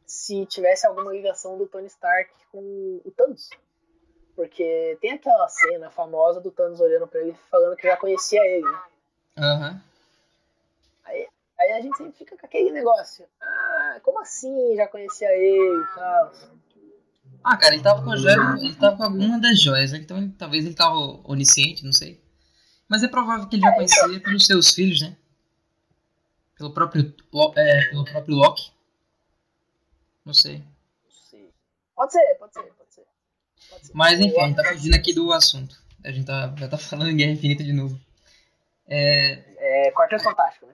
se 0.05 0.45
tivesse 0.45 0.85
alguma 0.87 1.11
ligação 1.11 1.57
do 1.57 1.65
Tony 1.67 1.87
Stark 1.87 2.31
com 2.51 3.01
o 3.03 3.11
Thanos. 3.17 3.49
Porque 4.37 4.95
tem 5.01 5.13
aquela 5.13 5.49
cena 5.49 5.89
famosa 5.89 6.39
do 6.39 6.51
Thanos 6.51 6.79
olhando 6.79 7.07
pra 7.07 7.19
ele 7.21 7.31
e 7.31 7.49
falando 7.49 7.75
que 7.75 7.87
já 7.87 7.97
conhecia 7.97 8.39
ele. 8.45 8.67
Aham. 9.35 9.81
Aí, 11.05 11.27
aí 11.59 11.71
a 11.71 11.81
gente 11.81 11.97
sempre 11.97 12.13
fica 12.15 12.37
com 12.37 12.45
aquele 12.45 12.69
negócio. 12.69 13.25
Ah, 13.41 13.99
como 14.03 14.21
assim 14.21 14.75
já 14.75 14.87
conhecia 14.87 15.27
ele 15.35 15.81
e 15.81 15.95
tal? 15.95 16.33
Ah, 17.43 17.57
cara, 17.57 17.73
ele 17.73 17.81
tava 17.81 18.03
com 18.03 18.11
a 18.11 18.15
joia, 18.15 18.35
ele 18.61 18.75
tava 18.75 18.95
com 18.97 19.03
alguma 19.05 19.39
das 19.39 19.59
joias, 19.59 19.91
né? 19.91 19.97
então 19.97 20.17
ele- 20.19 20.35
talvez 20.37 20.65
ele 20.65 20.75
tava 20.75 20.95
onisciente, 21.23 21.83
não 21.83 21.91
sei. 21.91 22.21
Mas 22.87 23.01
é 23.01 23.07
provável 23.07 23.47
que 23.49 23.55
ele 23.55 23.63
já 23.63 23.73
conhecia 23.73 24.19
pelos 24.21 24.45
seus 24.45 24.71
filhos, 24.71 25.01
né? 25.01 25.17
Pelo 26.59 26.71
próprio, 26.71 27.11
é, 27.55 27.89
pelo 27.89 28.05
próprio 28.05 28.35
Loki. 28.35 28.71
Não 30.23 30.33
sei. 30.33 30.59
Não 30.59 31.11
sei. 31.11 31.51
Pode 31.95 32.11
ser, 32.13 32.35
pode 32.35 32.53
ser, 32.53 32.63
pode 32.63 32.75
ser. 32.77 32.86
Mas 33.93 34.19
enfim, 34.19 34.39
a 34.39 34.47
gente 34.47 34.55
tá 34.55 34.63
fugindo 34.65 34.95
aqui 34.95 35.13
do 35.13 35.31
assunto. 35.31 35.75
A 36.03 36.11
gente 36.11 36.25
tá, 36.25 36.53
já 36.57 36.67
tá 36.67 36.77
falando 36.77 37.09
em 37.09 37.17
Guerra 37.17 37.31
Infinita 37.31 37.63
de 37.63 37.73
novo. 37.73 37.99
É, 38.87 39.87
É 39.87 39.91
Quarteto 39.91 40.23
Fantástico, 40.23 40.65
né? 40.65 40.73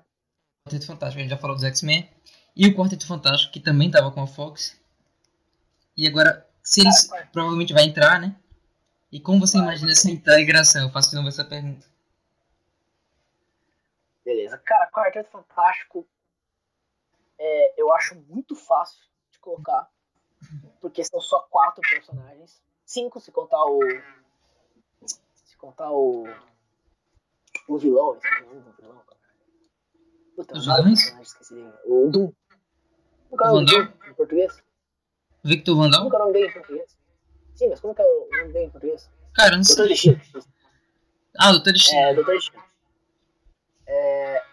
Quarteto 0.66 0.86
Fantástico, 0.86 1.20
a 1.20 1.22
gente 1.24 1.32
já 1.32 1.38
falou 1.38 1.56
dos 1.56 1.66
X-Men. 1.66 2.10
E 2.56 2.68
o 2.68 2.76
Quarteto 2.76 3.08
Fantástico, 3.08 3.52
que 3.52 3.60
também 3.60 3.90
tava 3.90 4.12
com 4.12 4.22
a 4.22 4.28
Fox. 4.28 4.80
E 5.98 6.08
agora, 6.08 6.48
se 6.62 6.82
eles 6.82 7.10
provavelmente 7.32 7.74
vai 7.74 7.84
entrar, 7.84 8.20
né? 8.20 8.36
E 9.12 9.20
como 9.20 9.40
você 9.40 9.58
imagina 9.58 9.92
essa 9.92 10.10
integração? 10.10 10.84
Eu 10.84 10.92
faço 10.92 11.10
de 11.10 11.16
novo 11.16 11.30
essa 11.30 11.46
pergunta. 11.46 11.86
Beleza. 14.26 14.58
Cara, 14.60 14.90
Quarteto 14.92 15.30
Fantástico 15.30 16.08
é, 17.40 17.82
eu 17.82 17.94
acho 17.94 18.16
muito 18.28 18.56
fácil 18.56 19.00
de 19.32 19.40
colocar. 19.40 19.90
Porque 20.80 21.04
são 21.04 21.22
só 21.22 21.40
quatro 21.50 21.82
personagens. 21.90 22.62
Cinco 22.86 23.20
se 23.20 23.32
contar 23.32 23.64
o. 23.66 23.80
Se 25.46 25.58
contar 25.58 25.92
o. 25.92 26.26
O 27.68 27.78
vilão. 27.78 28.16
Esqueci 28.18 28.44
o 28.44 28.48
nome 28.48 28.62
do 28.62 28.72
vilão, 28.74 29.02
cara. 29.06 29.20
Puta, 30.36 30.58
Os 30.58 30.66
vilões? 30.66 31.00
esqueci 31.22 31.56
dele. 31.56 31.74
O 31.86 32.10
Doom. 32.10 32.32
Como 33.30 33.42
é 33.42 33.50
o 33.50 33.54
nome 33.56 33.66
dele 33.66 33.94
em 34.10 34.14
português? 34.14 34.64
Victor 35.44 35.76
Vandal? 35.76 36.04
Como 36.04 36.14
é 36.14 36.18
o 36.18 36.20
nome 36.20 36.34
dele 36.34 36.48
em 36.48 36.54
português? 36.54 36.98
Sim, 37.56 37.70
mas 37.70 37.80
como 37.80 37.96
é 37.98 38.04
o 38.04 38.30
nome 38.38 38.54
dele 38.54 38.66
em 38.66 38.70
português? 38.70 39.10
Cara, 39.34 39.56
não 39.56 39.64
Doutor 39.64 39.76
sei. 39.76 39.88
Destino. 39.90 40.22
Ah, 41.40 41.52
Doutor 41.52 41.74
Destino. 41.74 42.00
É, 42.02 42.14
Doutor 42.14 42.36
Destino. 42.36 42.64
É, 43.88 44.44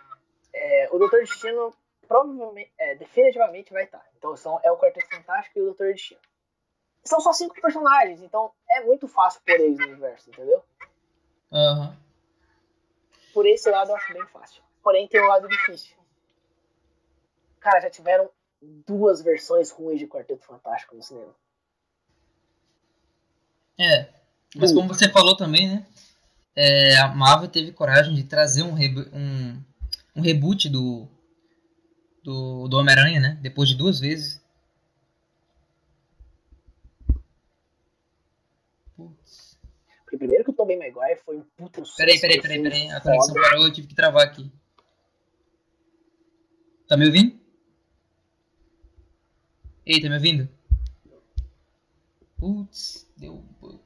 é, 0.55 0.89
o 0.93 0.99
Doutor 0.99 1.21
Destino 1.21 1.75
provavelmente, 2.09 2.73
é, 2.79 2.95
definitivamente 2.97 3.73
vai 3.73 3.85
estar. 3.85 4.05
Então 4.19 4.37
são, 4.37 4.61
é 4.65 4.71
o 4.73 4.77
Quarteto 4.79 5.09
Fantástico 5.15 5.59
e 5.59 5.63
o 5.63 5.67
Doutor 5.67 5.93
Destino. 5.93 6.21
São 7.05 7.21
só 7.21 7.33
cinco 7.33 7.61
personagens, 7.61 8.21
então 8.23 8.53
é 8.71 8.85
muito 8.85 9.09
fácil 9.09 9.41
pôr 9.45 9.55
eles 9.55 9.79
no 9.79 9.87
universo, 9.87 10.31
entendeu? 10.31 10.63
Aham. 11.51 11.97
Por 13.33 13.47
esse 13.47 13.71
lado 13.71 13.91
eu 13.91 13.97
acho 13.97 14.13
bem 14.13 14.27
fácil. 14.27 14.63
Porém 14.83 15.09
tem 15.09 15.23
um 15.23 15.29
lado 15.29 15.49
difícil. 15.49 15.97
Cara, 17.59 17.81
já 17.81 17.91
tiveram 17.91 18.31
duas 18.87 19.23
versões 19.23 19.71
ruins 19.71 19.99
de 19.99 20.07
Quarteto 20.07 20.45
Fantástico 20.45 20.95
no 20.95 21.03
cinema. 21.03 21.35
É. 23.79 24.09
Mas 24.57 24.73
como 24.73 24.89
você 24.89 25.09
falou 25.09 25.37
também, 25.37 25.69
né? 25.69 25.87
é, 26.55 26.97
a 26.99 27.09
Marvel 27.09 27.49
teve 27.49 27.73
coragem 27.73 28.15
de 28.15 28.25
trazer 28.25 28.63
um, 28.63 28.75
um, 28.75 29.63
um 30.17 30.21
reboot 30.21 30.69
do, 30.69 31.09
do, 32.23 32.69
do 32.69 32.77
Homem-Aranha, 32.77 33.21
né? 33.21 33.39
Depois 33.41 33.69
de 33.69 33.77
duas 33.77 34.01
vezes. 34.01 34.41
Putz. 38.97 39.59
Porque 40.03 40.19
primeiro 40.19 40.45
que 40.45 40.50
o 40.50 40.50
Tobey 40.61 40.77
Maguire 40.77 41.19
foi 41.25 41.39
um 41.39 41.45
puta 41.57 41.83
sucesso. 41.83 41.97
Peraí, 41.97 42.21
peraí, 42.21 42.43
peraí, 42.43 42.59
um 42.59 42.63
peraí. 42.65 42.91
A 42.91 43.01
conexão 43.01 43.35
parou, 43.35 43.65
eu 43.65 43.73
tive 43.73 43.87
que 43.87 43.95
travar 43.95 44.27
aqui. 44.27 44.53
Tá 46.87 46.99
me 46.99 47.07
ouvindo? 47.07 47.41
Ei, 49.87 50.03
tá 50.03 50.09
me 50.11 50.17
ouvindo? 50.17 50.47
Putz, 52.37 53.11
deu. 53.17 53.37
um 53.37 53.43
bug. 53.59 53.81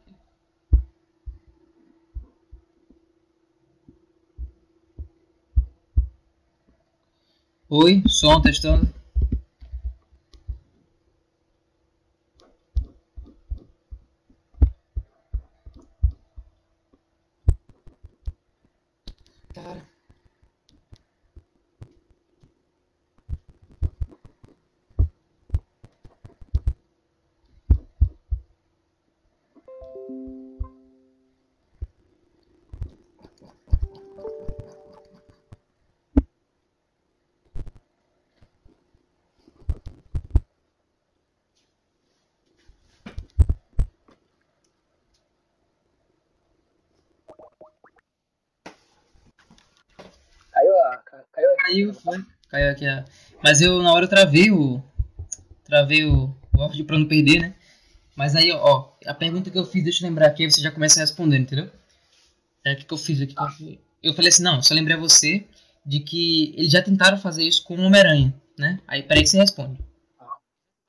Oi, 7.69 8.03
som 8.09 8.43
testando. 8.43 8.93
Caiu 51.33 51.51
a. 51.53 51.57
ca- 51.57 51.63
Caiu. 51.63 51.93
Caiu, 51.93 51.95
foi. 51.95 52.25
Caiu 52.49 52.71
aqui 52.71 52.87
a. 52.87 53.05
Mas 53.43 53.61
eu 53.61 53.83
na 53.83 53.93
hora 53.93 54.05
eu 54.05 54.09
travei 54.11 54.51
o. 54.51 54.83
Travei 55.65 56.05
o, 56.05 56.35
o 56.57 56.63
áudio 56.63 56.85
pra 56.85 56.99
não 56.99 57.07
perder, 57.09 57.41
né? 57.41 57.55
Mas 58.17 58.37
aí, 58.37 58.53
ó, 58.53 58.91
a 59.07 59.15
pergunta 59.15 59.51
que 59.51 59.59
eu 59.59 59.65
fiz, 59.65 59.83
deixa 59.83 60.05
eu 60.05 60.09
lembrar 60.09 60.27
aqui, 60.27 60.45
aí 60.45 60.51
você 60.51 60.61
já 60.61 60.71
começa 60.71 61.01
respondendo, 61.01 61.43
entendeu? 61.43 61.71
É 62.65 62.73
o 62.73 62.77
que, 62.77 62.85
que 62.85 62.95
eu 62.95 62.99
fiz 62.99 63.21
aqui. 63.21 63.35
Eu 64.03 64.15
falei 64.15 64.29
assim, 64.29 64.43
não, 64.43 64.63
só 64.63 64.73
lembrei 64.75 64.97
a 64.97 65.01
você 65.01 65.45
de 65.85 66.01
que 66.01 66.55
eles 66.57 66.71
já 66.71 66.81
tentaram 66.83 67.19
fazer 67.19 67.43
isso 67.43 67.65
com 67.65 67.77
o 67.77 67.81
Homem-Aranha, 67.81 68.33
né? 68.59 68.79
Aí 68.87 69.03
peraí 69.03 69.23
que 69.25 69.29
você 69.31 69.39
responde. 69.39 69.79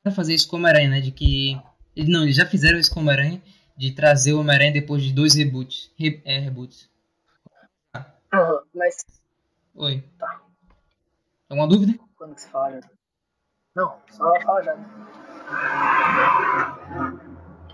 Tentaram 0.03 0.15
fazer 0.15 0.35
isso 0.35 0.47
com 0.47 0.55
o 0.57 0.59
Homem-Aranha, 0.59 0.89
né? 0.89 1.01
De 1.01 1.11
que. 1.11 1.59
Não, 1.97 2.23
eles 2.23 2.35
já 2.35 2.45
fizeram 2.45 2.77
isso 2.77 2.91
com 2.91 2.99
o 2.99 3.03
Homem-Aranha, 3.03 3.41
de 3.75 3.91
trazer 3.91 4.33
o 4.33 4.39
Homem-Aranha 4.41 4.71
depois 4.73 5.01
de 5.01 5.11
dois 5.11 5.33
reboots. 5.33 5.89
Re, 5.97 6.21
é, 6.25 6.37
reboots. 6.39 6.87
Aham, 8.33 8.61
Mas 8.73 9.03
Oi. 9.75 10.01
Tá. 10.17 10.41
Alguma 11.49 11.67
dúvida? 11.67 11.99
quando 12.15 12.35
que 12.35 12.41
se 12.41 12.49
fala 12.49 12.81
já? 12.81 12.89
Não, 13.75 14.01
só 14.09 14.41
fala 14.41 14.63
já. 14.63 14.77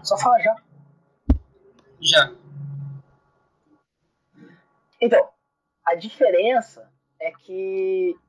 Só 0.03 0.17
fala 0.17 0.39
já. 0.39 0.55
Já. 2.01 2.35
Então, 4.99 5.29
a 5.85 5.95
diferença 5.95 6.91
é 7.19 7.31
que 7.31 8.19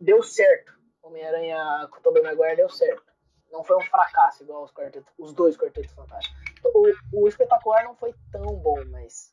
deu 0.00 0.22
certo. 0.22 0.78
Homem-Aranha 1.02 1.88
com 1.90 1.98
o 1.98 2.02
Tobey 2.02 2.22
Maguire 2.22 2.56
deu 2.56 2.68
certo. 2.68 3.10
Não 3.50 3.64
foi 3.64 3.76
um 3.76 3.82
fracasso 3.82 4.42
igual 4.42 4.64
os, 4.64 4.70
quartetos, 4.70 5.12
os 5.18 5.32
dois 5.32 5.56
Quartetos 5.56 5.92
Fantásticos. 5.92 6.38
O, 6.64 7.22
o 7.22 7.28
espetacular 7.28 7.84
não 7.84 7.94
foi 7.96 8.14
tão 8.30 8.54
bom, 8.56 8.84
mas. 8.90 9.30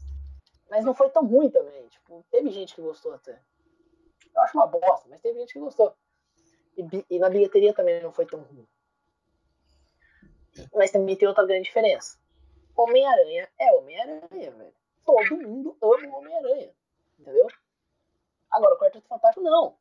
Mas 0.70 0.86
não 0.86 0.94
foi 0.94 1.10
tão 1.10 1.26
ruim 1.26 1.50
também. 1.50 1.88
Tipo, 1.88 2.26
teve 2.32 2.50
gente 2.52 2.74
que 2.74 2.82
gostou 2.82 3.14
até. 3.14 3.42
Eu 4.40 4.44
acho 4.44 4.58
uma 4.58 4.68
bosta, 4.68 5.08
mas 5.10 5.20
teve 5.22 5.38
gente 5.40 5.54
que 5.54 5.60
gostou. 5.60 5.94
E, 6.78 7.06
e 7.10 7.20
na 7.20 7.30
bilheteria 7.30 7.74
também 7.74 8.02
não 8.02 8.12
foi 8.14 8.26
tão 8.26 8.40
ruim. 8.40 8.66
Mas 10.74 10.92
também 10.92 11.16
tem 11.16 11.28
outra 11.28 11.46
grande 11.46 11.64
diferença. 11.64 12.18
Homem-Aranha 12.76 13.50
é 13.60 13.74
Homem-Aranha, 13.74 14.52
velho. 14.52 14.74
Todo 15.06 15.38
mundo 15.38 15.78
ama 15.82 16.08
o 16.08 16.20
Homem-Aranha. 16.20 16.72
Entendeu? 17.20 17.48
Agora, 18.50 18.76
o 18.76 18.80
Quarteto 18.80 19.08
Fantástico, 19.08 19.42
não. 19.44 19.76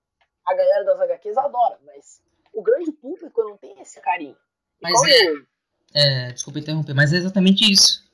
A 0.44 0.54
galera 0.54 0.84
das 0.84 1.00
HQs 1.00 1.36
adora, 1.36 1.78
mas 1.84 2.20
o 2.52 2.61
grande 2.62 2.90
público 2.92 3.42
não 3.44 3.56
tem 3.56 3.80
esse 3.80 4.00
carinho. 4.00 4.36
Mas 4.82 4.92
Igual 4.92 5.06
é- 5.06 5.46
É, 5.94 6.32
desculpa 6.32 6.59
interromper, 6.59 6.94
mas 6.94 7.12
é 7.12 7.16
exatamente 7.16 7.70
isso. 7.70 8.04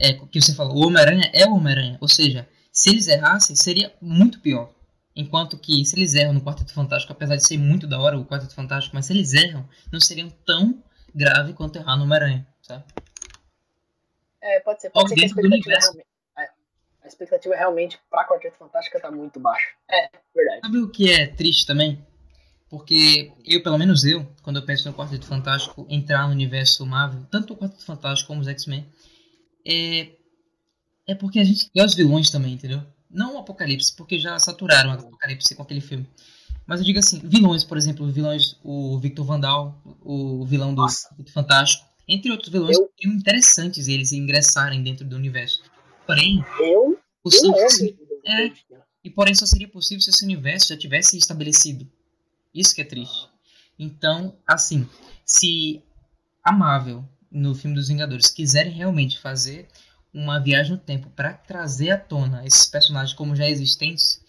É 0.00 0.10
o 0.22 0.26
que 0.26 0.40
você 0.40 0.52
falou, 0.54 0.76
o 0.76 0.86
Homem-Aranha 0.88 1.30
é 1.32 1.46
o 1.46 1.54
Homem-Aranha. 1.54 1.98
Ou 2.00 2.08
seja, 2.08 2.48
se 2.72 2.90
eles 2.90 3.06
errassem, 3.06 3.54
seria 3.54 3.94
muito 4.00 4.40
pior. 4.40 4.72
Enquanto 5.14 5.58
que 5.58 5.84
se 5.84 5.94
eles 5.96 6.14
erram 6.14 6.32
no 6.32 6.40
Quarteto 6.40 6.72
Fantástico, 6.72 7.12
apesar 7.12 7.36
de 7.36 7.46
ser 7.46 7.58
muito 7.58 7.86
da 7.86 8.00
hora 8.00 8.18
o 8.18 8.24
Quarteto 8.24 8.54
Fantástico, 8.54 8.94
mas 8.96 9.06
se 9.06 9.12
eles 9.12 9.34
erram, 9.34 9.68
não 9.92 10.00
seriam 10.00 10.30
tão 10.46 10.82
grave 11.14 11.52
quanto 11.52 11.76
errar 11.76 11.96
no 11.96 12.04
Homem-Aranha, 12.04 12.46
sabe? 12.62 12.84
É, 14.40 14.60
pode 14.60 14.80
ser. 14.80 14.90
Pode 14.90 15.04
Algo 15.04 15.08
ser 15.08 15.14
que 15.14 15.22
a 15.22 15.26
expectativa, 15.26 15.78
realmente, 15.78 16.06
é, 16.38 16.48
a 17.02 17.06
expectativa 17.06 17.54
realmente 17.54 18.00
pra 18.10 18.26
Quarteto 18.26 18.56
Fantástica 18.56 19.00
tá 19.00 19.10
muito 19.10 19.38
baixa. 19.38 19.68
É, 19.90 20.08
verdade. 20.34 20.60
Sabe 20.62 20.78
o 20.78 20.88
que 20.88 21.12
é 21.12 21.26
triste 21.26 21.66
também? 21.66 22.04
Porque 22.70 23.30
eu, 23.44 23.62
pelo 23.62 23.76
menos 23.76 24.02
eu, 24.02 24.26
quando 24.42 24.56
eu 24.56 24.64
penso 24.64 24.88
no 24.88 24.94
Quarteto 24.94 25.26
Fantástico 25.26 25.86
entrar 25.90 26.26
no 26.26 26.32
universo 26.32 26.86
Marvel, 26.86 27.26
tanto 27.30 27.52
o 27.52 27.56
Quarteto 27.56 27.84
Fantástico 27.84 28.28
como 28.28 28.40
os 28.40 28.48
X-Men, 28.48 28.90
é, 29.66 30.12
é 31.06 31.14
porque 31.14 31.38
a 31.38 31.44
gente 31.44 31.70
quer 31.70 31.84
os 31.84 31.94
vilões 31.94 32.30
também, 32.30 32.54
entendeu? 32.54 32.82
Não 33.12 33.34
o 33.36 33.38
Apocalipse, 33.38 33.94
porque 33.94 34.18
já 34.18 34.38
saturaram 34.38 34.90
o 34.90 34.92
Apocalipse 34.94 35.54
com 35.54 35.62
aquele 35.62 35.80
filme. 35.80 36.08
Mas 36.66 36.80
eu 36.80 36.86
digo 36.86 36.98
assim, 36.98 37.20
vilões, 37.24 37.62
por 37.64 37.76
exemplo, 37.76 38.10
vilões, 38.10 38.56
o 38.64 38.98
Victor 38.98 39.24
Vandal, 39.26 39.80
o 40.00 40.44
vilão 40.46 40.74
do 40.74 40.80
Nossa. 40.82 41.08
Fantástico, 41.32 41.84
entre 42.08 42.30
outros 42.30 42.50
vilões, 42.50 42.76
Eu- 42.76 42.90
seriam 42.98 43.16
interessantes 43.16 43.88
eles 43.88 44.12
ingressarem 44.12 44.82
dentro 44.82 45.04
do 45.04 45.16
universo. 45.16 45.62
Porém, 46.06 46.44
Eu, 46.60 46.98
o 47.22 47.28
eu 47.28 47.30
seu- 47.30 47.50
amo. 47.50 47.98
É. 48.24 48.52
e 49.04 49.10
porém 49.10 49.34
só 49.34 49.44
seria 49.44 49.66
possível 49.68 50.00
se 50.00 50.10
esse 50.10 50.24
universo 50.24 50.68
já 50.68 50.76
tivesse 50.76 51.18
estabelecido. 51.18 51.86
Isso 52.54 52.72
que 52.74 52.80
é 52.80 52.84
triste. 52.84 53.28
Então, 53.78 54.36
assim, 54.46 54.88
se 55.24 55.82
a 56.44 56.52
Marvel, 56.52 57.04
no 57.30 57.54
filme 57.54 57.74
dos 57.74 57.88
Vingadores, 57.88 58.30
quiserem 58.30 58.72
realmente 58.72 59.18
fazer 59.18 59.66
uma 60.12 60.38
viagem 60.42 60.72
no 60.72 60.78
tempo 60.78 61.08
para 61.10 61.32
trazer 61.34 61.90
à 61.90 61.98
tona 61.98 62.44
esses 62.46 62.66
personagens 62.66 63.14
como 63.16 63.34
já 63.36 63.46
existentes, 63.48 64.20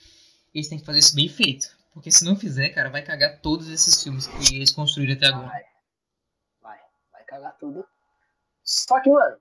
eles 0.53 0.67
têm 0.69 0.79
que 0.79 0.85
fazer 0.85 0.99
isso 0.99 1.15
bem 1.15 1.27
feito. 1.27 1.67
Porque 1.93 2.11
se 2.11 2.25
não 2.25 2.35
fizer, 2.35 2.69
cara, 2.69 2.89
vai 2.89 3.03
cagar 3.03 3.39
todos 3.41 3.69
esses 3.69 4.01
filmes 4.01 4.25
que 4.27 4.55
eles 4.55 4.71
construíram 4.71 5.13
até 5.13 5.27
agora. 5.27 5.47
Vai. 5.47 5.65
Vai. 6.61 6.79
Vai 7.11 7.23
cagar 7.25 7.57
tudo. 7.57 7.85
Só 8.63 8.99
que, 9.01 9.09
mano, 9.11 9.37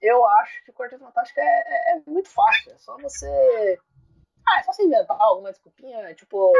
eu 0.00 0.26
acho 0.26 0.64
que 0.64 0.72
Quarteto 0.72 1.04
Fantástico 1.04 1.38
é, 1.38 1.44
é- 1.44 1.96
é 1.98 2.02
muito 2.06 2.28
fácil. 2.28 2.72
É 2.72 2.78
só 2.78 2.96
você. 2.98 3.78
Ah, 4.48 4.58
é 4.58 4.62
só 4.64 4.72
você 4.72 4.82
inventar 4.82 5.16
alguma 5.20 5.50
desculpinha, 5.52 6.12
tipo. 6.14 6.52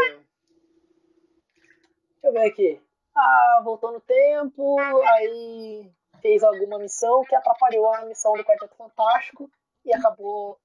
Deixa 1.57 2.27
eu 2.29 2.33
ver 2.33 2.49
aqui. 2.49 2.81
Ah, 3.17 3.61
voltou 3.65 3.93
no 3.93 4.01
tempo, 4.01 4.79
aí 4.81 5.91
fez 6.23 6.43
alguma 6.43 6.79
missão 6.79 7.23
que 7.25 7.35
atrapalhou 7.35 7.93
a 7.95 8.07
missão 8.07 8.33
do 8.35 8.45
Quarteto 8.45 8.75
Fantástico 8.77 9.51
e 9.85 9.93
acabou 9.93 10.59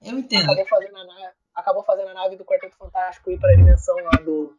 Eu 0.00 0.18
entendo. 0.18 0.44
acabou 0.44 0.66
fazendo 0.66 0.96
a 0.96 1.04
nave, 1.04 1.34
acabou 1.54 1.82
fazendo 1.82 2.08
a 2.08 2.14
nave 2.14 2.36
do 2.36 2.44
Quarteto 2.44 2.76
Fantástico 2.76 3.30
ir 3.30 3.38
pra 3.38 3.54
dimensão 3.54 3.96
lá 3.96 4.12
do 4.24 4.56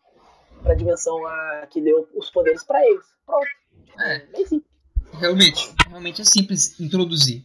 pra 0.62 0.76
dimensão 0.76 1.18
lá 1.18 1.66
que 1.68 1.82
deu 1.82 2.08
os 2.16 2.30
poderes 2.30 2.64
pra 2.64 2.86
eles. 2.86 3.06
Pronto. 3.26 3.48
Tipo, 3.86 4.02
É. 4.02 4.20
Bem 4.28 4.46
simples. 4.46 4.72
Realmente, 5.14 5.74
realmente 5.90 6.22
é 6.22 6.26
simples 6.26 6.80
introduzir. 6.80 7.44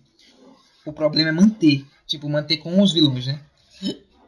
O 0.85 0.93
problema 0.93 1.31
é 1.31 1.33
manter, 1.33 1.85
tipo, 2.07 2.29
manter 2.29 2.59
com 2.59 2.81
os 2.81 2.93
vilões, 2.93 3.27
né? 3.27 3.41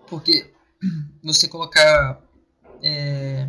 Porque 0.08 0.50
você 1.22 1.46
colocar, 1.48 2.20
é, 2.82 3.48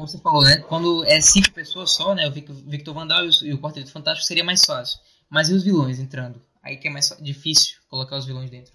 como 0.00 0.08
você 0.08 0.18
falou, 0.18 0.42
né? 0.42 0.62
Quando 0.66 1.04
é 1.04 1.20
cinco 1.20 1.52
pessoas 1.52 1.90
só, 1.90 2.14
né? 2.14 2.26
O 2.26 2.32
Vic- 2.32 2.50
Victor 2.50 2.94
Vandal 2.94 3.24
e 3.42 3.52
o, 3.52 3.60
Quarteto 3.60 3.92
Fantástico 3.92 4.26
seria 4.26 4.42
mais 4.42 4.64
fácil. 4.64 4.98
Mas 5.28 5.50
e 5.50 5.52
os 5.54 5.62
vilões 5.62 5.98
entrando? 5.98 6.42
Aí 6.62 6.78
que 6.78 6.88
é 6.88 6.90
mais 6.90 7.08
difícil 7.20 7.78
colocar 7.88 8.16
os 8.16 8.24
vilões 8.24 8.50
dentro. 8.50 8.72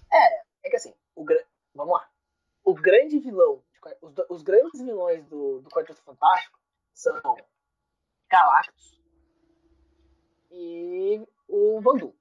É 0.62 0.70
que 0.70 0.76
assim, 0.76 0.94
o 1.16 1.24
gra- 1.24 1.44
vamos 1.74 1.94
lá. 1.94 2.08
O 2.64 2.74
grande 2.74 3.18
vilão, 3.18 3.60
os, 4.00 4.14
os 4.30 4.42
grandes 4.42 4.80
vilões 4.80 5.24
do, 5.26 5.60
do 5.62 5.68
Quarteto 5.70 6.00
Fantástico 6.02 6.58
são 6.94 7.20
Galactus 8.30 9.00
e 10.50 11.26
o 11.48 11.80
Vandum. 11.80 12.12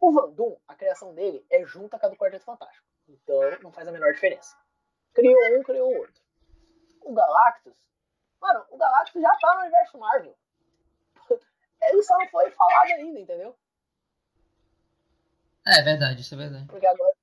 O 0.00 0.12
Vandum, 0.12 0.56
a 0.68 0.74
criação 0.74 1.14
dele 1.14 1.44
é 1.50 1.64
junta 1.64 1.98
com 1.98 2.06
a 2.06 2.08
do 2.08 2.16
Quarteto 2.16 2.44
Fantástico. 2.44 2.86
Então 3.08 3.40
não 3.62 3.72
faz 3.72 3.88
a 3.88 3.92
menor 3.92 4.12
diferença. 4.12 4.56
Criou 5.12 5.58
um, 5.58 5.62
criou 5.64 5.90
o 5.92 5.98
outro. 5.98 6.22
O 7.02 7.12
Galactus, 7.12 7.74
mano, 8.44 8.64
o 8.70 8.76
Galactus 8.76 9.22
já 9.22 9.34
tá 9.36 9.54
no 9.54 9.60
universo 9.62 9.98
Marvel. 9.98 10.36
Ele 11.82 12.02
só 12.02 12.18
não 12.18 12.28
foi 12.28 12.50
falado 12.50 12.88
ainda, 12.88 13.20
entendeu? 13.20 13.56
É, 15.66 15.80
é 15.80 15.82
verdade, 15.82 16.20
isso 16.20 16.34
é 16.34 16.36
verdade. 16.36 16.66
Porque 16.66 16.86
agora, 16.86 17.14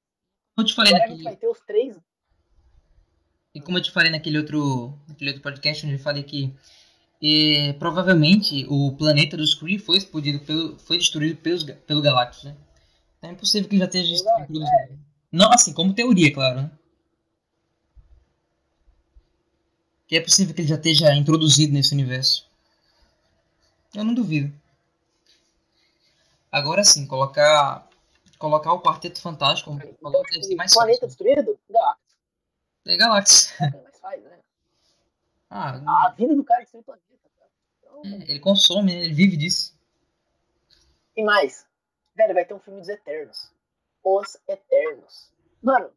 Como 0.55 0.65
eu 0.65 0.65
te 0.65 0.73
falei 0.73 0.93
agora 0.93 1.05
a 1.05 1.07
gente 1.09 1.23
naquele, 1.23 1.35
vai 1.35 1.39
ter 1.39 1.47
os 1.47 1.59
três 1.61 1.99
E 3.53 3.61
como 3.61 3.77
eu 3.77 3.83
te 3.83 3.91
falei 3.91 4.11
naquele 4.11 4.39
outro, 4.39 4.97
naquele 5.07 5.29
outro 5.29 5.43
podcast 5.43 5.85
onde 5.85 5.95
eu 5.95 5.99
falei 5.99 6.23
que 6.23 6.55
eh, 7.21 7.73
provavelmente 7.73 8.65
o 8.67 8.95
planeta 8.97 9.37
dos 9.37 9.53
Kree 9.53 9.77
foi 9.77 9.97
explodido 9.97 10.43
pelo, 10.43 10.79
foi 10.79 10.97
destruído 10.97 11.39
pelos, 11.39 11.63
pelo 11.63 12.01
Galactus, 12.01 12.45
né? 12.45 12.57
Então 13.19 13.29
é 13.29 13.33
impossível 13.33 13.69
que 13.69 13.77
já 13.77 13.85
esteja 13.85 14.15
Exato, 14.15 14.41
introduzido. 14.41 14.99
Não, 15.31 15.51
assim, 15.53 15.71
como 15.71 15.93
teoria, 15.93 16.33
claro, 16.33 16.63
né? 16.63 16.71
Que 20.11 20.17
é 20.17 20.21
possível 20.21 20.53
que 20.53 20.59
ele 20.59 20.67
já 20.67 20.75
esteja 20.75 21.15
introduzido 21.15 21.71
nesse 21.71 21.93
universo. 21.93 22.45
Eu 23.95 24.03
não 24.03 24.13
duvido. 24.13 24.53
Agora 26.51 26.83
sim, 26.83 27.07
colocar 27.07 27.87
colocar 28.37 28.73
o 28.73 28.81
Quarteto 28.81 29.21
Fantástico, 29.21 29.69
como 29.69 29.79
falou, 29.79 30.19
Então, 30.19 30.31
deve 30.33 30.43
ser 30.43 30.55
mais 30.55 30.73
planeta 30.73 30.99
fácil. 30.99 31.07
destruído? 31.07 31.57
Galactus. 31.69 32.15
É 32.87 32.97
Galactus. 32.97 33.61
É, 33.61 33.81
mas 33.85 33.99
faz, 34.01 34.21
né? 34.21 34.37
Ah, 35.49 36.07
A 36.07 36.09
vida 36.09 36.35
do 36.35 36.43
cara 36.43 36.59
é 36.59 36.63
destruir 36.63 36.83
planeta. 36.83 37.05
Então, 37.79 38.01
ele 38.03 38.39
consome, 38.41 38.93
né? 38.93 39.05
ele 39.05 39.13
vive 39.13 39.37
disso. 39.37 39.73
E 41.15 41.23
mais, 41.23 41.65
velho, 42.17 42.33
vai 42.33 42.43
ter 42.43 42.53
um 42.53 42.59
filme 42.59 42.81
dos 42.81 42.89
Eternos. 42.89 43.49
Os 44.03 44.35
Eternos. 44.45 45.31
Mano, 45.63 45.89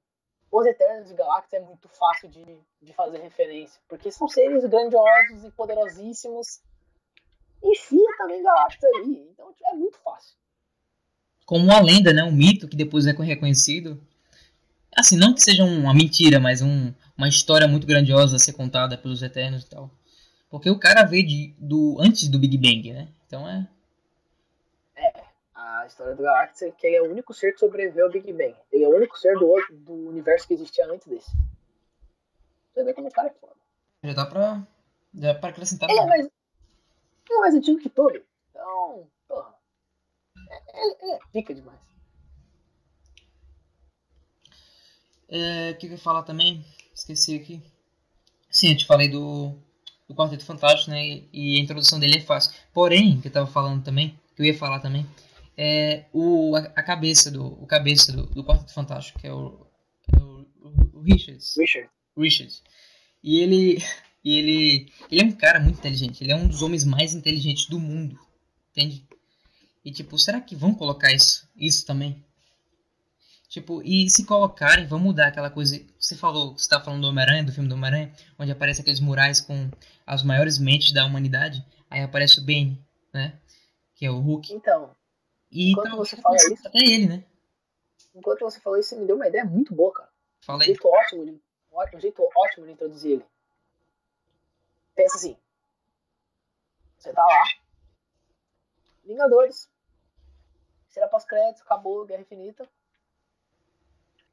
os 0.56 0.66
Eternos 0.66 1.08
de 1.08 1.14
Galactus 1.14 1.52
é 1.52 1.58
muito 1.58 1.88
fácil 1.88 2.28
de, 2.28 2.44
de 2.80 2.92
fazer 2.92 3.18
referência. 3.18 3.80
Porque 3.88 4.12
são 4.12 4.28
seres 4.28 4.64
grandiosos 4.64 5.42
e 5.44 5.50
poderosíssimos. 5.50 6.60
Enfia 7.62 8.16
também 8.16 8.40
Galactus 8.40 8.84
ali. 8.94 9.28
Então 9.32 9.52
é 9.66 9.74
muito 9.74 9.98
fácil. 9.98 10.36
Como 11.44 11.64
uma 11.64 11.80
lenda, 11.80 12.12
né? 12.12 12.22
Um 12.22 12.30
mito 12.30 12.68
que 12.68 12.76
depois 12.76 13.04
é 13.04 13.10
reconhecido. 13.10 14.00
Assim, 14.96 15.16
não 15.16 15.34
que 15.34 15.42
seja 15.42 15.64
uma 15.64 15.92
mentira, 15.92 16.38
mas 16.38 16.62
um, 16.62 16.94
uma 17.18 17.28
história 17.28 17.66
muito 17.66 17.84
grandiosa 17.84 18.36
a 18.36 18.38
ser 18.38 18.52
contada 18.52 18.96
pelos 18.96 19.22
Eternos 19.24 19.64
e 19.64 19.68
tal. 19.70 19.90
Porque 20.48 20.70
o 20.70 20.78
cara 20.78 21.02
veio 21.02 21.26
de, 21.26 21.52
do, 21.58 21.96
antes 21.98 22.28
do 22.28 22.38
Big 22.38 22.56
Bang, 22.56 22.92
né? 22.92 23.08
Então 23.26 23.48
é. 23.48 23.66
A 25.64 25.86
história 25.86 26.14
do 26.14 26.22
Galactus 26.22 26.60
é 26.60 26.70
que 26.70 26.86
ele 26.86 26.96
é 26.96 27.02
o 27.02 27.10
único 27.10 27.32
ser 27.32 27.52
que 27.52 27.60
sobreviveu 27.60 28.04
ao 28.04 28.12
Big 28.12 28.30
Bang. 28.32 28.54
Ele 28.70 28.84
é 28.84 28.88
o 28.88 28.94
único 28.94 29.18
ser 29.18 29.38
do, 29.38 29.48
outro, 29.48 29.74
do 29.78 29.94
universo 30.08 30.46
que 30.46 30.52
existia 30.52 30.86
antes 30.86 31.06
desse. 31.06 31.30
Você 32.72 32.84
vê 32.84 32.92
como 32.92 33.08
o 33.08 33.10
cara 33.10 33.28
é 33.28 33.32
foda. 33.32 33.54
Já 34.02 34.12
dá 34.12 34.26
pra. 34.26 34.66
Já 35.14 35.32
dá 35.32 35.38
pra 35.38 35.48
acrescentar. 35.48 35.88
Ele 35.88 36.00
é 36.00 36.06
mais, 36.06 36.20
ele 36.20 36.30
é 37.30 37.38
mais 37.38 37.54
antigo 37.54 37.80
que 37.80 37.88
todo. 37.88 38.22
Então, 38.50 39.08
porra. 39.26 39.54
É, 40.50 41.12
é, 41.12 41.14
é 41.14 41.18
pica 41.32 41.54
demais. 41.54 41.80
É, 45.30 45.70
o 45.70 45.78
que 45.78 45.86
eu 45.86 45.92
ia 45.92 45.98
falar 45.98 46.24
também? 46.24 46.62
Esqueci 46.94 47.36
aqui. 47.36 47.62
Sim, 48.50 48.72
eu 48.72 48.76
te 48.76 48.86
falei 48.86 49.08
do, 49.08 49.56
do 50.06 50.14
Quarteto 50.14 50.44
Fantástico, 50.44 50.90
né? 50.90 51.02
E, 51.06 51.28
e 51.32 51.58
a 51.58 51.62
introdução 51.62 51.98
dele 51.98 52.18
é 52.18 52.20
fácil. 52.20 52.52
Porém, 52.74 53.18
que 53.18 53.28
eu 53.28 53.32
tava 53.32 53.46
falando 53.46 53.82
também, 53.82 54.20
que 54.36 54.42
eu 54.42 54.46
ia 54.46 54.56
falar 54.56 54.80
também, 54.80 55.06
é 55.56 56.06
o, 56.12 56.56
a, 56.56 56.60
a 56.60 56.82
cabeça 56.82 57.30
do 57.30 57.46
o 57.46 57.66
cabeça 57.66 58.12
do, 58.12 58.26
do 58.26 58.44
Quarteto 58.44 58.72
Fantástico, 58.72 59.18
que 59.18 59.26
é 59.26 59.32
o, 59.32 59.66
é 60.12 60.20
o, 60.20 60.46
o, 60.60 60.98
o 60.98 61.00
Richards. 61.02 61.54
Richard. 61.56 61.90
Richards. 62.16 62.62
E 63.22 63.38
ele, 63.40 63.82
e 64.24 64.38
ele, 64.38 64.92
ele 65.10 65.20
é 65.22 65.24
um 65.24 65.32
cara 65.32 65.60
muito 65.60 65.78
inteligente. 65.78 66.22
Ele 66.22 66.32
é 66.32 66.36
um 66.36 66.46
dos 66.46 66.62
homens 66.62 66.84
mais 66.84 67.14
inteligentes 67.14 67.66
do 67.66 67.78
mundo, 67.78 68.18
entende? 68.70 69.06
E 69.84 69.90
tipo, 69.90 70.18
será 70.18 70.40
que 70.40 70.56
vão 70.56 70.74
colocar 70.74 71.12
isso, 71.12 71.48
isso 71.56 71.84
também? 71.86 72.24
Tipo, 73.48 73.82
e 73.84 74.10
se 74.10 74.24
colocarem, 74.24 74.86
vão 74.86 74.98
mudar 74.98 75.28
aquela 75.28 75.48
coisa. 75.48 75.80
Você 75.98 76.16
falou, 76.16 76.58
você 76.58 76.68
tá 76.68 76.80
falando 76.80 77.02
do 77.02 77.08
Homem-Aranha, 77.08 77.44
do 77.44 77.52
filme 77.52 77.68
do 77.68 77.76
Homem-Aranha, 77.76 78.12
onde 78.36 78.50
aparece 78.50 78.80
aqueles 78.80 78.98
murais 78.98 79.40
com 79.40 79.70
as 80.04 80.24
maiores 80.24 80.58
mentes 80.58 80.92
da 80.92 81.06
humanidade. 81.06 81.64
Aí 81.88 82.02
aparece 82.02 82.40
o 82.40 82.42
Bane, 82.42 82.82
né? 83.12 83.38
Que 83.94 84.06
é 84.06 84.10
o 84.10 84.18
Hulk. 84.18 84.52
Então, 84.52 84.90
E 85.54 85.70
Enquanto 85.70 85.86
então, 85.86 85.98
você 85.98 86.16
fala 86.16 86.36
isso- 86.36 86.66
até 86.68 86.78
ele, 86.78 87.06
né? 87.06 87.24
enquanto 88.14 88.40
você 88.40 88.60
falou 88.60 88.78
isso, 88.78 88.88
você 88.90 88.96
me 88.96 89.06
deu 89.06 89.14
uma 89.16 89.28
ideia 89.28 89.44
muito 89.44 89.72
boa, 89.74 89.92
cara. 89.92 90.12
Fala 90.44 90.58
Um 90.58 90.62
jeito 90.62 90.86
ótimo, 90.88 91.24
de, 91.24 91.40
um 91.96 92.00
jeito 92.00 92.28
ótimo 92.36 92.66
de 92.66 92.72
introduzir 92.72 93.12
ele. 93.12 93.26
Pensa 94.96 95.16
assim. 95.16 95.36
Você 96.98 97.12
tá 97.12 97.24
lá. 97.24 97.44
Vingadores. 99.04 99.70
Será 100.88 101.08
pós-créditos, 101.08 101.62
acabou, 101.62 102.04
Guerra 102.04 102.22
Infinita. 102.22 102.68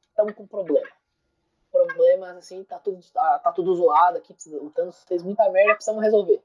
Estamos 0.08 0.34
com 0.34 0.46
problema. 0.46 0.88
Problemas, 1.70 2.36
assim, 2.36 2.62
tá 2.64 2.78
tudo, 2.78 3.02
tá, 3.12 3.38
tá 3.38 3.52
tudo 3.52 3.74
zoado 3.74 4.18
aqui. 4.18 4.34
O 4.60 4.70
Thanos 4.70 5.02
fez 5.04 5.22
muita 5.22 5.48
merda, 5.50 5.74
precisamos 5.74 6.02
resolver. 6.02 6.42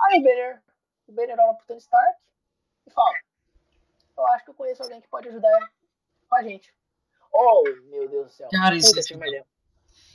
Aí 0.00 0.20
o 0.20 0.22
Banner, 0.22 0.62
o 1.08 1.12
Banner 1.12 1.38
olha 1.40 1.54
pro 1.54 1.66
Tony 1.66 1.78
Stark 1.80 2.18
e 2.86 2.90
fala: 2.90 3.12
Eu 4.22 4.28
acho 4.28 4.44
que 4.44 4.50
eu 4.50 4.54
conheço 4.54 4.82
alguém 4.82 5.00
que 5.00 5.08
pode 5.08 5.28
ajudar 5.28 5.72
com 6.28 6.36
a 6.36 6.42
gente. 6.44 6.72
Oh, 7.32 7.64
meu 7.86 8.08
Deus 8.08 8.26
do 8.26 8.32
céu. 8.32 8.48
Cara, 8.52 8.76
isso 8.76 8.88
Puta, 8.88 9.00
é 9.00 9.02
tive 9.02 9.16
uma 9.18 9.26
ideia. 9.26 9.46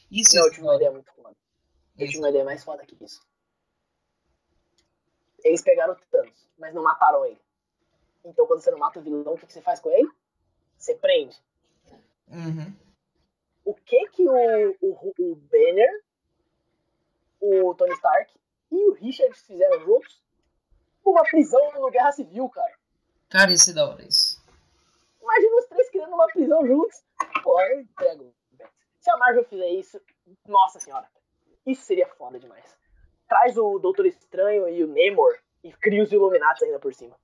Isso 0.10 0.36
Não, 0.36 0.44
é 0.44 0.48
eu 0.48 0.52
tive 0.52 0.64
uma 0.64 0.76
ideia 0.76 0.92
muito 0.92 1.12
foda. 1.14 1.36
Eu 1.98 2.06
Isso. 2.06 2.12
tive 2.12 2.24
uma 2.24 2.30
ideia 2.30 2.46
mais 2.46 2.64
foda 2.64 2.86
que 2.86 3.04
isso. 3.04 3.22
Eles 5.44 5.62
pegaram 5.62 5.94
o 5.94 5.96
Thanos, 6.10 6.48
mas 6.58 6.74
não 6.74 6.84
mataram 6.84 7.26
ele. 7.26 7.42
Então 8.24 8.48
quando 8.48 8.62
você 8.62 8.72
não 8.72 8.78
mata 8.78 9.00
o 9.00 9.02
vilão, 9.02 9.34
o 9.34 9.38
que, 9.38 9.46
que 9.46 9.54
você 9.54 9.62
faz 9.62 9.82
com 9.82 9.90
ele? 9.90 10.10
Você 10.78 10.96
prende. 10.96 11.36
Uhum. 12.30 12.74
O 13.66 13.74
que 13.74 14.08
que 14.10 14.24
o, 14.26 14.78
o, 14.82 15.14
o 15.20 15.36
Banner, 15.36 16.06
o 17.42 17.76
Tony 17.76 17.94
Stark 17.94 18.34
e 18.72 18.90
o 18.90 18.94
Richard 18.94 19.38
fizeram 19.38 19.82
juntos? 19.82 20.24
Uma 21.04 21.24
prisão 21.24 21.74
no 21.74 21.90
Guerra 21.90 22.14
Civil, 22.14 22.48
cara. 22.50 22.78
Cara, 23.30 23.52
isso 23.52 23.72
é 23.72 23.74
da 23.74 23.88
hora 23.88 24.06
isso. 24.06 24.42
Imagina 25.22 25.56
os 25.58 25.66
três 25.66 25.90
criando 25.90 26.14
uma 26.14 26.28
prisão 26.28 26.66
juntos. 26.66 27.04
Pô, 27.44 27.60
eu 27.62 27.82
entrego. 27.82 28.34
Se 29.00 29.12
a 29.12 29.18
Marvel 29.18 29.46
fizer 29.46 29.70
isso, 29.70 30.00
nossa 30.48 30.80
senhora, 30.80 31.08
isso 31.66 31.84
seria 31.84 32.08
foda 32.08 32.40
demais. 32.40 32.66
Traz 33.28 33.58
o 33.58 33.80
Doutor 33.80 34.06
Estranho 34.06 34.68
e 34.70 34.84
o 34.84 34.88
Namor 34.88 35.38
e 35.64 35.72
cria 35.74 36.04
os 36.04 36.12
Illuminati 36.12 36.64
ainda 36.64 36.80
por 36.80 36.94
cima. 36.94 37.16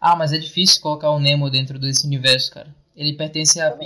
Ah, 0.00 0.16
mas 0.16 0.32
é 0.32 0.38
difícil 0.38 0.82
colocar 0.82 1.10
o 1.10 1.20
Nemo 1.20 1.50
dentro 1.50 1.78
desse 1.78 2.06
universo, 2.06 2.52
cara. 2.52 2.74
Ele 2.96 3.16
pertence 3.16 3.60
a. 3.60 3.76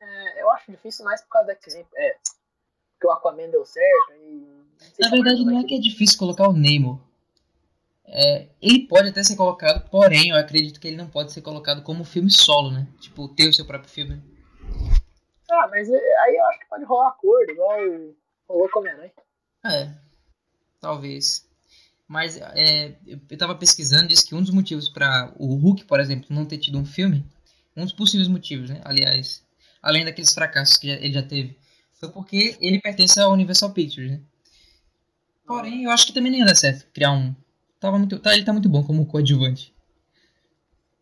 É, 0.00 0.42
eu 0.42 0.50
acho 0.52 0.70
difícil 0.70 1.04
mais 1.04 1.20
por 1.22 1.28
causa 1.28 1.48
da 1.48 1.54
X-Men. 1.54 1.86
É, 1.94 2.16
porque 2.92 3.06
o 3.06 3.10
Aquaman 3.10 3.50
deu 3.50 3.64
certo 3.64 4.12
e. 4.14 4.66
Na 4.98 5.08
a 5.08 5.10
verdade, 5.10 5.44
não 5.44 5.58
é 5.58 5.64
que 5.64 5.74
é 5.74 5.78
difícil 5.78 6.18
colocar 6.18 6.48
o 6.48 6.52
Nemo. 6.52 7.05
É, 8.08 8.48
ele 8.62 8.86
pode 8.86 9.08
até 9.08 9.22
ser 9.24 9.36
colocado, 9.36 9.88
porém, 9.90 10.30
eu 10.30 10.36
acredito 10.36 10.78
que 10.78 10.88
ele 10.88 10.96
não 10.96 11.08
pode 11.08 11.32
ser 11.32 11.42
colocado 11.42 11.82
como 11.82 12.04
filme 12.04 12.30
solo, 12.30 12.70
né? 12.70 12.86
Tipo, 13.00 13.28
ter 13.28 13.48
o 13.48 13.52
seu 13.52 13.64
próprio 13.64 13.90
filme. 13.90 14.22
Ah, 15.50 15.68
mas 15.68 15.88
é, 15.88 16.18
aí 16.20 16.36
eu 16.36 16.46
acho 16.46 16.58
que 16.60 16.66
pode 16.66 16.84
rolar 16.84 17.08
acordo, 17.08 17.50
igual 17.50 17.78
rolou 18.48 18.68
com 18.68 18.78
a 18.78 18.82
Homem-Aranha. 18.82 19.12
É, 19.64 19.90
talvez. 20.80 21.46
Mas 22.08 22.36
é, 22.36 22.96
eu 23.28 23.38
tava 23.38 23.56
pesquisando, 23.56 24.08
disse 24.08 24.26
que 24.26 24.34
um 24.34 24.42
dos 24.42 24.52
motivos 24.52 24.88
para 24.88 25.32
o 25.36 25.54
Hulk, 25.56 25.84
por 25.84 25.98
exemplo, 25.98 26.26
não 26.30 26.46
ter 26.46 26.58
tido 26.58 26.78
um 26.78 26.86
filme, 26.86 27.24
um 27.76 27.82
dos 27.82 27.92
possíveis 27.92 28.28
motivos, 28.28 28.70
né? 28.70 28.80
Aliás, 28.84 29.44
além 29.82 30.04
daqueles 30.04 30.32
fracassos 30.32 30.76
que 30.76 30.88
ele 30.88 31.12
já 31.12 31.22
teve, 31.22 31.58
foi 31.94 32.10
porque 32.10 32.56
ele 32.60 32.80
pertence 32.80 33.18
à 33.18 33.28
Universal 33.28 33.72
Pictures, 33.72 34.12
né? 34.12 34.20
Porém, 35.46 35.84
eu 35.84 35.90
acho 35.90 36.06
que 36.06 36.12
também 36.12 36.30
não 36.30 36.38
ia 36.38 36.44
dar 36.44 36.54
certo 36.54 36.86
criar 36.92 37.12
um. 37.12 37.34
Tava 37.80 37.98
muito, 37.98 38.18
tá, 38.18 38.34
ele 38.34 38.44
tá 38.44 38.52
muito 38.52 38.68
bom 38.68 38.84
como 38.84 39.06
coadjuvante. 39.06 39.74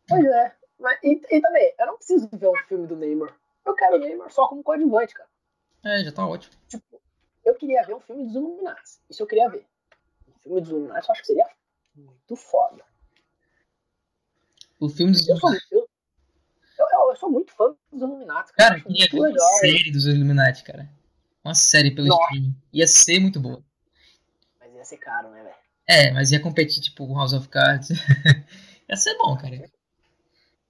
Pois 0.08 0.24
é. 0.24 0.54
Mas, 0.78 0.98
e, 1.02 1.20
e 1.30 1.40
também, 1.40 1.74
eu 1.78 1.86
não 1.86 1.96
preciso 1.96 2.28
ver 2.32 2.48
um 2.48 2.56
filme 2.68 2.86
do 2.86 2.96
Neymar. 2.96 3.34
Eu 3.64 3.74
quero 3.74 3.96
o 3.96 3.98
Neymar 3.98 4.30
só 4.30 4.48
como 4.48 4.62
coadjuvante, 4.62 5.14
cara. 5.14 5.28
É, 5.84 6.04
já 6.04 6.12
tá 6.12 6.26
ótimo. 6.26 6.54
Tipo, 6.68 7.00
eu 7.44 7.54
queria 7.54 7.82
ver 7.84 7.94
um 7.94 8.00
filme 8.00 8.24
dos 8.24 8.34
Illuminati. 8.34 8.98
Isso 9.08 9.22
eu 9.22 9.26
queria 9.26 9.48
ver. 9.48 9.66
Um 10.28 10.38
filme 10.40 10.60
dos 10.60 10.70
Illuminati 10.70 11.08
eu 11.08 11.12
acho 11.12 11.20
que 11.22 11.26
seria 11.26 11.48
muito 11.94 12.36
foda. 12.36 12.84
O 14.80 14.88
filme 14.88 15.12
dos 15.12 15.26
Eu 15.28 15.36
sou, 15.36 15.50
eu, 15.70 15.88
eu, 16.78 17.08
eu- 17.10 17.16
sou 17.16 17.30
muito 17.30 17.52
fã 17.52 17.74
dos 17.92 18.02
Illuminati, 18.02 18.52
cara. 18.52 18.70
Cara, 18.70 18.78
eu 18.80 18.84
queria 18.84 18.98
muito 19.00 19.12
ver 19.12 19.18
uma 19.20 19.28
legal. 19.28 19.52
série 19.60 19.92
dos 19.92 20.06
Illuminati, 20.06 20.64
cara. 20.64 20.90
Uma 21.44 21.54
série 21.54 21.90
pelo 21.94 22.08
Nossa. 22.08 22.22
streaming. 22.24 22.56
Ia 22.72 22.86
ser 22.86 23.20
muito 23.20 23.38
boa. 23.40 23.62
Mas 24.58 24.74
ia 24.74 24.84
ser 24.84 24.96
caro, 24.98 25.30
né, 25.30 25.42
velho? 25.42 25.63
É, 25.86 26.10
mas 26.12 26.32
ia 26.32 26.40
competir, 26.40 26.82
tipo, 26.82 27.06
com 27.06 27.16
House 27.16 27.32
of 27.32 27.48
Cards. 27.48 27.90
ia 28.88 28.96
ser 28.96 29.16
bom, 29.18 29.36
cara. 29.36 29.70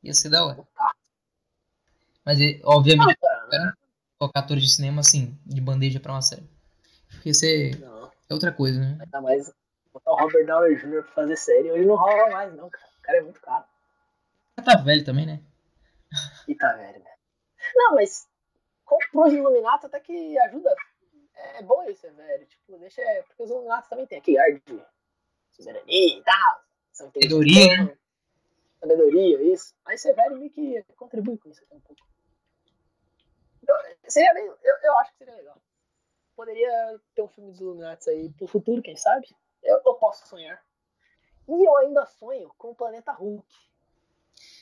Ia 0.03 0.15
ser 0.15 0.29
da 0.29 0.45
hora. 0.45 0.67
Mas, 2.25 2.39
obviamente, 2.65 3.17
Não, 3.21 3.29
cara, 3.29 3.49
cara, 3.49 3.79
colocar 4.19 4.41
atores 4.41 4.65
de 4.65 4.73
cinema, 4.73 5.01
assim, 5.01 5.39
de 5.47 5.61
bandeja 5.61 6.01
pra 6.01 6.13
uma 6.13 6.23
série. 6.23 6.49
Porque 7.09 7.31
não. 7.81 8.11
é 8.29 8.35
outra 8.35 8.53
coisa, 8.53 8.81
né? 8.81 8.99
Ainda 9.01 9.21
mais 9.21 9.53
botar 9.93 10.11
o 10.11 10.17
Robert 10.17 10.47
Downey 10.47 10.77
Jr. 10.77 11.03
pra 11.05 11.13
fazer 11.13 11.37
série. 11.37 11.71
Hoje 11.71 11.87
não 11.87 11.95
rola 11.95 12.31
mais, 12.31 12.55
não, 12.55 12.69
cara. 12.69 12.87
O 12.99 13.03
cara 13.03 13.19
é 13.19 13.23
muito 13.23 13.41
caro. 13.41 13.65
Tá 14.57 14.77
velho 14.77 15.05
também, 15.05 15.27
né? 15.27 15.41
E 16.49 16.55
tá 16.55 16.73
velho, 16.73 16.99
né? 16.99 17.11
Não, 17.75 17.95
mas 17.95 18.27
com 18.85 18.99
pros 19.11 19.33
Illuminati 19.33 19.87
até 19.87 20.01
que 20.01 20.39
ajuda. 20.39 20.75
É 21.57 21.63
bom 21.63 21.83
ele 21.83 21.95
ser 21.95 22.13
velho. 22.13 22.47
Tipo, 22.47 22.79
deixa. 22.79 23.03
Porque 23.27 23.43
os 23.43 23.51
Illuminati 23.51 23.89
também 23.89 24.07
tem 24.07 24.19
aquele 24.19 24.39
ar 24.39 24.53
de 24.53 24.83
soberania 25.57 26.19
e 26.19 26.23
tal. 26.23 26.65
Sabedoria, 26.93 27.65
inteligentes, 27.65 27.99
Sabedoria, 28.81 29.43
isso. 29.43 29.75
Aí 29.87 29.97
ser 29.97 30.15
velho 30.15 30.39
meio 30.39 30.51
que 30.51 30.83
contribui 30.97 31.39
com 31.39 31.49
isso 31.49 31.63
aqui 31.65 31.75
um 31.75 31.81
pouco. 31.81 32.03
Então, 33.63 33.77
seria 34.07 34.35
bem. 34.35 34.45
Eu, 34.45 34.77
eu 34.83 34.99
acho 34.99 35.13
que 35.13 35.19
seria 35.19 35.35
legal. 35.35 35.57
Poderia 36.37 37.01
ter 37.15 37.23
um 37.23 37.29
filme 37.29 37.51
dos 37.51 37.61
Illuminati 37.61 38.11
aí 38.11 38.31
pro 38.31 38.47
futuro, 38.47 38.83
quem 38.83 38.97
sabe? 38.97 39.27
Eu, 39.63 39.81
eu 39.87 39.95
posso 39.95 40.27
sonhar. 40.29 40.63
E 41.49 41.67
eu 41.67 41.77
ainda 41.79 42.05
sonho 42.07 42.53
com 42.59 42.71
o 42.71 42.75
planeta 42.75 43.13
Hulk. 43.13 43.47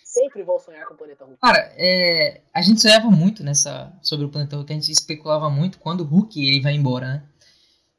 sempre 0.04 0.42
vou 0.42 0.60
sonhar 0.60 0.86
com 0.86 0.94
o 0.94 0.96
Planeta 0.96 1.24
Hulk. 1.24 1.40
Cara, 1.40 1.72
é, 1.76 2.42
a 2.52 2.60
gente 2.60 2.80
sonhava 2.80 3.10
muito 3.10 3.42
nessa 3.42 3.92
sobre 4.02 4.26
o 4.26 4.28
Planeta 4.28 4.56
Hulk, 4.56 4.72
a 4.72 4.74
gente 4.76 4.92
especulava 4.92 5.48
muito 5.48 5.78
quando 5.78 6.02
o 6.02 6.04
Hulk 6.04 6.38
ele 6.38 6.60
vai 6.60 6.74
embora, 6.74 7.06
né? 7.06 7.31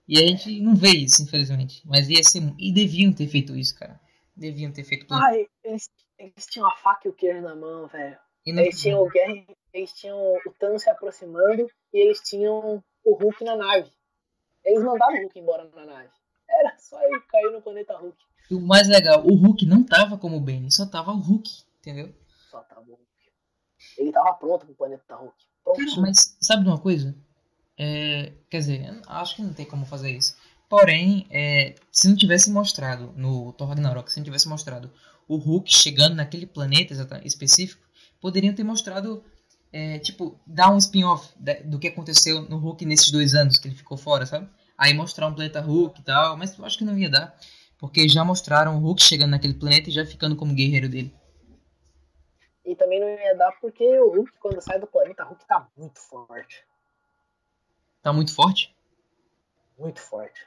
E 0.07 0.17
a 0.17 0.27
gente 0.27 0.59
não 0.61 0.75
vê 0.75 0.89
isso, 0.89 1.23
infelizmente. 1.23 1.81
Mas 1.85 2.09
ia 2.09 2.23
ser. 2.23 2.41
E 2.59 2.73
deviam 2.73 3.13
ter 3.13 3.27
feito 3.27 3.55
isso, 3.55 3.77
cara. 3.77 3.99
Deviam 4.35 4.71
ter 4.71 4.83
feito 4.83 5.05
tudo. 5.07 5.21
Ai, 5.21 5.47
eles, 5.63 5.89
eles 6.17 6.45
tinham 6.47 6.67
a 6.67 6.75
faca 6.75 7.07
e 7.07 7.09
o 7.11 7.13
queijo 7.13 7.41
na 7.41 7.55
mão, 7.55 7.87
velho. 7.87 8.17
Eles 8.45 8.81
tinham 8.81 9.01
o 9.01 9.09
Guerra, 9.09 9.45
eles 9.73 9.93
tinham 9.93 10.17
o 10.17 10.53
Thanos 10.59 10.83
se 10.83 10.89
aproximando 10.89 11.69
e 11.93 11.97
eles 11.97 12.19
tinham 12.19 12.83
o 13.03 13.15
Hulk 13.15 13.43
na 13.43 13.55
nave. 13.55 13.89
Eles 14.65 14.83
mandaram 14.83 15.15
o 15.15 15.21
Hulk 15.21 15.39
embora 15.39 15.69
na 15.73 15.85
nave. 15.85 16.09
Era 16.49 16.77
só 16.77 17.01
ele 17.01 17.21
cair 17.21 17.51
no 17.51 17.61
planeta 17.61 17.97
Hulk. 17.97 18.17
O 18.51 18.59
mais 18.59 18.87
legal, 18.87 19.25
o 19.25 19.33
Hulk 19.33 19.65
não 19.65 19.83
tava 19.83 20.17
como 20.17 20.37
o 20.37 20.41
Benny, 20.41 20.71
só 20.71 20.85
tava 20.85 21.11
o 21.11 21.19
Hulk, 21.19 21.49
entendeu? 21.79 22.13
Só 22.51 22.59
tava 22.63 22.81
o 22.81 22.95
Hulk. 22.95 23.03
Ele 23.97 24.11
tava 24.11 24.33
pronto 24.33 24.65
pro 24.65 24.75
planeta 24.75 25.15
Hulk. 25.15 25.35
Pronto. 25.63 25.77
Cara, 25.77 26.01
mas 26.01 26.37
sabe 26.41 26.63
de 26.63 26.69
uma 26.69 26.79
coisa? 26.79 27.15
É, 27.77 28.31
quer 28.49 28.59
dizer, 28.59 29.01
acho 29.07 29.35
que 29.35 29.41
não 29.41 29.53
tem 29.53 29.65
como 29.65 29.85
fazer 29.85 30.11
isso. 30.11 30.35
Porém, 30.69 31.27
é, 31.29 31.75
se 31.91 32.07
não 32.07 32.15
tivesse 32.15 32.49
mostrado 32.51 33.13
no 33.15 33.53
Thor 33.53 33.69
Ragnarok, 33.69 34.11
se 34.11 34.17
não 34.17 34.23
tivesse 34.23 34.47
mostrado 34.47 34.91
o 35.27 35.37
Hulk 35.37 35.71
chegando 35.71 36.15
naquele 36.15 36.45
planeta 36.45 37.21
específico, 37.23 37.83
poderiam 38.19 38.53
ter 38.55 38.63
mostrado, 38.63 39.23
é, 39.71 39.99
tipo, 39.99 40.39
dar 40.45 40.71
um 40.71 40.77
spin-off 40.77 41.29
do 41.65 41.79
que 41.79 41.87
aconteceu 41.87 42.41
no 42.43 42.57
Hulk 42.57 42.85
nesses 42.85 43.11
dois 43.11 43.33
anos 43.33 43.57
que 43.57 43.67
ele 43.67 43.75
ficou 43.75 43.97
fora, 43.97 44.25
sabe? 44.25 44.49
Aí 44.77 44.93
mostrar 44.93 45.27
um 45.27 45.33
planeta 45.33 45.61
Hulk 45.61 45.99
e 45.99 46.03
tal, 46.03 46.37
mas 46.37 46.57
eu 46.57 46.65
acho 46.65 46.77
que 46.77 46.83
não 46.83 46.97
ia 46.97 47.09
dar, 47.09 47.37
porque 47.77 48.07
já 48.09 48.23
mostraram 48.23 48.75
o 48.75 48.79
Hulk 48.79 49.01
chegando 49.01 49.31
naquele 49.31 49.53
planeta 49.53 49.89
e 49.89 49.93
já 49.93 50.05
ficando 50.05 50.35
como 50.35 50.55
guerreiro 50.55 50.89
dele. 50.89 51.13
E 52.65 52.75
também 52.75 52.99
não 52.99 53.09
ia 53.09 53.35
dar 53.35 53.51
porque 53.59 53.83
o 53.99 54.15
Hulk, 54.15 54.31
quando 54.39 54.61
sai 54.61 54.79
do 54.79 54.87
planeta, 54.87 55.23
Hulk 55.23 55.45
tá 55.45 55.67
muito 55.77 55.99
forte. 55.99 56.65
Tá 58.03 58.11
muito 58.11 58.35
forte? 58.35 58.75
Muito 59.79 60.01
forte. 60.01 60.45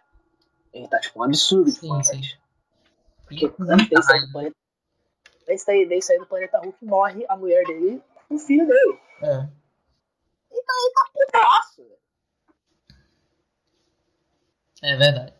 Ele 0.74 0.86
tá 0.88 1.00
tipo 1.00 1.18
um 1.18 1.22
absurdo 1.22 1.70
sim, 1.70 1.88
forte. 1.88 2.08
Sim. 2.08 2.38
Porque 3.24 3.46
antes 3.58 3.88
dele, 3.88 4.02
sair 4.02 4.26
do 4.26 4.30
planeta, 4.32 4.56
antes 5.48 5.64
dele 5.64 6.02
sair 6.02 6.18
do 6.18 6.26
planeta 6.26 6.58
Hulk, 6.58 6.84
morre 6.84 7.24
a 7.26 7.36
mulher 7.36 7.64
dele 7.64 8.02
e 8.30 8.34
o 8.34 8.38
filho 8.38 8.66
dele. 8.66 9.00
É. 9.22 9.48
Então 10.52 10.76
ele 10.84 10.94
tá 10.94 11.10
putaço, 11.14 11.82
velho. 11.82 11.98
É 14.82 14.96
verdade. 14.96 15.34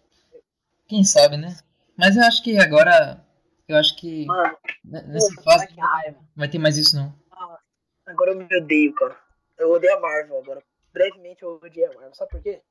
Quem 0.89 1.05
sabe, 1.05 1.37
né? 1.37 1.55
Mas 1.99 2.17
eu 2.17 2.23
acho 2.23 2.43
que 2.43 2.59
agora. 2.59 3.23
Eu 3.69 3.77
acho 3.77 3.95
que. 3.95 4.25
Mano, 4.25 4.57
nessa 4.83 5.35
pô, 5.35 5.43
fase. 5.43 5.67
Que 5.67 5.79
raiva. 5.79 6.19
Vai 6.35 6.49
ter 6.49 6.59
mais 6.59 6.79
isso 6.79 6.97
não. 6.97 7.15
Ah, 7.31 7.59
agora 8.07 8.31
eu 8.31 8.37
me 8.37 8.57
odeio, 8.57 8.95
cara. 8.95 9.19
Eu 9.59 9.71
odeio 9.71 9.95
a 9.97 10.01
Marvel 10.01 10.39
agora 10.39 10.63
brevemente 10.97 11.43
eu 11.43 11.61
odiei 11.63 11.85
a 11.85 11.93
Marvel. 11.93 12.15
Sabe 12.15 12.31
por 12.31 12.43
quê? 12.43 12.63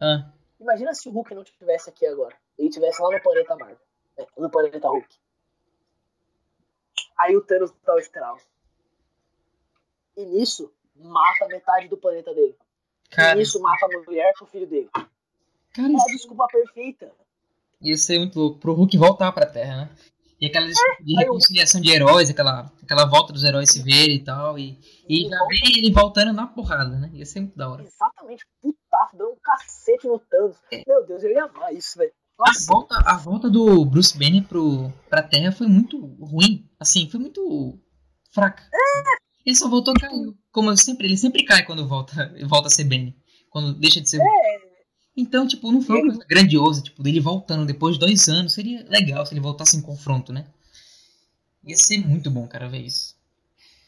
Ah. 0.00 0.30
Imagina 0.60 0.94
se 0.94 1.08
o 1.08 1.12
Hulk 1.12 1.34
não 1.34 1.42
estivesse 1.42 1.90
aqui 1.90 2.06
agora. 2.06 2.36
Ele 2.56 2.68
estivesse 2.68 3.02
lá 3.02 3.10
no 3.10 3.20
planeta 3.20 3.56
Marvel. 3.56 3.78
Né? 4.16 4.26
No 4.38 4.48
planeta 4.48 4.88
Hulk. 4.88 5.16
Aí 7.18 7.36
o 7.36 7.40
Thanos 7.40 7.72
dá 7.84 7.94
o 7.94 7.98
estralo. 7.98 8.38
E 10.16 10.24
nisso, 10.24 10.72
mata 10.94 11.48
metade 11.48 11.88
do 11.88 11.96
planeta 11.96 12.32
dele. 12.32 12.56
Cara. 13.10 13.34
E 13.34 13.38
nisso, 13.38 13.60
mata 13.60 13.84
a 13.86 13.88
mulher 13.88 14.32
com 14.38 14.44
o 14.44 14.48
filho 14.48 14.66
dele. 14.66 14.88
Cara, 14.92 15.92
é 15.92 15.96
a 15.96 16.14
desculpa 16.14 16.46
perfeita. 16.46 17.12
Ia 17.80 17.96
ser 17.96 18.18
muito 18.18 18.38
louco. 18.38 18.60
Pro 18.60 18.74
Hulk 18.74 18.96
voltar 18.96 19.32
pra 19.32 19.46
Terra, 19.46 19.86
né? 19.86 19.96
E 20.42 20.46
aquela 20.46 20.66
é, 20.66 21.02
de 21.04 21.14
reconciliação 21.14 21.80
de 21.80 21.88
heróis, 21.88 22.28
aquela, 22.28 22.68
aquela 22.82 23.06
volta 23.06 23.32
dos 23.32 23.44
heróis 23.44 23.70
se 23.70 23.80
verem 23.80 24.16
e 24.16 24.24
tal. 24.24 24.58
E, 24.58 24.76
e 25.08 25.28
já 25.28 25.38
vem 25.46 25.78
ele 25.78 25.92
voltando 25.92 26.32
na 26.32 26.48
porrada, 26.48 26.98
né? 26.98 27.08
Ia 27.14 27.24
ser 27.24 27.42
muito 27.42 27.56
da 27.56 27.70
hora. 27.70 27.84
Exatamente, 27.84 28.44
putaço, 28.60 29.16
dando 29.16 29.30
um 29.30 29.36
cacete 29.40 30.08
no 30.08 30.18
Thanos. 30.18 30.56
É. 30.72 30.82
Meu 30.84 31.06
Deus, 31.06 31.22
eu 31.22 31.30
ia 31.30 31.44
amar 31.44 31.72
isso, 31.72 31.96
velho. 31.96 32.10
A 32.40 32.50
volta, 32.66 32.96
a 33.06 33.16
volta 33.18 33.48
do 33.48 33.84
Bruce 33.84 34.18
Banner 34.18 34.42
pro, 34.42 34.92
pra 35.08 35.22
Terra 35.22 35.52
foi 35.52 35.68
muito 35.68 35.96
ruim. 36.20 36.68
Assim, 36.80 37.08
foi 37.08 37.20
muito 37.20 37.78
fraca. 38.32 38.64
É. 38.64 39.02
Ele 39.46 39.54
só 39.54 39.68
voltou 39.68 39.94
e 39.96 40.00
caiu. 40.00 40.36
Como 40.50 40.76
sempre, 40.76 41.06
ele 41.06 41.16
sempre 41.16 41.44
cai 41.44 41.64
quando 41.64 41.86
volta, 41.86 42.34
volta 42.48 42.66
a 42.66 42.70
ser 42.70 42.82
Banner. 42.82 43.14
Quando 43.48 43.78
deixa 43.78 44.00
de 44.00 44.10
ser. 44.10 44.20
É. 44.20 44.51
Então, 45.16 45.46
tipo, 45.46 45.70
não 45.70 45.82
foi 45.82 45.96
uma 46.00 46.08
coisa 46.08 46.26
grandiosa, 46.26 46.82
tipo, 46.82 47.02
dele 47.02 47.20
voltando 47.20 47.66
depois 47.66 47.94
de 47.94 48.00
dois 48.00 48.28
anos. 48.28 48.54
Seria 48.54 48.84
legal 48.88 49.26
se 49.26 49.34
ele 49.34 49.40
voltasse 49.40 49.76
em 49.76 49.82
confronto, 49.82 50.32
né? 50.32 50.46
Ia 51.64 51.76
ser 51.76 51.98
muito 51.98 52.30
bom, 52.30 52.48
cara, 52.48 52.68
ver 52.68 52.78
isso. 52.78 53.16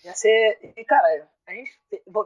Ia 0.05 0.15
ser. 0.15 0.75
E, 0.77 0.85
cara, 0.85 1.27
a 1.47 1.53
gente 1.53 1.73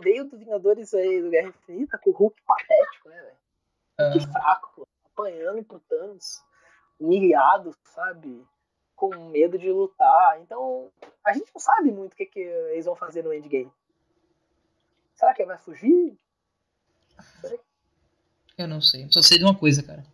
veio 0.02 0.24
do 0.24 0.36
Vingadores 0.36 0.92
aí 0.94 1.22
do 1.22 1.30
Guerra 1.30 1.48
Infinita 1.48 1.98
com 1.98 2.10
o 2.10 2.12
Hulk 2.12 2.42
patético, 2.42 3.08
né, 3.08 3.22
velho? 3.22 4.12
Que 4.12 4.20
fraco, 4.20 4.88
apanhando 5.06 5.64
pro 5.64 5.80
Thanos, 5.80 6.42
humilhado, 6.98 7.74
sabe? 7.94 8.44
Com 8.96 9.30
medo 9.30 9.58
de 9.58 9.70
lutar. 9.70 10.40
Então, 10.40 10.90
a 11.24 11.32
gente 11.32 11.50
não 11.54 11.60
sabe 11.60 11.92
muito 11.92 12.12
o 12.12 12.16
que, 12.16 12.26
que 12.26 12.40
eles 12.40 12.84
vão 12.84 12.96
fazer 12.96 13.22
no 13.22 13.32
endgame. 13.32 13.72
Será 15.14 15.32
que 15.34 15.42
ele 15.42 15.48
vai 15.48 15.58
fugir? 15.58 16.18
Será 17.40 17.56
que 17.56 17.67
eu 18.58 18.68
não 18.68 18.80
sei. 18.80 19.06
Só 19.10 19.22
sei 19.22 19.38
de 19.38 19.44
uma 19.44 19.54
coisa, 19.54 19.82
cara. 19.82 20.04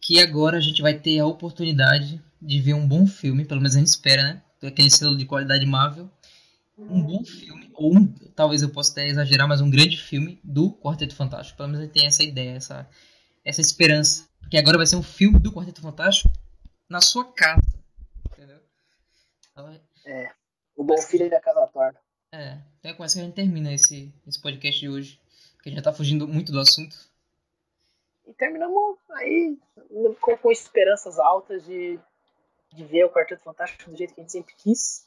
Que 0.00 0.20
agora 0.20 0.58
a 0.58 0.60
gente 0.60 0.82
vai 0.82 0.94
ter 0.94 1.18
a 1.18 1.26
oportunidade 1.26 2.22
de 2.40 2.60
ver 2.60 2.74
um 2.74 2.86
bom 2.86 3.06
filme, 3.06 3.44
pelo 3.44 3.60
menos 3.60 3.76
a 3.76 3.78
gente 3.78 3.88
espera, 3.88 4.22
né? 4.22 4.42
Aquele 4.62 4.90
selo 4.90 5.16
de 5.16 5.24
qualidade 5.24 5.64
Marvel. 5.64 6.10
Um 6.78 7.02
bom 7.02 7.24
filme, 7.24 7.70
ou 7.74 7.96
um, 7.96 8.06
talvez 8.34 8.62
eu 8.62 8.70
possa 8.70 8.92
até 8.92 9.06
exagerar, 9.06 9.46
mas 9.46 9.60
um 9.60 9.70
grande 9.70 9.96
filme 9.96 10.40
do 10.42 10.72
Quarteto 10.72 11.14
Fantástico. 11.14 11.56
Pelo 11.56 11.68
menos 11.68 11.82
a 11.82 11.84
gente 11.84 11.92
tem 11.92 12.06
essa 12.06 12.22
ideia, 12.22 12.56
essa, 12.56 12.88
essa 13.44 13.60
esperança. 13.60 14.26
Que 14.50 14.56
agora 14.56 14.76
vai 14.76 14.86
ser 14.86 14.96
um 14.96 15.02
filme 15.02 15.38
do 15.38 15.52
Quarteto 15.52 15.80
Fantástico 15.80 16.30
na 16.88 17.00
sua 17.00 17.30
casa. 17.32 17.62
Entendeu? 18.32 18.58
Então, 19.50 19.80
é. 20.06 20.30
O 20.76 20.84
bom 20.84 20.98
filho 20.98 21.30
da 21.30 21.40
casa 21.40 21.66
torta. 21.68 22.00
É. 22.32 22.58
Então 22.78 22.90
é 22.90 22.94
com 22.94 23.04
essa 23.04 23.14
que 23.14 23.20
a 23.20 23.24
gente 23.24 23.34
termina 23.34 23.72
esse, 23.72 24.12
esse 24.26 24.40
podcast 24.40 24.80
de 24.80 24.88
hoje. 24.88 25.20
Porque 25.54 25.68
a 25.68 25.70
gente 25.70 25.78
já 25.78 25.90
tá 25.90 25.92
fugindo 25.92 26.26
muito 26.26 26.50
do 26.50 26.58
assunto. 26.58 26.96
E 28.32 28.34
terminamos 28.34 28.98
aí 29.10 29.58
com, 30.22 30.38
com 30.38 30.50
esperanças 30.50 31.18
altas 31.18 31.62
de, 31.66 32.00
de 32.72 32.84
ver 32.86 33.04
o 33.04 33.10
Quarteto 33.10 33.42
Fantástico 33.42 33.90
do 33.90 33.96
jeito 33.96 34.14
que 34.14 34.20
a 34.20 34.22
gente 34.22 34.32
sempre 34.32 34.54
quis. 34.54 35.06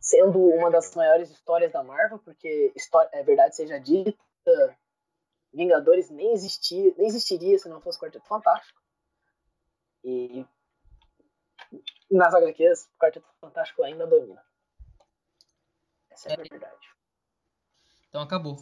Sendo 0.00 0.40
uma 0.40 0.68
das 0.68 0.92
maiores 0.96 1.30
histórias 1.30 1.70
da 1.70 1.84
Marvel, 1.84 2.18
porque 2.18 2.72
história, 2.74 3.08
é 3.12 3.22
verdade 3.22 3.54
seja 3.54 3.78
dita, 3.78 4.18
Vingadores 5.52 6.10
nem, 6.10 6.32
existia, 6.32 6.92
nem 6.98 7.06
existiria 7.06 7.56
se 7.56 7.68
não 7.68 7.80
fosse 7.80 7.98
o 7.98 8.00
Quarteto 8.00 8.26
Fantástico. 8.26 8.82
E 10.02 10.44
nas 12.10 12.34
HQs, 12.34 12.90
o 12.92 12.98
Quarteto 12.98 13.28
Fantástico 13.40 13.84
ainda 13.84 14.08
domina. 14.08 14.44
Essa 16.10 16.30
é, 16.30 16.32
é 16.32 16.34
a 16.34 16.42
verdade. 16.42 16.88
Então 18.08 18.20
acabou. 18.22 18.56